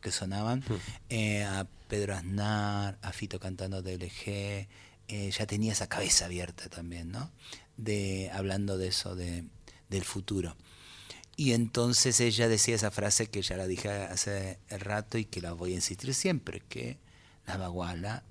que 0.01 0.13
sonaban, 0.13 0.63
eh, 1.09 1.43
a 1.45 1.67
Pedro 1.89 2.15
Aznar, 2.15 2.99
a 3.03 3.13
Fito 3.13 3.41
cantando 3.41 3.83
DLG, 3.83 4.69
eh, 5.09 5.31
ya 5.31 5.47
tenía 5.47 5.73
esa 5.73 5.89
cabeza 5.89 6.27
abierta 6.27 6.69
también, 6.69 7.11
¿no? 7.11 7.31
De, 7.77 8.31
hablando 8.33 8.79
de 8.79 8.89
eso, 8.89 9.15
de, 9.15 9.45
del 9.89 10.05
futuro. 10.05 10.57
Y 11.37 11.53
entonces 11.53 12.19
ella 12.21 12.49
decía 12.49 12.75
esa 12.75 12.91
frase 12.91 13.29
que 13.29 13.43
ya 13.43 13.57
la 13.57 13.67
dije 13.67 13.91
hace 13.91 14.59
rato 14.71 15.19
y 15.19 15.27
que 15.27 15.43
la 15.43 15.53
voy 15.53 15.73
a 15.73 15.77
insistir 15.77 16.15
siempre, 16.15 16.63
que 16.69 16.97
la 17.47 17.59
baguala 17.59 18.25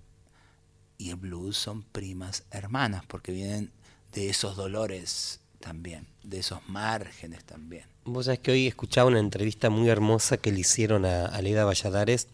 y 0.98 1.12
el 1.12 1.18
blues 1.18 1.58
son 1.58 1.84
primas 1.84 2.44
hermanas, 2.52 3.04
porque 3.08 3.32
vienen 3.32 3.72
de 4.12 4.30
esos 4.30 4.56
dolores 4.56 5.40
también, 5.60 6.08
de 6.24 6.40
esos 6.40 6.68
márgenes 6.68 7.44
también. 7.44 7.86
Vos 8.06 8.26
sabés 8.26 8.40
que 8.40 8.52
hoy 8.52 8.68
escuchaba 8.68 9.10
una 9.10 9.20
entrevista 9.20 9.70
muy 9.70 9.90
hermosa 9.90 10.38
que 10.38 10.52
le 10.52 10.60
hicieron 10.60 11.06
a, 11.06 11.26
a 11.26 11.42
Leda 11.42 11.66
Valladares 11.66 12.28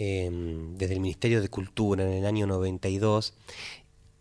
eh, 0.00 0.30
desde 0.76 0.94
el 0.94 1.00
Ministerio 1.00 1.42
de 1.42 1.48
Cultura 1.48 2.04
en 2.04 2.12
el 2.12 2.24
año 2.24 2.46
92. 2.46 3.34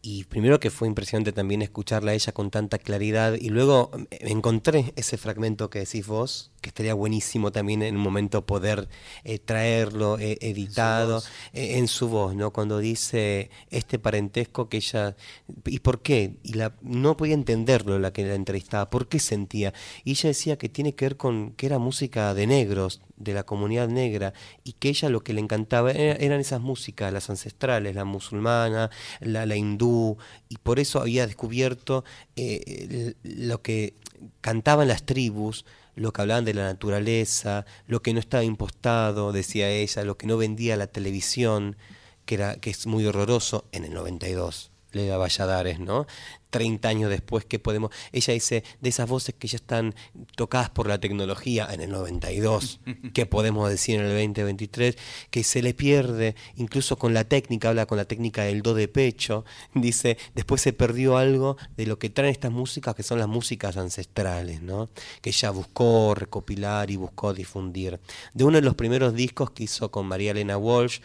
Y 0.10 0.24
primero 0.24 0.62
que 0.62 0.72
fue 0.72 0.88
impresionante 0.88 1.34
también 1.34 1.62
escucharla 1.62 2.12
a 2.12 2.14
ella 2.14 2.32
con 2.32 2.50
tanta 2.50 2.78
claridad. 2.78 3.34
Y 3.34 3.50
luego 3.50 3.92
eh, 4.10 4.20
encontré 4.22 4.94
ese 4.96 5.18
fragmento 5.18 5.70
que 5.70 5.80
decís 5.80 6.08
vos, 6.08 6.50
que 6.68 6.70
estaría 6.70 6.94
buenísimo 6.94 7.52
también 7.54 7.82
en 7.82 7.96
un 7.96 8.02
momento 8.04 8.46
poder 8.46 8.90
eh, 9.24 9.40
traerlo 9.40 10.20
eh, 10.20 10.38
editado 10.42 11.24
eh, 11.54 11.78
en 11.78 11.88
su 11.88 12.10
voz, 12.10 12.36
¿no? 12.36 12.52
Cuando 12.52 12.80
dice 12.80 13.50
este 13.70 14.00
parentesco 14.00 14.68
que 14.68 14.78
ella... 14.78 15.16
¿Y 15.66 15.80
por 15.80 16.02
qué? 16.02 16.36
Y 16.44 16.54
la, 16.54 16.76
no 16.82 17.16
podía 17.16 17.36
entenderlo 17.36 18.00
la 18.00 18.12
que 18.12 18.26
la 18.26 18.36
entrevistaba. 18.36 18.90
¿Por 18.90 19.08
qué 19.08 19.20
sentía? 19.20 19.74
Y 20.04 20.12
ella 20.12 20.28
decía 20.28 20.58
que 20.58 20.68
tiene 20.68 20.94
que 20.94 21.06
ver 21.06 21.16
con 21.16 21.52
que 21.54 21.68
era 21.68 21.80
música 21.80 22.34
de 22.34 22.48
negros, 22.48 23.02
de 23.16 23.34
la 23.34 23.44
comunidad 23.44 23.88
negra, 23.88 24.34
y 24.66 24.74
que 24.74 24.90
ella 24.90 25.08
lo 25.10 25.22
que 25.24 25.34
le 25.34 25.40
encantaba 25.40 25.92
era- 25.92 26.16
eran 26.16 26.42
esas 26.42 26.60
músicas, 26.60 27.14
las 27.14 27.30
ancestrales, 27.30 27.96
la 27.96 28.04
musulmana, 28.04 28.92
la, 29.22 29.46
la 29.46 29.56
hindú, 29.56 30.18
y 30.50 30.58
por 30.58 30.80
eso 30.80 31.00
había 31.00 31.26
descubierto 31.26 32.04
eh, 32.36 33.14
lo 33.24 33.62
que 33.62 33.96
cantaban 34.42 34.88
las 34.88 35.04
tribus, 35.06 35.66
lo 35.98 36.14
que 36.14 36.22
hablaban 36.22 36.46
de 36.46 36.54
la 36.54 36.64
naturaleza, 36.64 37.66
lo 37.88 38.02
que 38.02 38.14
no 38.14 38.20
estaba 38.20 38.44
impostado, 38.44 39.32
decía 39.32 39.70
ella, 39.70 40.04
lo 40.04 40.18
que 40.18 40.28
no 40.28 40.38
vendía 40.38 40.78
la 40.78 40.88
televisión, 40.88 41.76
que, 42.26 42.36
era, 42.36 42.56
que 42.56 42.70
es 42.70 42.88
muy 42.88 43.06
horroroso, 43.06 43.66
en 43.72 43.84
el 43.84 43.94
92. 43.94 44.72
Leda 44.98 45.18
Valladares, 45.18 45.80
¿no? 45.80 46.08
30 46.50 46.88
años 46.88 47.10
después, 47.10 47.46
¿qué 47.46 47.60
podemos...? 47.60 47.92
Ella 48.12 48.34
dice, 48.34 48.64
de 48.82 48.90
esas 48.90 49.08
voces 49.08 49.36
que 49.36 49.48
ya 49.48 49.58
están 49.58 49.96
tocadas 50.36 50.70
por 50.70 50.88
la 50.88 51.00
tecnología 51.00 51.68
en 51.72 51.82
el 51.82 51.90
92, 51.90 52.80
¿qué 53.14 53.26
podemos 53.26 53.70
decir 53.70 54.00
en 54.00 54.06
el 54.06 54.12
2023? 54.14 54.98
Que 55.30 55.44
se 55.44 55.62
le 55.62 55.74
pierde, 55.74 56.36
incluso 56.56 56.98
con 56.98 57.14
la 57.14 57.26
técnica, 57.26 57.70
habla 57.70 57.86
con 57.86 57.98
la 57.98 58.06
técnica 58.06 58.44
del 58.44 58.62
do 58.62 58.74
de 58.74 58.88
pecho, 58.88 59.46
dice, 59.74 60.18
después 60.36 60.62
se 60.62 60.74
perdió 60.74 61.18
algo 61.18 61.58
de 61.76 61.86
lo 61.86 62.00
que 62.00 62.10
traen 62.10 62.32
estas 62.32 62.52
músicas, 62.52 62.96
que 62.96 63.04
son 63.04 63.20
las 63.20 63.28
músicas 63.28 63.78
ancestrales, 63.78 64.62
¿no? 64.62 64.90
Que 65.22 65.30
ella 65.30 65.52
buscó 65.52 66.16
recopilar 66.16 66.90
y 66.92 66.96
buscó 66.96 67.34
difundir. 67.34 68.00
De 68.34 68.44
uno 68.44 68.58
de 68.58 68.64
los 68.64 68.76
primeros 68.76 69.14
discos 69.14 69.52
que 69.52 69.64
hizo 69.64 69.92
con 69.92 70.08
María 70.08 70.32
Elena 70.32 70.58
Walsh, 70.58 71.00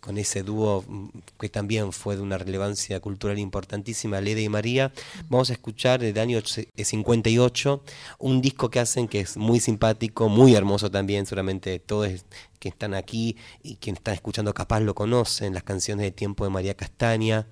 con 0.00 0.18
ese 0.18 0.42
dúo 0.42 0.84
mm, 0.86 1.08
que 1.40 1.48
también 1.48 1.92
fue 1.92 2.16
de 2.16 2.22
una 2.22 2.38
relevancia 2.38 3.00
cultural 3.00 3.38
importantísima, 3.38 4.20
Leda 4.20 4.40
y 4.40 4.48
María, 4.48 4.92
vamos 5.28 5.50
a 5.50 5.54
escuchar 5.54 6.00
del 6.00 6.18
año 6.18 6.40
se- 6.44 6.68
eh, 6.76 6.84
58 6.84 7.82
un 8.18 8.40
disco 8.40 8.70
que 8.70 8.80
hacen 8.80 9.08
que 9.08 9.20
es 9.20 9.36
muy 9.36 9.60
simpático, 9.60 10.28
muy 10.28 10.54
hermoso 10.54 10.90
también, 10.90 11.26
seguramente 11.26 11.78
todos 11.78 12.24
que 12.58 12.68
están 12.68 12.94
aquí 12.94 13.36
y 13.62 13.76
quienes 13.76 14.00
están 14.00 14.14
escuchando 14.14 14.52
capaz 14.54 14.80
lo 14.80 14.94
conocen, 14.94 15.54
las 15.54 15.62
canciones 15.62 16.04
de 16.04 16.10
tiempo 16.12 16.44
de 16.44 16.50
María 16.50 16.74
Castaña, 16.74 17.46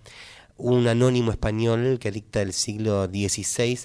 un 0.56 0.88
anónimo 0.88 1.30
español 1.32 1.98
que 2.00 2.10
dicta 2.10 2.40
el 2.42 2.52
siglo 2.52 3.06
XVI 3.06 3.78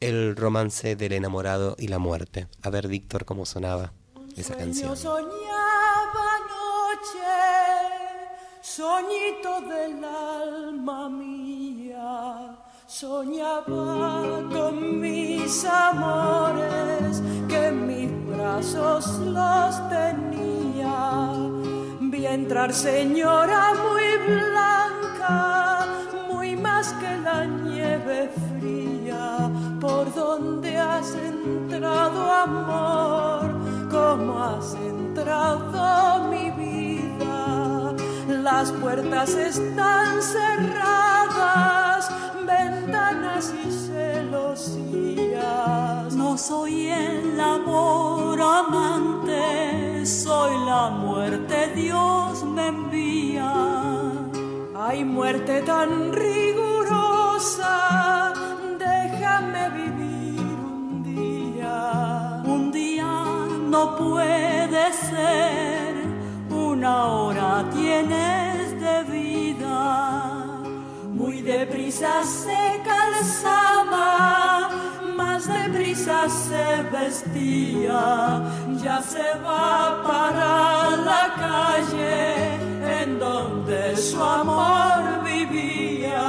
el 0.00 0.36
romance 0.36 0.94
del 0.94 1.12
enamorado 1.12 1.74
y 1.78 1.88
la 1.88 1.98
muerte. 1.98 2.48
A 2.62 2.68
ver, 2.70 2.86
Víctor, 2.86 3.24
cómo 3.24 3.46
sonaba 3.46 3.92
esa 4.36 4.54
canción. 4.54 4.94
soñaba 4.94 6.38
noche, 6.48 7.18
soñito 8.66 9.60
del 9.70 10.04
alma 10.04 11.08
mía, 11.08 12.56
soñaba 12.88 14.42
con 14.52 15.00
mis 15.00 15.64
amores, 15.64 17.22
que 17.48 17.68
en 17.68 17.86
mis 17.86 18.10
brazos 18.26 19.06
los 19.20 19.88
tenía. 19.88 21.32
Vi 22.00 22.26
entrar 22.26 22.72
señora 22.72 23.72
muy 23.86 24.08
blanca, 24.34 25.86
muy 26.28 26.56
más 26.56 26.92
que 26.94 27.18
la 27.18 27.44
nieve 27.44 28.30
fría, 28.58 29.48
por 29.80 30.12
donde 30.12 30.76
has 30.76 31.14
entrado 31.14 32.32
amor, 32.32 33.46
como 33.88 34.42
has 34.42 34.74
entrado 34.74 36.28
mi 36.30 36.50
vida. 36.50 36.85
Las 38.46 38.70
puertas 38.70 39.30
están 39.30 40.22
cerradas, 40.22 42.08
ventanas 42.46 43.52
y 43.52 43.72
celosías. 43.88 45.34
No 46.14 46.38
soy 46.38 46.90
el 46.90 47.40
amor 47.40 48.40
amante, 48.40 50.06
soy 50.06 50.64
la 50.64 50.90
muerte, 50.90 51.72
Dios 51.74 52.44
me 52.44 52.68
envía. 52.68 53.52
Hay 54.76 55.04
muerte 55.04 55.62
tan 55.62 56.12
rigurosa, 56.12 57.72
déjame 58.78 59.70
vivir 59.70 60.38
un 60.40 61.02
día. 61.02 62.42
Un 62.46 62.70
día 62.70 63.12
no 63.68 63.96
puede 63.96 64.92
ser, 64.92 65.65
una 66.76 67.06
hora 67.06 67.64
tienes 67.72 68.78
de 68.78 68.96
vida. 69.04 70.34
Muy 71.18 71.40
deprisa 71.40 72.22
se 72.22 72.82
calzaba, 72.90 74.68
más 75.16 75.46
deprisa 75.46 76.28
se 76.28 76.82
vestía. 76.96 78.42
Ya 78.84 79.00
se 79.00 79.28
va 79.46 80.02
para 80.10 80.96
la 81.10 81.24
calle 81.46 82.24
en 83.00 83.18
donde 83.18 83.96
su 83.96 84.22
amor 84.22 85.24
vivía. 85.24 86.28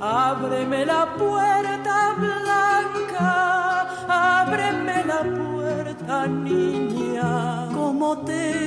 Ábreme 0.00 0.86
la 0.86 1.04
puerta 1.16 2.14
blanca, 2.24 3.32
ábreme 4.08 5.04
la 5.04 5.20
puerta 5.42 6.26
niña. 6.26 7.68
¿Cómo 7.74 8.18
te 8.18 8.58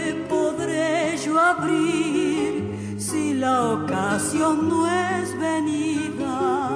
podré 0.61 1.17
yo 1.17 1.39
abrir 1.39 2.95
si 2.97 3.33
la 3.33 3.71
ocasión 3.71 4.69
no 4.69 4.88
es 4.88 5.38
venida? 5.39 6.69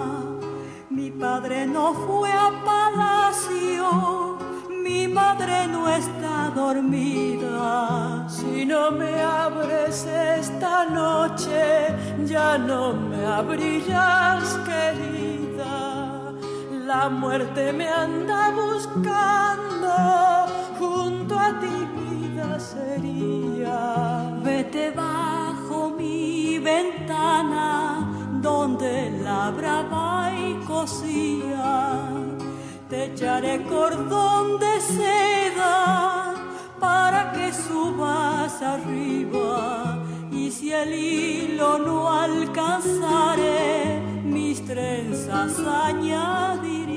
Mi 0.89 1.11
padre 1.11 1.67
no 1.67 1.93
fue 1.93 2.31
a 2.31 2.49
palacio, 2.63 4.37
mi 4.83 5.07
madre 5.07 5.67
no 5.67 5.87
está 5.87 6.51
dormida. 6.55 8.27
Si 8.27 8.65
no 8.65 8.91
me 8.91 9.21
abres 9.21 10.05
esta 10.05 10.85
noche, 10.85 11.95
ya 12.25 12.57
no 12.57 12.93
me 12.93 13.25
abrirás, 13.25 14.59
querida. 14.65 16.33
La 16.85 17.09
muerte 17.09 17.73
me 17.73 17.87
anda 17.87 18.51
buscando, 18.51 19.95
junto 20.79 21.39
a 21.39 21.59
ti 21.59 21.84
Vete 24.43 24.91
bajo 24.91 25.89
mi 25.89 26.57
ventana, 26.59 28.07
donde 28.41 29.11
labraba 29.11 30.31
y 30.31 30.53
cosía. 30.65 32.07
Te 32.89 33.07
echaré 33.07 33.61
cordón 33.63 34.57
de 34.59 34.79
seda 34.79 36.33
para 36.79 37.33
que 37.33 37.51
subas 37.51 38.61
arriba. 38.61 39.97
Y 40.31 40.49
si 40.49 40.71
el 40.71 40.93
hilo 40.93 41.77
no 41.79 42.09
alcanzare, 42.09 44.01
mis 44.23 44.65
trenzas 44.65 45.59
añadiría. 45.59 46.95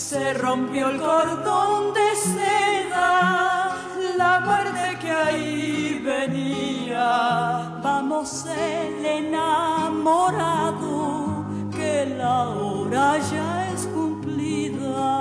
Se 0.00 0.32
rompió 0.32 0.88
el 0.88 0.98
cordón 0.98 1.92
de 1.92 2.16
seda, 2.16 3.76
la 4.16 4.40
muerte 4.40 4.98
que 4.98 5.10
ahí 5.10 6.00
venía. 6.02 7.78
Vamos 7.82 8.46
el 8.46 9.04
enamorado, 9.04 10.64
que 11.70 12.06
la 12.16 12.48
hora 12.48 13.18
ya 13.30 13.70
es 13.72 13.82
cumplida. 13.82 15.20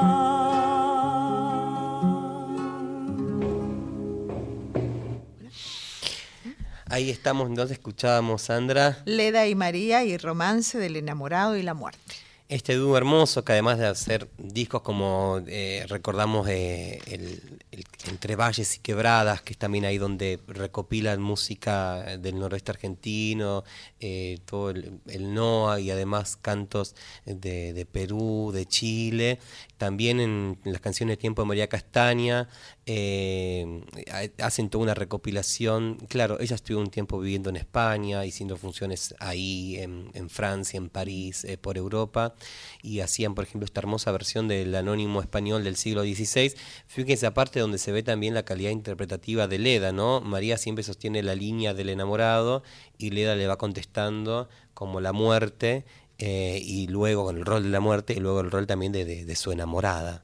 Ahí 6.88 7.10
estamos, 7.12 7.50
entonces 7.50 7.78
escuchábamos, 7.78 8.44
Sandra. 8.44 9.04
Leda 9.06 9.46
y 9.46 9.56
María 9.56 10.06
y 10.06 10.18
Romance 10.18 10.80
del 10.80 10.96
enamorado 10.96 11.58
y 11.58 11.64
la 11.64 11.74
muerte. 11.74 12.29
Este 12.50 12.74
dúo 12.74 12.98
hermoso 12.98 13.46
que 13.46 13.52
además 13.52 13.78
de 13.78 13.86
hacer 13.86 14.28
discos 14.40 14.82
como 14.82 15.40
eh, 15.46 15.86
recordamos 15.88 16.48
eh, 16.50 17.00
el, 17.06 17.60
Entre 18.08 18.36
Valles 18.36 18.76
y 18.76 18.80
Quebradas, 18.80 19.44
que 19.44 19.54
es 19.54 19.60
también 19.60 19.86
ahí 19.86 20.00
donde 20.00 20.40
recopilan 20.48 21.22
música 21.22 22.18
del 22.18 22.40
noroeste 22.40 22.72
argentino, 22.72 23.64
eh, 24.00 24.40
todo 24.46 24.70
el, 24.72 25.00
NOA 25.08 25.80
y 25.82 25.92
además 25.92 26.38
cantos 26.38 26.96
de, 27.26 27.74
de 27.74 27.86
Perú, 27.86 28.52
de 28.54 28.66
Chile, 28.66 29.40
también 29.78 30.20
en, 30.20 30.60
las 30.64 30.82
canciones 30.82 31.14
de 31.14 31.18
Tiempo 31.22 31.42
de 31.42 31.48
María 31.48 31.68
Castaña, 31.68 32.48
eh, 32.86 33.82
ha- 34.12 34.46
hacen 34.46 34.70
toda 34.70 34.84
una 34.84 34.94
recopilación. 34.94 35.98
Claro, 36.08 36.40
ella 36.40 36.56
estuvo 36.56 36.80
un 36.80 36.90
tiempo 36.90 37.20
viviendo 37.20 37.50
en 37.50 37.56
España, 37.58 38.22
haciendo 38.22 38.58
funciones 38.58 39.16
ahí, 39.20 39.78
en, 39.78 40.10
en 40.14 40.30
Francia, 40.30 40.78
en 40.78 40.90
París, 40.90 41.44
eh, 41.46 41.58
por 41.58 41.78
Europa, 41.78 42.36
y 42.82 43.02
hacían, 43.02 43.36
por 43.36 43.44
ejemplo, 43.44 43.66
esta 43.66 43.82
hermosa 43.82 44.12
versión 44.12 44.48
del 44.48 44.74
anónimo 44.76 45.22
español 45.22 45.64
del 45.64 45.76
siglo 45.76 46.04
XVI. 46.04 46.54
Fíjense, 46.88 47.26
aparte 47.26 47.60
donde 47.60 47.78
se 47.78 47.92
ve 47.92 48.04
también 48.04 48.34
la 48.34 48.44
calidad 48.44 48.72
interpretativa 48.72 49.48
de 49.48 49.60
Leda, 49.60 49.92
¿no? 49.92 50.22
María 50.22 50.58
siempre 50.58 50.84
sostiene 50.84 51.22
la 51.24 51.36
línea 51.36 51.74
del 51.74 51.90
enamorado 51.90 52.64
y 52.98 53.10
Leda 53.10 53.36
le 53.36 53.48
va 53.48 53.58
contestando 53.58 54.48
como 54.74 55.02
la 55.02 55.12
muerte, 55.14 55.86
eh, 56.22 56.60
y 56.64 56.88
luego 56.88 57.24
con 57.26 57.38
el 57.38 57.46
rol 57.46 57.64
de 57.64 57.70
la 57.70 57.80
muerte, 57.80 58.14
y 58.14 58.20
luego 58.20 58.42
el 58.42 58.52
rol 58.52 58.68
también 58.68 58.92
de, 58.92 59.06
de- 59.06 59.26
de 59.26 59.36
su 59.36 59.52
enamorada. 59.52 60.24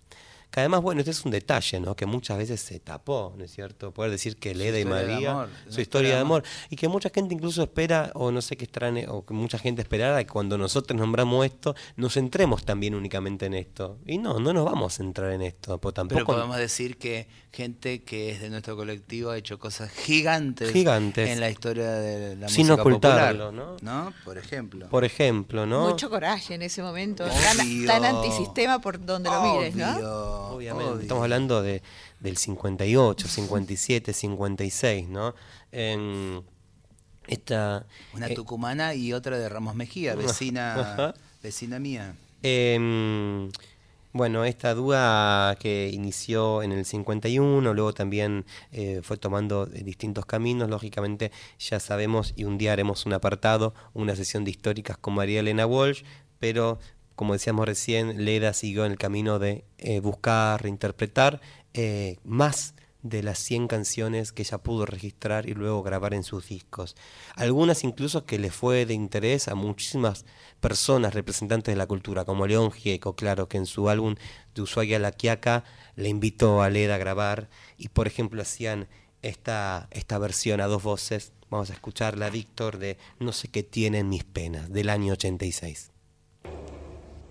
Que 0.56 0.62
además, 0.62 0.84
bueno, 0.84 1.02
este 1.02 1.12
es 1.12 1.26
un 1.26 1.32
detalle, 1.32 1.82
¿no? 1.82 1.98
Que 1.98 2.06
muchas 2.06 2.38
veces 2.38 2.62
se 2.62 2.80
tapó, 2.80 3.34
¿no 3.38 3.44
es 3.44 3.52
cierto? 3.52 3.92
Poder 3.92 4.10
decir 4.10 4.38
que 4.38 4.56
Leda 4.56 4.80
y 4.80 4.86
María, 4.86 5.32
amor, 5.32 5.50
su 5.68 5.82
historia 5.82 6.16
de 6.16 6.22
amor, 6.22 6.44
y 6.70 6.78
que 6.78 6.88
mucha 6.88 7.10
gente 7.10 7.36
incluso 7.36 7.62
espera, 7.62 8.10
o 8.14 8.32
no 8.32 8.42
sé 8.42 8.56
qué 8.56 8.64
extrañe, 8.64 9.06
o 9.10 9.26
que 9.26 9.34
mucha 9.34 9.58
gente 9.58 9.82
esperara 9.82 10.24
que 10.24 10.30
cuando 10.30 10.58
nosotros 10.58 10.98
nombramos 10.98 11.46
esto, 11.46 11.76
nos 11.98 12.14
centremos 12.14 12.64
también 12.64 12.96
únicamente 12.96 13.48
en 13.48 13.54
esto. 13.54 13.98
Y 14.06 14.18
no, 14.18 14.40
no 14.40 14.54
nos 14.54 14.64
vamos 14.64 14.94
a 14.94 14.96
centrar 14.96 15.34
en 15.34 15.42
esto, 15.42 15.78
pues 15.78 15.94
tampoco... 15.94 16.20
Pero 16.20 16.26
podemos 16.26 16.56
decir 16.56 16.98
que 16.98 17.28
gente 17.52 18.04
que 18.04 18.32
es 18.32 18.40
de 18.40 18.50
nuestro 18.50 18.78
colectivo 18.78 19.32
ha 19.32 19.38
hecho 19.38 19.60
cosas 19.60 19.92
gigantes, 19.92 20.72
Gigantes. 20.72 21.32
en 21.32 21.42
la 21.42 21.50
historia 21.50 21.92
de 21.92 22.38
la 22.38 22.48
Sin 22.48 22.68
música 22.68 22.82
ocultarlo, 22.82 23.48
popular, 23.48 23.78
¿no? 23.82 24.14
Por 24.24 24.38
ejemplo. 24.38 24.88
Por 24.88 25.04
ejemplo, 25.04 25.66
¿no? 25.66 25.90
Mucho 25.90 26.10
coraje 26.10 26.54
en 26.54 26.62
ese 26.62 26.82
momento. 26.82 27.26
Tan, 27.26 27.86
tan 27.86 28.06
antisistema 28.06 28.80
por 28.80 29.06
donde 29.06 29.30
lo 29.30 29.42
mires, 29.42 29.76
¿no? 29.76 30.45
Obviamente, 30.52 30.92
obvio. 30.92 31.02
estamos 31.02 31.24
hablando 31.24 31.62
de, 31.62 31.82
del 32.20 32.38
58, 32.38 33.28
57, 33.28 34.14
56, 34.14 35.08
¿no? 35.10 35.36
En 35.72 36.44
esta... 37.28 37.86
Una 38.14 38.28
eh, 38.28 38.36
tucumana 38.36 38.94
y 38.94 39.14
otra 39.14 39.38
de 39.38 39.50
Ramos 39.50 39.76
Mejía, 39.76 40.16
vecina, 40.16 41.14
vecina 41.42 41.80
mía. 41.80 42.16
Em, 42.44 43.50
bueno, 44.14 44.46
esta 44.46 44.74
duda 44.74 45.56
que 45.56 45.90
inició 45.92 46.64
en 46.64 46.72
el 46.72 46.86
51, 46.86 47.74
luego 47.74 47.94
también 47.94 48.46
eh, 48.72 49.02
fue 49.04 49.18
tomando 49.18 49.68
eh, 49.74 49.84
distintos 49.84 50.26
caminos, 50.26 50.70
lógicamente 50.70 51.32
ya 51.60 51.80
sabemos 51.80 52.34
y 52.36 52.44
un 52.44 52.58
día 52.58 52.74
haremos 52.74 53.06
un 53.06 53.14
apartado, 53.14 53.74
una 53.94 54.16
sesión 54.16 54.44
de 54.46 54.52
históricas 54.52 54.98
con 54.98 55.16
María 55.16 55.40
Elena 55.40 55.66
Walsh, 55.66 56.04
pero 56.40 56.80
como 57.16 57.34
decíamos 57.34 57.66
recién, 57.66 58.26
Leda 58.26 58.54
siguió 58.54 58.86
en 58.86 58.94
el 58.94 58.98
camino 58.98 59.40
de 59.40 59.66
eh, 59.78 60.00
buscar, 60.00 60.62
reinterpretar 60.62 61.42
eh, 61.74 62.18
más 62.24 62.76
de 63.06 63.22
las 63.22 63.38
100 63.38 63.68
canciones 63.68 64.32
que 64.32 64.42
ella 64.42 64.58
pudo 64.58 64.88
registrar 64.88 65.48
y 65.48 65.54
luego 65.54 65.84
grabar 65.84 66.16
en 66.16 66.24
sus 66.24 66.50
discos. 66.50 66.96
Algunas 67.36 67.84
incluso 67.84 68.26
que 68.26 68.40
le 68.40 68.50
fue 68.50 68.88
de 68.88 68.96
interés 68.96 69.48
a 69.48 69.54
muchísimas 69.54 70.26
personas 70.60 71.14
representantes 71.14 71.72
de 71.72 71.78
la 71.78 71.86
cultura, 71.86 72.26
como 72.26 72.48
León 72.48 72.72
Gieco, 72.72 73.16
claro, 73.16 73.48
que 73.48 73.58
en 73.58 73.68
su 73.68 73.90
álbum 73.90 74.16
de 74.56 74.62
Ushuaia 74.64 74.98
La 74.98 75.12
Quiaca 75.12 75.64
le 75.96 76.10
invitó 76.10 76.64
a 76.64 76.70
Leda 76.72 76.96
a 76.96 76.98
grabar 76.98 77.48
y 77.78 77.90
por 77.90 78.08
ejemplo 78.08 78.42
hacían 78.42 78.88
esta, 79.22 79.88
esta 79.92 80.18
versión 80.18 80.60
a 80.60 80.66
dos 80.66 80.82
voces. 80.82 81.32
Vamos 81.52 81.70
a 81.70 81.74
escucharla, 81.74 82.32
Víctor, 82.32 82.80
de 82.80 82.98
No 83.20 83.34
sé 83.34 83.50
qué 83.50 83.62
tienen 83.62 84.10
mis 84.10 84.24
penas, 84.24 84.72
del 84.72 84.90
año 84.90 85.14
86. 85.14 85.92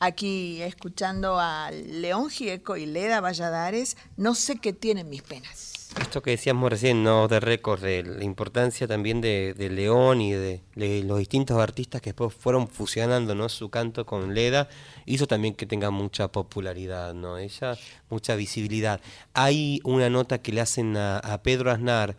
Aquí 0.00 0.62
escuchando 0.62 1.38
a 1.40 1.70
León 1.70 2.30
Gieco 2.30 2.76
y 2.76 2.86
Leda 2.86 3.20
Valladares, 3.20 3.96
no 4.16 4.34
sé 4.34 4.56
qué 4.56 4.72
tienen 4.72 5.08
mis 5.08 5.22
penas. 5.22 5.68
Esto 6.00 6.22
que 6.22 6.32
decíamos 6.32 6.70
recién, 6.70 7.02
¿no? 7.02 7.26
De 7.26 7.40
récord, 7.40 7.80
de 7.80 8.04
la 8.04 8.22
importancia 8.22 8.86
también 8.86 9.20
de, 9.20 9.54
León 9.58 10.20
y 10.20 10.32
de, 10.32 10.62
los 11.04 11.18
distintos 11.18 11.58
artistas 11.58 12.00
que 12.00 12.10
después 12.10 12.34
fueron 12.34 12.68
fusionando, 12.68 13.34
¿no? 13.34 13.48
Su 13.48 13.70
canto 13.70 14.06
con 14.06 14.34
Leda, 14.34 14.68
hizo 15.06 15.26
también 15.26 15.54
que 15.54 15.66
tenga 15.66 15.90
mucha 15.90 16.28
popularidad, 16.28 17.14
¿no? 17.14 17.38
Ella, 17.38 17.76
mucha 18.10 18.36
visibilidad. 18.36 19.00
Hay 19.32 19.80
una 19.82 20.10
nota 20.10 20.38
que 20.42 20.52
le 20.52 20.60
hacen 20.60 20.96
a, 20.96 21.18
a 21.18 21.42
Pedro 21.42 21.72
Aznar, 21.72 22.16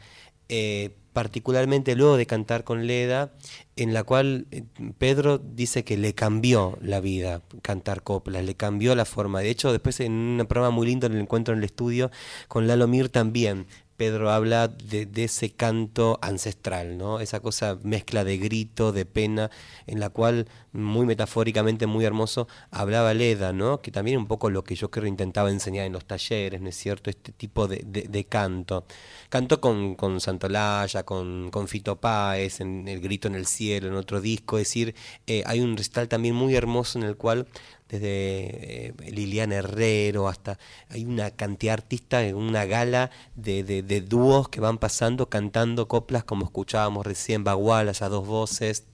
eh, 0.49 0.95
particularmente 1.19 1.97
luego 1.97 2.15
de 2.15 2.25
cantar 2.25 2.63
con 2.63 2.87
Leda, 2.87 3.33
en 3.75 3.93
la 3.93 4.05
cual 4.05 4.47
eh, 4.51 4.63
Pedro 4.97 5.37
dice 5.37 5.83
que 5.83 5.97
le 5.97 6.13
cambió 6.13 6.77
la 6.81 7.01
vida 7.01 7.41
cantar 7.61 8.03
coplas, 8.03 8.45
le 8.45 8.55
cambió 8.55 8.95
la 8.95 9.03
forma. 9.03 9.41
De 9.41 9.49
hecho, 9.49 9.73
después 9.73 9.99
en 9.99 10.13
un 10.13 10.47
programa 10.47 10.73
muy 10.73 10.87
lindo 10.87 11.07
en 11.07 11.15
el 11.15 11.19
encuentro 11.19 11.53
en 11.53 11.57
el 11.57 11.65
estudio 11.65 12.09
con 12.47 12.67
Lalo 12.67 12.87
Mir 12.87 13.09
también 13.09 13.67
Pedro 13.99 14.31
habla 14.31 14.69
de, 14.69 15.07
ese 15.26 15.51
canto 15.51 16.17
ancestral, 16.21 16.97
¿no? 16.97 17.19
Esa 17.19 17.41
cosa 17.41 17.77
mezcla 17.84 18.23
de 18.23 18.38
grito, 18.38 18.91
de 18.93 19.05
pena, 19.05 19.51
en 19.88 19.99
la 19.99 20.09
cual 20.09 20.47
muy 20.71 21.05
metafóricamente, 21.05 21.85
muy 21.85 22.05
hermoso, 22.05 22.47
hablaba 22.71 23.13
Leda, 23.13 23.51
¿no? 23.53 23.81
Que 23.81 23.91
también 23.91 24.17
un 24.17 24.27
poco 24.27 24.49
lo 24.49 24.63
que 24.63 24.76
yo 24.76 24.89
creo 24.89 25.05
intentaba 25.07 25.51
enseñar 25.51 25.85
en 25.85 25.93
los 25.93 26.05
talleres, 26.05 26.61
¿no 26.61 26.69
es 26.69 26.76
cierto? 26.77 27.09
Este 27.09 27.31
tipo 27.34 27.67
de, 27.67 27.84
de- 27.85 28.03
de 28.07 28.23
canto. 28.26 28.85
Canto 29.30 29.59
con, 29.61 29.95
con 29.95 30.21
Santolaya, 30.21 31.03
con, 31.03 31.49
con 31.51 31.67
Fito 31.67 31.97
Páez, 31.99 32.61
en 32.61 32.88
El 32.88 33.01
Grito 33.01 33.27
en 33.27 33.35
el 33.35 33.45
Cielo, 33.45 33.88
en 33.89 33.95
otro 33.95 34.21
disco. 34.21 34.57
Es 34.57 34.67
decir, 34.69 34.95
eh, 35.27 35.43
hay 35.45 35.59
un 35.61 35.76
recital 35.77 36.07
también 36.07 36.35
muy 36.35 36.55
hermoso 36.55 36.97
en 36.99 37.03
el 37.05 37.17
cual 37.17 37.47
desde 37.89 38.87
eh, 38.87 38.93
Liliana 39.11 39.55
Herrero 39.55 40.27
hasta 40.27 40.57
hay 40.89 41.05
una 41.05 41.31
cantidad 41.31 41.71
de 41.73 41.81
artistas 41.81 42.23
en 42.23 42.35
una 42.35 42.65
gala 42.65 43.09
de, 43.35 43.63
de- 43.63 43.81
de 43.83 44.01
dúos 44.01 44.47
que 44.49 44.59
van 44.59 44.77
pasando 44.77 45.27
cantando 45.29 45.87
coplas 45.87 46.23
como 46.23 46.45
escuchábamos 46.45 47.05
recién, 47.05 47.43
Bagualas 47.43 48.01
a 48.01 48.09
dos 48.09 48.25
voces. 48.27 48.85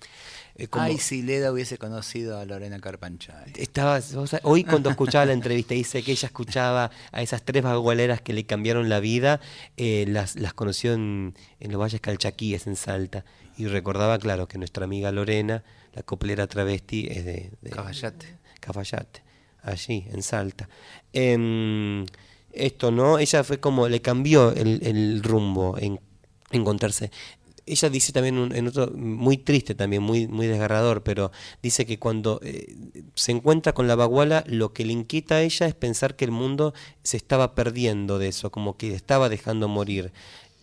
eh, 0.57 0.67
como- 0.69 0.85
Ay, 0.85 0.97
si 0.97 1.21
Leda 1.21 1.51
hubiese 1.51 1.77
conocido 1.77 2.39
a 2.39 2.45
Lorena 2.45 2.79
Carpanchay. 2.79 3.51
estaba, 3.57 3.99
vos 4.13 4.29
sabés, 4.29 4.45
hoy 4.45 4.63
cuando 4.63 4.89
escuchaba 4.89 5.25
la 5.25 5.33
entrevista 5.33 5.73
dice 5.73 6.01
que 6.01 6.13
ella 6.13 6.27
escuchaba 6.27 6.91
a 7.11 7.21
esas 7.21 7.43
tres 7.43 7.61
bagualeras 7.63 8.21
que 8.21 8.31
le 8.31 8.45
cambiaron 8.45 8.87
la 8.87 9.01
vida, 9.01 9.41
eh, 9.75 10.05
las, 10.07 10.37
las 10.37 10.53
conoció 10.53 10.93
en, 10.93 11.33
en 11.59 11.71
los 11.73 11.81
Valles 11.81 11.99
Calchaquíes, 11.99 12.67
en 12.67 12.77
Salta, 12.77 13.25
y 13.57 13.67
recordaba, 13.67 14.17
claro, 14.19 14.47
que 14.47 14.57
nuestra 14.57 14.85
amiga 14.85 15.11
Lorena, 15.11 15.65
la 15.93 16.03
coplera 16.03 16.47
travesti, 16.47 17.07
es 17.09 17.25
de, 17.25 17.51
de 17.61 17.69
Cafayate. 17.71 18.37
Cafayate, 18.65 19.21
allí, 19.61 20.07
en 20.11 20.23
Salta. 20.23 20.67
Em, 21.13 22.05
esto, 22.51 22.89
¿no? 22.89 23.19
Ella 23.19 23.43
fue 23.43 23.59
como, 23.59 23.87
le 23.87 24.01
cambió 24.01 24.51
el, 24.51 25.21
rumbo 25.23 25.77
en 25.77 25.99
encontrarse. 26.51 27.11
Ella 27.67 27.89
dice 27.89 28.11
también 28.11 28.51
en 28.53 28.67
otro, 28.67 28.91
muy 28.91 29.37
triste 29.37 29.73
también, 29.75 30.01
muy, 30.01 30.27
muy 30.27 30.47
desgarrador, 30.47 31.03
pero 31.03 31.31
dice 31.63 31.85
que 31.85 31.97
cuando 31.97 32.39
eh, 32.43 32.75
se 33.15 33.31
encuentra 33.31 33.73
con 33.73 33.87
la 33.87 33.95
baguala, 33.95 34.43
lo 34.47 34.71
que 34.71 34.85
le 34.85 34.93
inquieta 34.93 35.35
a 35.35 35.41
ella 35.41 35.65
es 35.67 35.73
pensar 35.73 36.15
que 36.15 36.25
el 36.25 36.31
mundo 36.31 36.73
se 37.03 37.17
estaba 37.17 37.55
perdiendo 37.55 38.19
de 38.19 38.27
eso, 38.29 38.51
como 38.51 38.77
que 38.77 38.93
estaba 38.93 39.29
dejando 39.29 39.67
morir. 39.67 40.11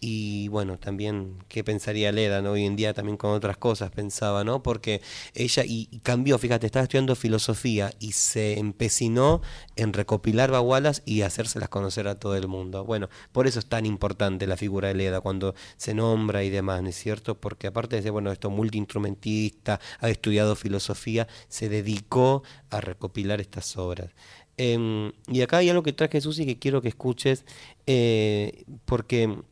Y 0.05 0.49
bueno, 0.49 0.81
también, 0.81 1.39
¿qué 1.47 1.63
pensaría 1.63 2.11
Leda? 2.11 2.43
¿no? 2.43 2.51
Hoy 2.51 2.67
en 2.67 2.75
día 2.75 2.93
también 2.93 3.17
con 3.17 3.31
otras 3.31 3.57
cosas 3.57 3.93
pensaba, 3.93 4.43
¿no? 4.43 4.61
Porque 4.61 5.01
ella, 5.33 5.63
y, 5.65 5.87
y 5.93 6.01
cambió, 6.01 6.39
fíjate, 6.39 6.67
estaba 6.67 6.83
estudiando 6.83 7.15
filosofía 7.15 7.93
y 8.01 8.11
se 8.11 8.59
empecinó 8.59 9.43
en 9.77 9.93
recopilar 9.93 10.51
bagualas 10.51 11.03
y 11.07 11.23
hacérselas 11.23 11.69
conocer 11.69 12.09
a 12.09 12.19
todo 12.19 12.35
el 12.35 12.49
mundo. 12.49 12.85
Bueno, 12.85 13.11
por 13.31 13.47
eso 13.47 13.61
es 13.61 13.67
tan 13.67 13.87
importante 13.87 14.49
la 14.49 14.57
figura 14.57 14.89
de 14.89 14.95
Leda 14.95 15.21
cuando 15.21 15.55
se 15.77 15.95
nombra 15.95 16.43
y 16.43 16.51
demás, 16.51 16.83
¿no 16.83 16.89
es 16.89 16.97
cierto? 16.97 17.41
Porque 17.41 17.69
aparte 17.69 18.01
de 18.01 18.11
bueno, 18.11 18.33
esto 18.33 18.51
multiinstrumentista, 18.51 19.79
ha 20.01 20.11
estudiado 20.11 20.57
filosofía, 20.57 21.29
se 21.47 21.69
dedicó 21.69 22.43
a 22.71 22.81
recopilar 22.81 23.41
estas 23.41 23.77
obras. 23.77 24.11
Em, 24.57 25.13
y 25.29 25.43
acá 25.43 25.59
hay 25.59 25.71
algo 25.71 25.85
que 25.85 25.93
traje, 25.93 26.21
Susi, 26.21 26.45
que 26.45 26.59
quiero 26.59 26.83
que 26.83 26.89
escuches, 26.89 27.45
eh, 27.87 28.65
porque 28.85 29.45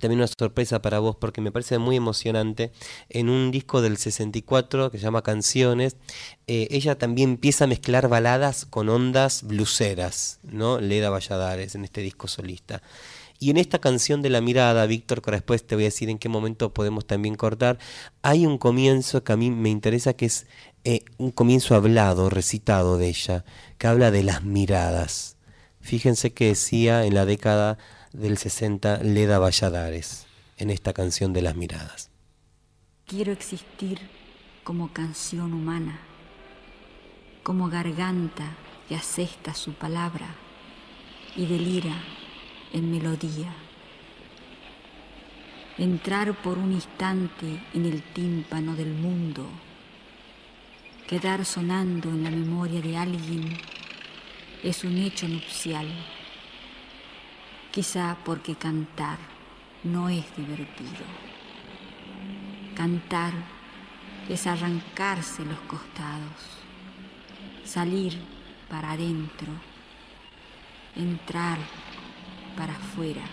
también 0.00 0.20
una 0.20 0.28
sorpresa 0.28 0.82
para 0.82 0.98
vos 0.98 1.16
porque 1.16 1.40
me 1.40 1.52
parece 1.52 1.78
muy 1.78 1.96
emocionante. 1.96 2.72
En 3.08 3.28
un 3.28 3.50
disco 3.50 3.82
del 3.82 3.96
64 3.96 4.90
que 4.90 4.98
se 4.98 5.04
llama 5.04 5.22
Canciones, 5.22 5.96
eh, 6.46 6.68
ella 6.70 6.98
también 6.98 7.30
empieza 7.30 7.64
a 7.64 7.68
mezclar 7.68 8.08
baladas 8.08 8.66
con 8.66 8.88
ondas 8.88 9.42
bluseras, 9.42 10.40
¿no? 10.42 10.80
Leda 10.80 11.10
Valladares 11.10 11.74
en 11.74 11.84
este 11.84 12.00
disco 12.00 12.28
solista. 12.28 12.82
Y 13.38 13.50
en 13.50 13.58
esta 13.58 13.78
canción 13.78 14.22
de 14.22 14.30
la 14.30 14.40
mirada, 14.40 14.86
Víctor, 14.86 15.20
que 15.20 15.30
después 15.30 15.66
te 15.66 15.74
voy 15.74 15.84
a 15.84 15.88
decir 15.88 16.08
en 16.08 16.18
qué 16.18 16.28
momento 16.28 16.72
podemos 16.72 17.06
también 17.06 17.34
cortar, 17.34 17.78
hay 18.22 18.46
un 18.46 18.56
comienzo 18.56 19.24
que 19.24 19.32
a 19.32 19.36
mí 19.36 19.50
me 19.50 19.68
interesa 19.68 20.14
que 20.14 20.26
es 20.26 20.46
eh, 20.84 21.04
un 21.18 21.32
comienzo 21.32 21.74
hablado, 21.74 22.30
recitado 22.30 22.96
de 22.96 23.08
ella, 23.08 23.44
que 23.76 23.86
habla 23.88 24.10
de 24.10 24.22
las 24.22 24.44
miradas. 24.44 25.36
Fíjense 25.80 26.32
que 26.32 26.46
decía 26.46 27.04
en 27.04 27.14
la 27.14 27.26
década 27.26 27.78
del 28.12 28.38
60 28.38 28.98
Leda 29.02 29.38
Valladares, 29.38 30.26
en 30.56 30.70
esta 30.70 30.92
canción 30.92 31.32
de 31.32 31.42
las 31.42 31.56
miradas. 31.56 32.10
Quiero 33.06 33.32
existir 33.32 34.00
como 34.64 34.92
canción 34.92 35.52
humana, 35.52 36.00
como 37.42 37.68
garganta 37.68 38.56
que 38.88 38.96
asesta 38.96 39.54
su 39.54 39.74
palabra 39.74 40.26
y 41.36 41.46
delira 41.46 41.94
en 42.72 42.90
melodía. 42.90 43.54
Entrar 45.78 46.34
por 46.42 46.58
un 46.58 46.72
instante 46.72 47.62
en 47.74 47.84
el 47.84 48.02
tímpano 48.02 48.74
del 48.74 48.94
mundo, 48.94 49.46
quedar 51.06 51.44
sonando 51.44 52.08
en 52.08 52.24
la 52.24 52.30
memoria 52.30 52.80
de 52.80 52.96
alguien, 52.96 53.56
es 54.62 54.82
un 54.84 54.96
hecho 54.96 55.28
nupcial. 55.28 55.86
Quizá 57.76 58.16
porque 58.24 58.54
cantar 58.54 59.18
no 59.84 60.08
es 60.08 60.24
divertido. 60.34 61.04
Cantar 62.74 63.34
es 64.30 64.46
arrancarse 64.46 65.44
los 65.44 65.58
costados, 65.68 66.40
salir 67.66 68.18
para 68.70 68.92
adentro, 68.92 69.48
entrar 70.96 71.58
para 72.56 72.72
afuera. 72.72 73.24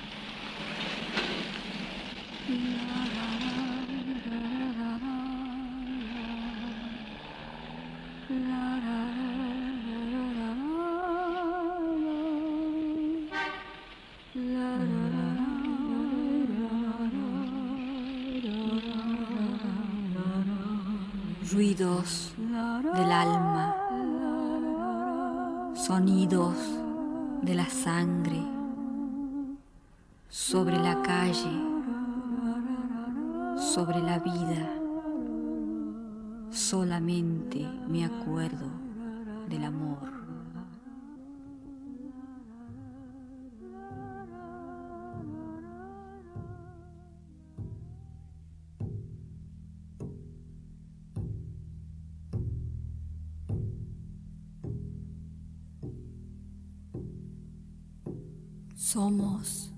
Somos 58.94 59.72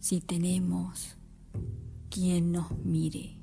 si 0.00 0.22
tenemos 0.22 1.18
quien 2.08 2.50
nos 2.50 2.72
mire. 2.78 3.36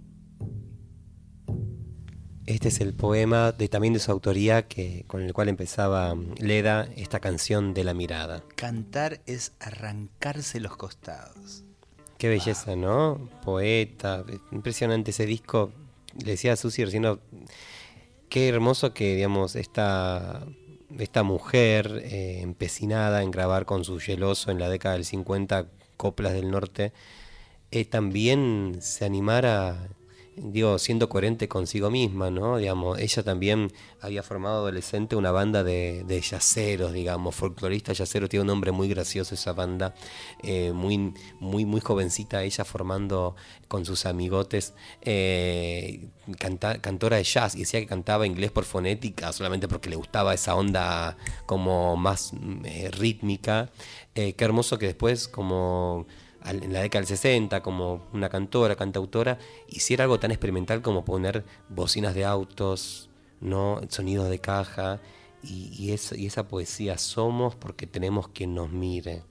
Este 2.48 2.70
es 2.70 2.82
el 2.82 2.96
poema 2.96 3.52
de 3.52 3.68
también 3.68 3.94
de 3.94 4.00
su 4.00 4.12
autoría 4.12 4.68
que, 4.68 5.04
con 5.06 5.22
el 5.22 5.34
cual 5.34 5.50
empezaba 5.50 6.16
mm, 6.16 6.34
Leda 6.40 6.90
esta 6.96 7.20
canción 7.20 7.76
de 7.76 7.84
la 7.84 7.94
mirada. 7.94 8.44
Cantar 8.56 9.22
es 9.28 9.52
arrancarse 9.60 10.60
los 10.60 10.76
costados. 10.78 11.64
Qué 12.18 12.28
belleza, 12.28 12.76
¿no? 12.76 13.30
Poeta, 13.46 14.26
impresionante 14.52 15.12
ese 15.12 15.28
disco. 15.28 15.72
Le 16.26 16.32
decía 16.32 16.54
a 16.54 16.56
Susi 16.56 16.84
recién, 16.86 17.06
qué 18.30 18.50
hermoso 18.50 18.96
que, 18.96 19.16
digamos, 19.16 19.56
esta, 19.56 20.44
esta 20.98 21.24
mujer 21.24 22.02
eh, 22.06 22.40
empecinada 22.42 23.22
en 23.22 23.32
grabar 23.32 23.66
con 23.66 23.84
su 23.84 24.00
geloso 24.00 24.52
en 24.52 24.60
la 24.60 24.70
década 24.70 24.96
del 24.96 25.06
50 25.06 25.68
coplas 25.98 26.34
del 26.34 26.50
norte, 26.50 26.94
también 27.90 28.78
se 28.82 29.06
animara, 29.06 29.90
digo, 30.42 30.80
siendo 30.80 31.10
coherente 31.10 31.48
consigo 31.48 31.90
misma, 31.90 32.30
¿no? 32.32 32.58
Digamos, 32.58 33.00
ella 33.00 33.24
también 33.24 33.72
había 34.02 34.24
formado 34.24 34.58
adolescente 34.58 35.16
una 35.16 35.32
banda 35.32 35.64
de, 35.64 36.04
de 36.06 36.22
yaceros, 36.22 36.94
digamos, 36.94 37.36
folcloristas 37.36 37.98
yaceros, 37.98 38.30
tiene 38.30 38.42
un 38.42 38.48
nombre 38.48 38.72
muy 38.72 38.88
gracioso 38.88 39.36
esa 39.36 39.54
banda, 39.54 39.94
eh, 40.44 40.72
muy, 40.74 41.14
muy, 41.40 41.66
muy 41.66 41.82
jovencita 41.82 42.44
ella 42.44 42.66
formando 42.66 43.36
con 43.68 43.86
sus 43.86 44.06
amigotes, 44.06 44.74
eh, 45.02 46.08
cantora 46.38 47.18
de 47.18 47.24
jazz, 47.24 47.56
y 47.56 47.60
decía 47.60 47.80
que 47.80 47.88
cantaba 47.88 48.26
inglés 48.26 48.52
por 48.52 48.66
fonética, 48.66 49.32
solamente 49.32 49.68
porque 49.68 49.90
le 49.90 49.96
gustaba 49.96 50.34
esa 50.34 50.56
onda 50.56 51.18
como 51.46 51.96
más 51.96 52.34
mm, 52.34 52.66
eh, 52.66 52.92
rítmica. 52.92 53.70
Eh, 54.16 54.34
qué 54.34 54.46
hermoso 54.46 54.78
que 54.78 54.88
después, 54.88 55.28
como 55.28 56.08
en 56.52 56.74
la 56.74 56.82
década 56.82 57.02
del 57.02 57.08
60 57.08 57.62
como 57.62 58.08
una 58.14 58.30
cantora, 58.30 58.76
cantautora, 58.76 59.38
hiciera 59.68 60.04
algo 60.04 60.20
tan 60.20 60.32
experimental 60.32 60.82
como 60.82 61.06
poner 61.06 61.46
bocinas 61.70 62.14
de 62.16 62.26
autos, 62.26 63.10
¿no? 63.42 63.82
sonidos 63.90 64.30
de 64.30 64.40
caja 64.40 65.00
y, 65.44 65.92
esa 65.92 66.48
poesía 66.48 66.98
somos 66.98 67.56
porque 67.56 67.88
tenemos 67.88 68.28
quien 68.30 68.54
nos 68.56 68.72
mire. 68.72 69.24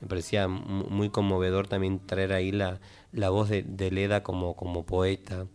Me 0.00 0.08
parecía 0.08 0.48
mu- 0.48 0.88
muy 0.88 1.10
conmovedor 1.10 1.68
también 1.68 2.00
traer 2.04 2.32
ahí 2.32 2.50
la, 2.52 2.80
la 3.12 3.30
voz 3.30 3.48
de, 3.48 3.90
Leda 3.90 4.22
como, 4.22 4.56
como 4.56 4.84
poeta. 4.84 5.46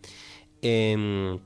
Em, 0.62 1.38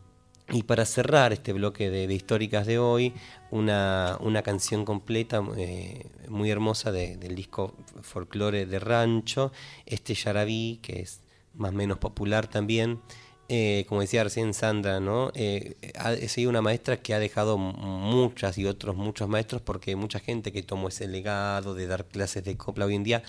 y 0.53 0.65
para 0.65 0.85
cerrar 0.85 1.33
este 1.33 1.53
bloque 1.53 1.91
de, 1.91 2.13
históricas 2.13 2.67
de 2.67 2.79
hoy, 2.79 3.15
una, 3.51 4.19
una 4.21 4.43
canción 4.43 4.85
completa 4.85 5.43
eh, 5.57 6.07
muy 6.29 6.51
hermosa 6.51 6.93
de- 6.93 7.17
del 7.17 7.35
disco 7.35 7.75
Folklore 8.03 8.67
de 8.67 8.79
Rancho, 8.79 9.51
este 9.87 10.15
Yarabí, 10.15 10.79
que 10.83 11.01
es 11.01 11.23
más 11.55 11.71
o 11.71 11.75
menos 11.75 11.99
popular 11.99 12.47
también. 12.49 13.01
Eh, 13.49 13.85
como 13.89 14.01
decía 14.01 14.25
recién 14.25 14.55
Sandra, 14.55 14.99
¿no? 14.99 15.31
Eh, 15.35 15.75
ha 15.99 16.15
sido 16.29 16.49
una 16.49 16.63
maestra 16.63 16.97
que 16.97 17.13
ha 17.13 17.19
dejado 17.19 17.59
muchas 17.59 18.57
y 18.57 18.65
otros 18.67 18.97
muchos 18.97 19.29
maestros 19.29 19.61
porque 19.61 19.95
mucha 19.95 20.21
gente 20.21 20.53
que 20.53 20.63
tomó 20.63 20.89
ese 20.89 21.07
legado 21.07 21.75
de 21.75 21.87
dar 21.87 22.07
clases 22.07 22.45
de 22.45 22.57
copla 22.57 22.87
hoy 22.87 22.95
en 22.95 23.03
día. 23.05 23.23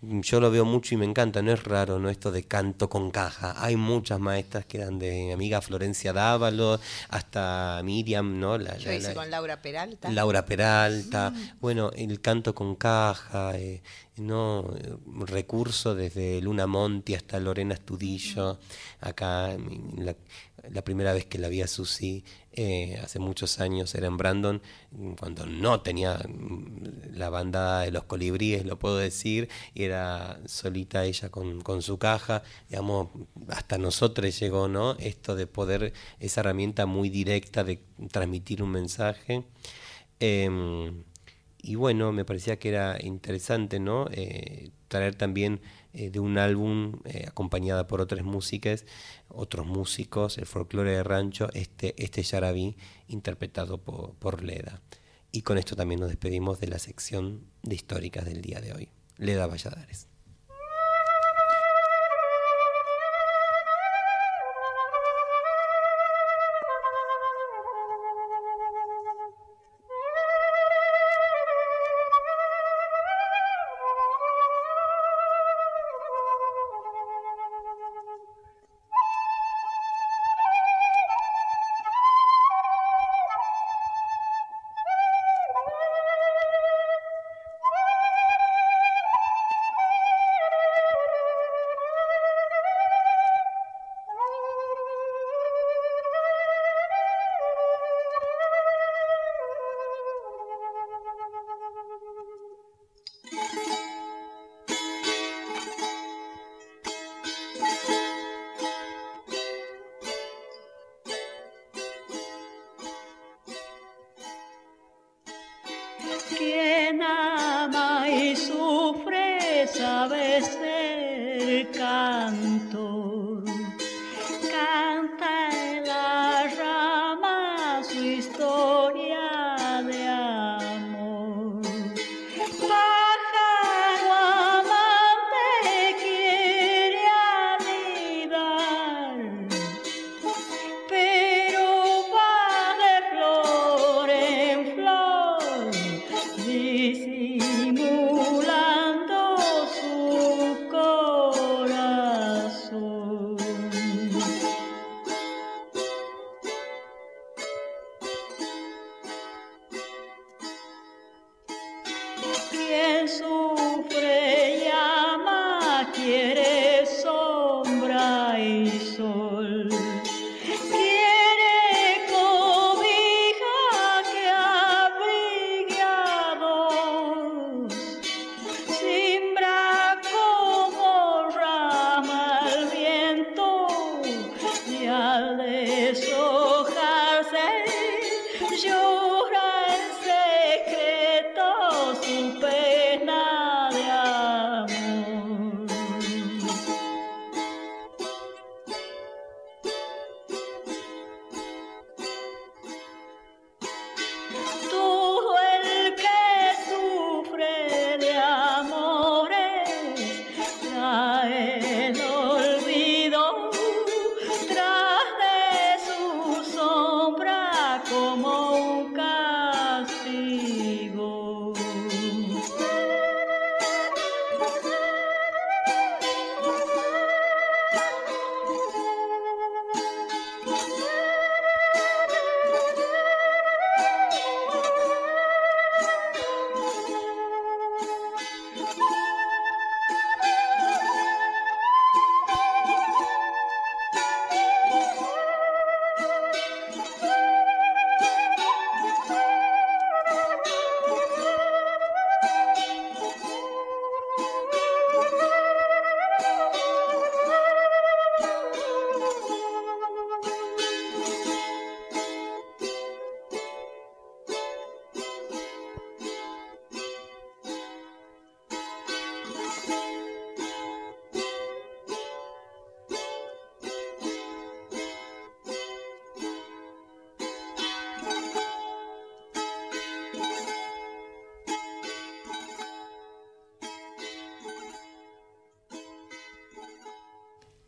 mm, 0.00 0.20
Yo 0.20 0.40
lo 0.40 0.50
veo 0.50 0.64
mucho 0.64 0.94
y 0.94 0.98
me 0.98 1.04
encanta, 1.04 1.42
no 1.42 1.52
es 1.52 1.62
raro, 1.64 1.98
¿no? 1.98 2.08
Esto 2.08 2.30
de 2.32 2.44
canto 2.44 2.88
con 2.88 3.10
caja. 3.10 3.54
Hay 3.62 3.76
muchas 3.76 4.18
maestras 4.18 4.64
que 4.64 4.78
dan 4.78 4.98
de 4.98 5.10
mi 5.26 5.32
amiga 5.32 5.60
Florencia 5.60 6.14
Dávalo 6.14 6.80
hasta 7.10 7.80
Miriam, 7.84 8.38
¿no? 8.40 8.56
La- 8.56 8.78
Yo 8.78 8.88
la- 8.90 8.96
hice 8.96 9.08
la- 9.08 9.14
con 9.14 9.30
Laura 9.30 9.60
Peralta. 9.60 10.10
Laura 10.10 10.46
Peralta, 10.46 11.34
bueno, 11.60 11.90
el 11.94 12.20
canto 12.22 12.54
con 12.54 12.76
caja, 12.76 13.58
eh, 13.58 13.82
no 14.18 14.74
Eh, 14.76 14.96
recurso 15.26 15.94
desde 15.94 16.40
Luna 16.40 16.66
Monti 16.66 17.14
hasta 17.14 17.40
Lorena 17.40 17.74
Estudillo, 17.74 18.58
acá 19.00 19.56
la, 19.96 20.16
la 20.70 20.82
primera 20.82 21.12
vez 21.12 21.26
que 21.26 21.38
la 21.38 21.48
vi 21.48 21.62
a 21.62 21.66
Susi 21.66 22.24
eh, 22.52 22.98
hace 23.02 23.18
muchos 23.18 23.60
años 23.60 23.94
era 23.94 24.06
en 24.06 24.16
Brandon, 24.16 24.62
cuando 25.18 25.46
no 25.46 25.80
tenía 25.82 26.18
mm, 26.18 27.14
la 27.14 27.28
banda 27.28 27.80
de 27.80 27.90
los 27.90 28.04
colibríes, 28.04 28.64
lo 28.64 28.78
puedo 28.78 28.96
decir, 28.96 29.48
y 29.74 29.84
era 29.84 30.40
solita 30.46 31.04
ella 31.04 31.28
con, 31.30 31.60
con 31.60 31.82
su 31.82 31.98
caja, 31.98 32.42
digamos, 32.70 33.08
hasta 33.48 33.78
nosotros 33.78 34.38
llegó, 34.40 34.68
¿no? 34.68 34.96
Esto 34.98 35.36
de 35.36 35.46
poder, 35.46 35.92
esa 36.20 36.40
herramienta 36.40 36.86
muy 36.86 37.10
directa 37.10 37.62
de 37.64 37.80
transmitir 38.10 38.62
un 38.62 38.70
mensaje. 38.70 39.44
Em, 40.20 41.04
y 41.62 41.74
bueno, 41.74 42.12
me 42.12 42.24
parecía 42.24 42.58
que 42.58 42.68
era 42.68 42.96
interesante, 43.02 43.80
¿no? 43.80 44.06
Eh, 44.12 44.70
traer 44.88 45.14
también 45.14 45.60
eh, 45.92 46.10
de 46.10 46.20
un 46.20 46.38
álbum 46.38 47.00
eh, 47.04 47.24
acompañada 47.26 47.86
por 47.86 48.00
otras 48.00 48.24
músicas, 48.24 48.84
otros 49.28 49.66
músicos, 49.66 50.38
el 50.38 50.46
folclore 50.46 50.92
de 50.92 51.02
rancho, 51.02 51.48
este, 51.54 51.94
este 52.02 52.22
Yarabí 52.22 52.76
interpretado 53.08 53.78
por, 53.78 54.14
por 54.14 54.42
Leda. 54.42 54.80
Y 55.32 55.42
con 55.42 55.58
esto 55.58 55.76
también 55.76 56.00
nos 56.00 56.10
despedimos 56.10 56.60
de 56.60 56.68
la 56.68 56.78
sección 56.78 57.46
de 57.62 57.74
históricas 57.74 58.24
del 58.24 58.42
día 58.42 58.60
de 58.60 58.72
hoy. 58.72 58.88
Leda 59.18 59.46
Valladares. 59.46 60.08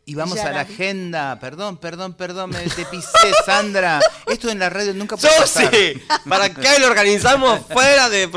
Y 0.09 0.15
vamos 0.15 0.39
a 0.39 0.49
la 0.51 0.61
agenda. 0.61 1.39
Perdón, 1.39 1.77
perdón, 1.77 2.13
perdón, 2.15 2.49
me 2.49 2.59
te 2.61 2.83
pisé, 2.85 3.07
Sandra. 3.45 3.99
Esto 4.25 4.49
en 4.49 4.57
la 4.57 4.67
radio 4.67 4.91
nunca 4.95 5.15
puede 5.17 5.37
pasar. 5.37 5.71
¿Para 6.27 6.51
qué 6.51 6.79
lo 6.79 6.87
organizamos 6.87 7.59
fuera 7.69 8.09
de.? 8.09 8.27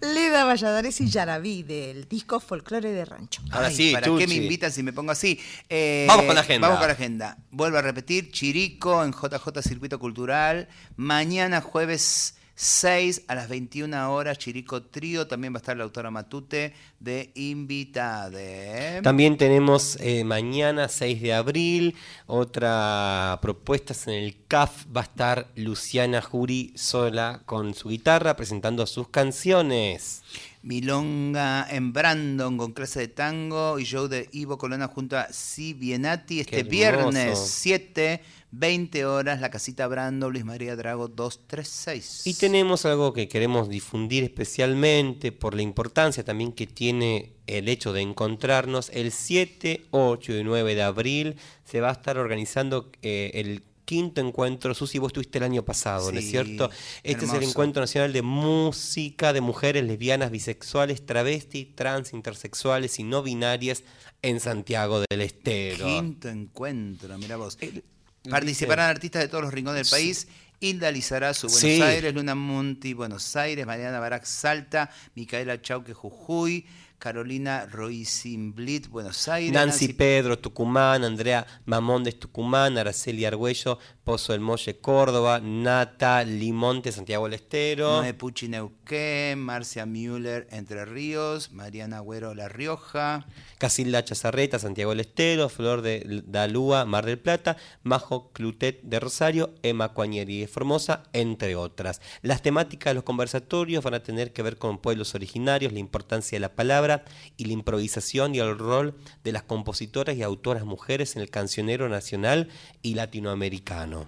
Leda 0.00 0.44
Valladares 0.44 1.00
y 1.00 1.08
Yaraví 1.08 1.62
del 1.62 2.08
disco 2.08 2.40
Folclore 2.40 2.90
de 2.90 3.04
Rancho. 3.04 3.42
Ahora 3.52 3.68
Ay, 3.68 3.76
sí, 3.76 3.92
¿Para 3.92 4.06
qué 4.06 4.10
me 4.12 4.24
Chuchi. 4.24 4.36
invitan 4.38 4.72
si 4.72 4.82
me 4.82 4.92
pongo 4.92 5.12
así? 5.12 5.38
Eh, 5.68 6.04
Vamos 6.08 6.26
con 6.26 6.34
la 6.34 6.40
agenda. 6.40 6.66
Vamos 6.66 6.80
con 6.80 6.88
la 6.88 6.94
agenda. 6.94 7.36
Vuelvo 7.52 7.78
a 7.78 7.82
repetir, 7.82 8.32
Chirico 8.32 9.04
en 9.04 9.12
JJ 9.12 9.62
Circuito 9.62 10.00
Cultural. 10.00 10.68
Mañana 10.96 11.60
jueves 11.60 12.34
6 12.62 13.24
a 13.26 13.34
las 13.34 13.48
21 13.48 14.14
horas, 14.14 14.38
Chirico 14.38 14.84
Trío. 14.84 15.26
También 15.26 15.52
va 15.52 15.56
a 15.56 15.58
estar 15.58 15.76
la 15.76 15.82
autora 15.82 16.12
Matute 16.12 16.72
de 17.00 17.32
Invitade. 17.34 19.00
También 19.02 19.36
tenemos 19.36 19.98
eh, 19.98 20.22
mañana, 20.22 20.86
6 20.86 21.20
de 21.20 21.34
abril, 21.34 21.96
otra 22.26 23.40
propuesta 23.42 23.94
en 24.06 24.12
el 24.14 24.36
CAF. 24.46 24.86
Va 24.96 25.00
a 25.00 25.04
estar 25.04 25.48
Luciana 25.56 26.22
Jury 26.22 26.72
sola 26.76 27.42
con 27.46 27.74
su 27.74 27.88
guitarra 27.88 28.36
presentando 28.36 28.86
sus 28.86 29.08
canciones. 29.08 30.22
Milonga 30.62 31.66
en 31.68 31.92
Brandon 31.92 32.56
con 32.56 32.72
clase 32.72 33.00
de 33.00 33.08
tango 33.08 33.78
y 33.78 33.84
show 33.84 34.06
de 34.06 34.28
Ivo 34.32 34.58
Colonna 34.58 34.86
junto 34.86 35.18
a 35.18 35.26
Si 35.32 35.74
Bienati 35.74 36.40
este 36.40 36.62
viernes 36.62 37.38
7, 37.38 38.20
20 38.52 39.04
horas, 39.04 39.40
la 39.40 39.50
casita 39.50 39.88
Brandon, 39.88 40.32
Luis 40.32 40.44
María 40.44 40.76
Drago 40.76 41.08
236. 41.08 42.26
Y 42.26 42.34
tenemos 42.34 42.86
algo 42.86 43.12
que 43.12 43.26
queremos 43.28 43.68
difundir 43.68 44.22
especialmente 44.22 45.32
por 45.32 45.54
la 45.54 45.62
importancia 45.62 46.22
también 46.24 46.52
que 46.52 46.66
tiene 46.66 47.32
el 47.46 47.68
hecho 47.68 47.92
de 47.92 48.02
encontrarnos. 48.02 48.90
El 48.90 49.10
7, 49.10 49.86
8 49.90 50.32
y 50.32 50.44
9 50.44 50.74
de 50.76 50.82
abril 50.82 51.36
se 51.64 51.80
va 51.80 51.88
a 51.88 51.92
estar 51.92 52.18
organizando 52.18 52.90
eh, 53.02 53.32
el 53.34 53.62
quinto 53.92 54.20
encuentro. 54.22 54.72
Susi, 54.74 54.98
vos 54.98 55.08
estuviste 55.10 55.36
el 55.36 55.44
año 55.44 55.62
pasado, 55.64 56.10
¿no 56.10 56.18
es 56.18 56.30
cierto? 56.30 56.70
Este 57.02 57.26
es 57.26 57.32
el. 57.34 57.42
Encuentro 57.42 57.82
Nacional 57.82 58.10
de 58.14 58.22
Música 58.22 59.34
de 59.34 59.42
Mujeres 59.42 59.84
Lesbianas, 59.84 60.30
Bisexuales, 60.30 61.04
Travestis, 61.04 61.74
Trans, 61.74 62.14
Intersexuales 62.14 62.98
y 62.98 63.02
No 63.04 63.22
Binarias 63.22 63.82
en 64.22 64.40
Santiago 64.40 65.02
del 65.10 65.20
Estero. 65.20 65.84
Quinto 65.84 66.28
encuentro, 66.30 67.18
mira 67.18 67.36
vos. 67.36 67.58
el- 67.60 67.84
Participarán 68.30 68.88
artistas 68.88 69.20
de 69.22 69.28
todos 69.28 69.44
los 69.44 69.52
rincones 69.52 69.82
del 69.82 69.90
país. 69.90 70.26
Hilda 70.60 70.90
Lizarazu, 70.92 71.48
Buenos 71.48 71.60
Sí. 71.60 71.82
Aires, 71.82 72.14
Luna 72.14 72.34
Monti, 72.36 72.94
Buenos 72.94 73.34
Aires, 73.34 73.66
Mariana 73.66 73.98
Barak, 73.98 74.24
Salta, 74.24 74.88
Micaela 75.16 75.60
Chauque, 75.60 75.92
Jujuy, 75.92 76.64
Carolina 77.02 77.66
Roisinblit, 77.66 78.86
Buenos 78.86 79.26
Aires, 79.26 79.52
Nancy 79.52 79.92
Pedro, 79.92 80.38
Tucumán, 80.38 81.02
Andrea 81.02 81.44
Mamondes, 81.64 82.16
Tucumán, 82.16 82.78
Araceli 82.78 83.24
Argüello, 83.24 83.80
Pozo 84.04 84.32
del 84.32 84.40
Molle, 84.40 84.78
Córdoba, 84.78 85.38
Nata 85.40 86.24
Limonte, 86.24 86.90
Santiago 86.90 87.24
del 87.24 87.34
Estero. 87.34 88.02
Noé 88.02 88.14
Pucci, 88.14 88.48
Neuquén, 88.48 89.38
Marcia 89.38 89.86
Müller, 89.86 90.48
Entre 90.50 90.84
Ríos, 90.84 91.52
Mariana 91.52 91.98
Agüero, 91.98 92.34
La 92.34 92.48
Rioja. 92.48 93.24
Casilda 93.58 94.04
Chazarreta, 94.04 94.58
Santiago 94.58 94.90
del 94.90 95.00
Estero, 95.00 95.48
Flor 95.48 95.82
de 95.82 96.22
Dalúa, 96.26 96.84
Mar 96.84 97.06
del 97.06 97.20
Plata, 97.20 97.56
Majo 97.84 98.32
Clutet 98.32 98.82
de 98.82 98.98
Rosario, 98.98 99.54
Emma 99.62 99.90
Cuañeri 99.90 100.40
de 100.40 100.48
Formosa, 100.48 101.04
entre 101.12 101.54
otras. 101.54 102.00
Las 102.22 102.42
temáticas 102.42 102.90
de 102.90 102.94
los 102.94 103.04
conversatorios 103.04 103.84
van 103.84 103.94
a 103.94 104.02
tener 104.02 104.32
que 104.32 104.42
ver 104.42 104.58
con 104.58 104.78
pueblos 104.78 105.14
originarios, 105.14 105.72
la 105.72 105.78
importancia 105.78 106.34
de 106.34 106.40
la 106.40 106.56
palabra 106.56 107.04
y 107.36 107.44
la 107.44 107.52
improvisación 107.52 108.34
y 108.34 108.40
el 108.40 108.58
rol 108.58 108.96
de 109.22 109.30
las 109.30 109.44
compositoras 109.44 110.16
y 110.16 110.24
autoras 110.24 110.64
mujeres 110.64 111.14
en 111.14 111.22
el 111.22 111.30
cancionero 111.30 111.88
nacional 111.88 112.48
y 112.82 112.94
latinoamericano. 112.94 114.01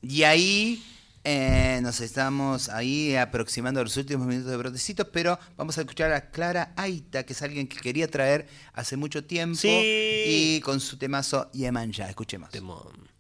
Y 0.02 0.24
ahí 0.24 0.84
eh, 1.24 1.80
nos 1.82 2.00
estamos 2.00 2.70
ahí 2.70 3.16
aproximando 3.16 3.82
a 3.82 3.84
los 3.84 3.98
últimos 3.98 4.26
minutos 4.26 4.50
de 4.50 4.58
Brotecitos, 4.58 5.08
pero 5.12 5.38
vamos 5.58 5.78
a 5.78 5.82
escuchar 5.82 6.12
a 6.14 6.32
Clara 6.32 6.74
Aita, 6.78 7.26
que 7.26 7.34
es 7.34 7.42
alguien 7.42 7.68
que 7.68 7.78
quería 7.78 8.10
traer 8.10 8.48
hace 8.74 8.96
mucho 8.98 9.26
tiempo. 9.26 9.58
Sí. 9.58 9.68
Y 10.26 10.62
con 10.62 10.80
su 10.80 10.98
temazo 10.98 11.52
Yeman 11.52 11.92
ya, 11.92 12.10
escuchemos. 12.10 12.50
Doña 12.52 13.19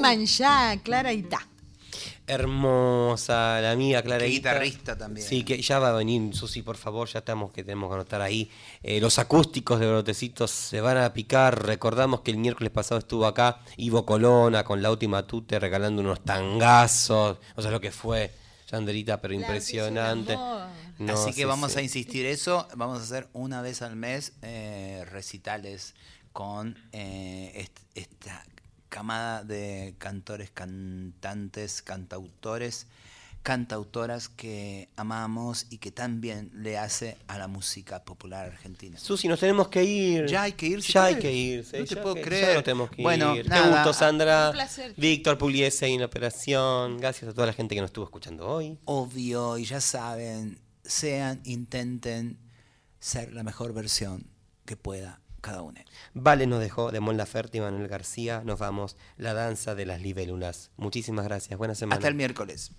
Manchá, 0.00 0.78
Clara 0.82 1.12
y 1.12 1.22
ta. 1.22 1.46
Hermosa, 2.26 3.60
la 3.62 3.70
amiga 3.72 4.02
Clara. 4.02 4.24
Qué 4.24 4.30
guitarrista 4.30 4.96
también. 4.98 5.26
Sí, 5.26 5.44
que 5.44 5.60
ya 5.62 5.78
va 5.78 5.88
a 5.88 5.92
venir, 5.92 6.34
Susi, 6.36 6.60
por 6.62 6.76
favor, 6.76 7.08
ya 7.08 7.20
estamos 7.20 7.52
que 7.52 7.64
tenemos 7.64 7.88
que 7.88 7.94
anotar 7.94 8.20
ahí. 8.20 8.50
Eh, 8.82 9.00
los 9.00 9.18
acústicos 9.18 9.80
de 9.80 9.86
Brotecitos 9.86 10.50
se 10.50 10.80
van 10.82 10.98
a 10.98 11.12
picar. 11.14 11.64
Recordamos 11.64 12.20
que 12.20 12.30
el 12.30 12.36
miércoles 12.36 12.70
pasado 12.70 12.98
estuvo 12.98 13.26
acá 13.26 13.60
Ivo 13.78 14.04
Colona 14.04 14.62
con 14.64 14.82
la 14.82 14.90
última 14.90 15.26
tute 15.26 15.58
regalando 15.58 16.02
unos 16.02 16.22
tangazos. 16.22 17.38
O 17.56 17.62
sea, 17.62 17.70
lo 17.70 17.80
que 17.80 17.90
fue, 17.92 18.30
Yanderita, 18.70 19.20
pero 19.22 19.32
impresionante. 19.32 20.36
No, 20.98 21.12
Así 21.14 21.26
que 21.30 21.32
sí, 21.32 21.44
vamos 21.44 21.72
sí. 21.72 21.78
a 21.78 21.82
insistir 21.82 22.26
eso. 22.26 22.68
Vamos 22.76 23.00
a 23.00 23.02
hacer 23.04 23.28
una 23.32 23.62
vez 23.62 23.80
al 23.82 23.96
mes 23.96 24.32
eh, 24.42 25.06
recitales 25.10 25.94
con 26.32 26.76
eh, 26.92 27.52
est- 27.54 27.78
esta 27.94 28.44
camada 28.88 29.44
de 29.44 29.94
cantores, 29.98 30.50
cantantes, 30.50 31.82
cantautores, 31.82 32.86
cantautoras 33.42 34.28
que 34.28 34.88
amamos 34.96 35.66
y 35.70 35.78
que 35.78 35.90
también 35.90 36.50
le 36.54 36.76
hace 36.76 37.16
a 37.28 37.38
la 37.38 37.46
música 37.48 38.04
popular 38.04 38.46
argentina. 38.46 38.98
Susi, 38.98 39.28
nos 39.28 39.40
tenemos 39.40 39.68
que 39.68 39.84
ir. 39.84 40.26
Ya 40.26 40.42
hay 40.42 40.52
que 40.52 40.66
irse. 40.66 40.92
Ya 40.92 41.04
hay 41.04 41.14
¿qué? 41.14 41.20
que 41.20 41.32
irse. 41.32 41.78
No 41.78 41.86
te 41.86 41.96
puedo 41.96 42.14
que- 42.16 42.22
creer. 42.22 42.48
Ya 42.48 42.54
no 42.54 42.62
tenemos 42.64 42.90
que 42.90 43.02
Bueno, 43.02 43.34
ir. 43.36 43.44
Qué 43.44 43.48
nada, 43.48 43.82
gusto, 43.84 43.92
Sandra. 43.92 44.48
un 44.48 44.52
placer. 44.54 44.94
Víctor 44.96 45.38
Pugliese 45.38 45.86
en 45.86 46.00
la 46.00 46.06
operación. 46.06 46.98
Gracias 46.98 47.30
a 47.30 47.34
toda 47.34 47.46
la 47.46 47.52
gente 47.52 47.74
que 47.74 47.80
nos 47.80 47.88
estuvo 47.88 48.04
escuchando 48.04 48.46
hoy. 48.48 48.78
Obvio, 48.84 49.56
y 49.56 49.64
ya 49.64 49.80
saben, 49.80 50.58
sean, 50.84 51.40
intenten 51.44 52.38
ser 53.00 53.32
la 53.32 53.44
mejor 53.44 53.72
versión 53.72 54.26
que 54.66 54.76
pueda 54.76 55.20
cada 55.40 55.62
uno. 55.62 55.80
Vale 56.14 56.46
nos 56.46 56.60
dejó 56.60 56.90
de 56.90 57.00
Mon 57.00 57.16
Laferte 57.16 57.58
y 57.58 57.60
Manuel 57.60 57.88
García. 57.88 58.42
Nos 58.44 58.58
vamos. 58.58 58.96
La 59.16 59.34
danza 59.34 59.74
de 59.74 59.86
las 59.86 60.00
libélulas. 60.00 60.70
Muchísimas 60.76 61.24
gracias. 61.24 61.58
Buena 61.58 61.74
semana. 61.74 61.96
Hasta 61.96 62.08
el 62.08 62.14
miércoles. 62.14 62.72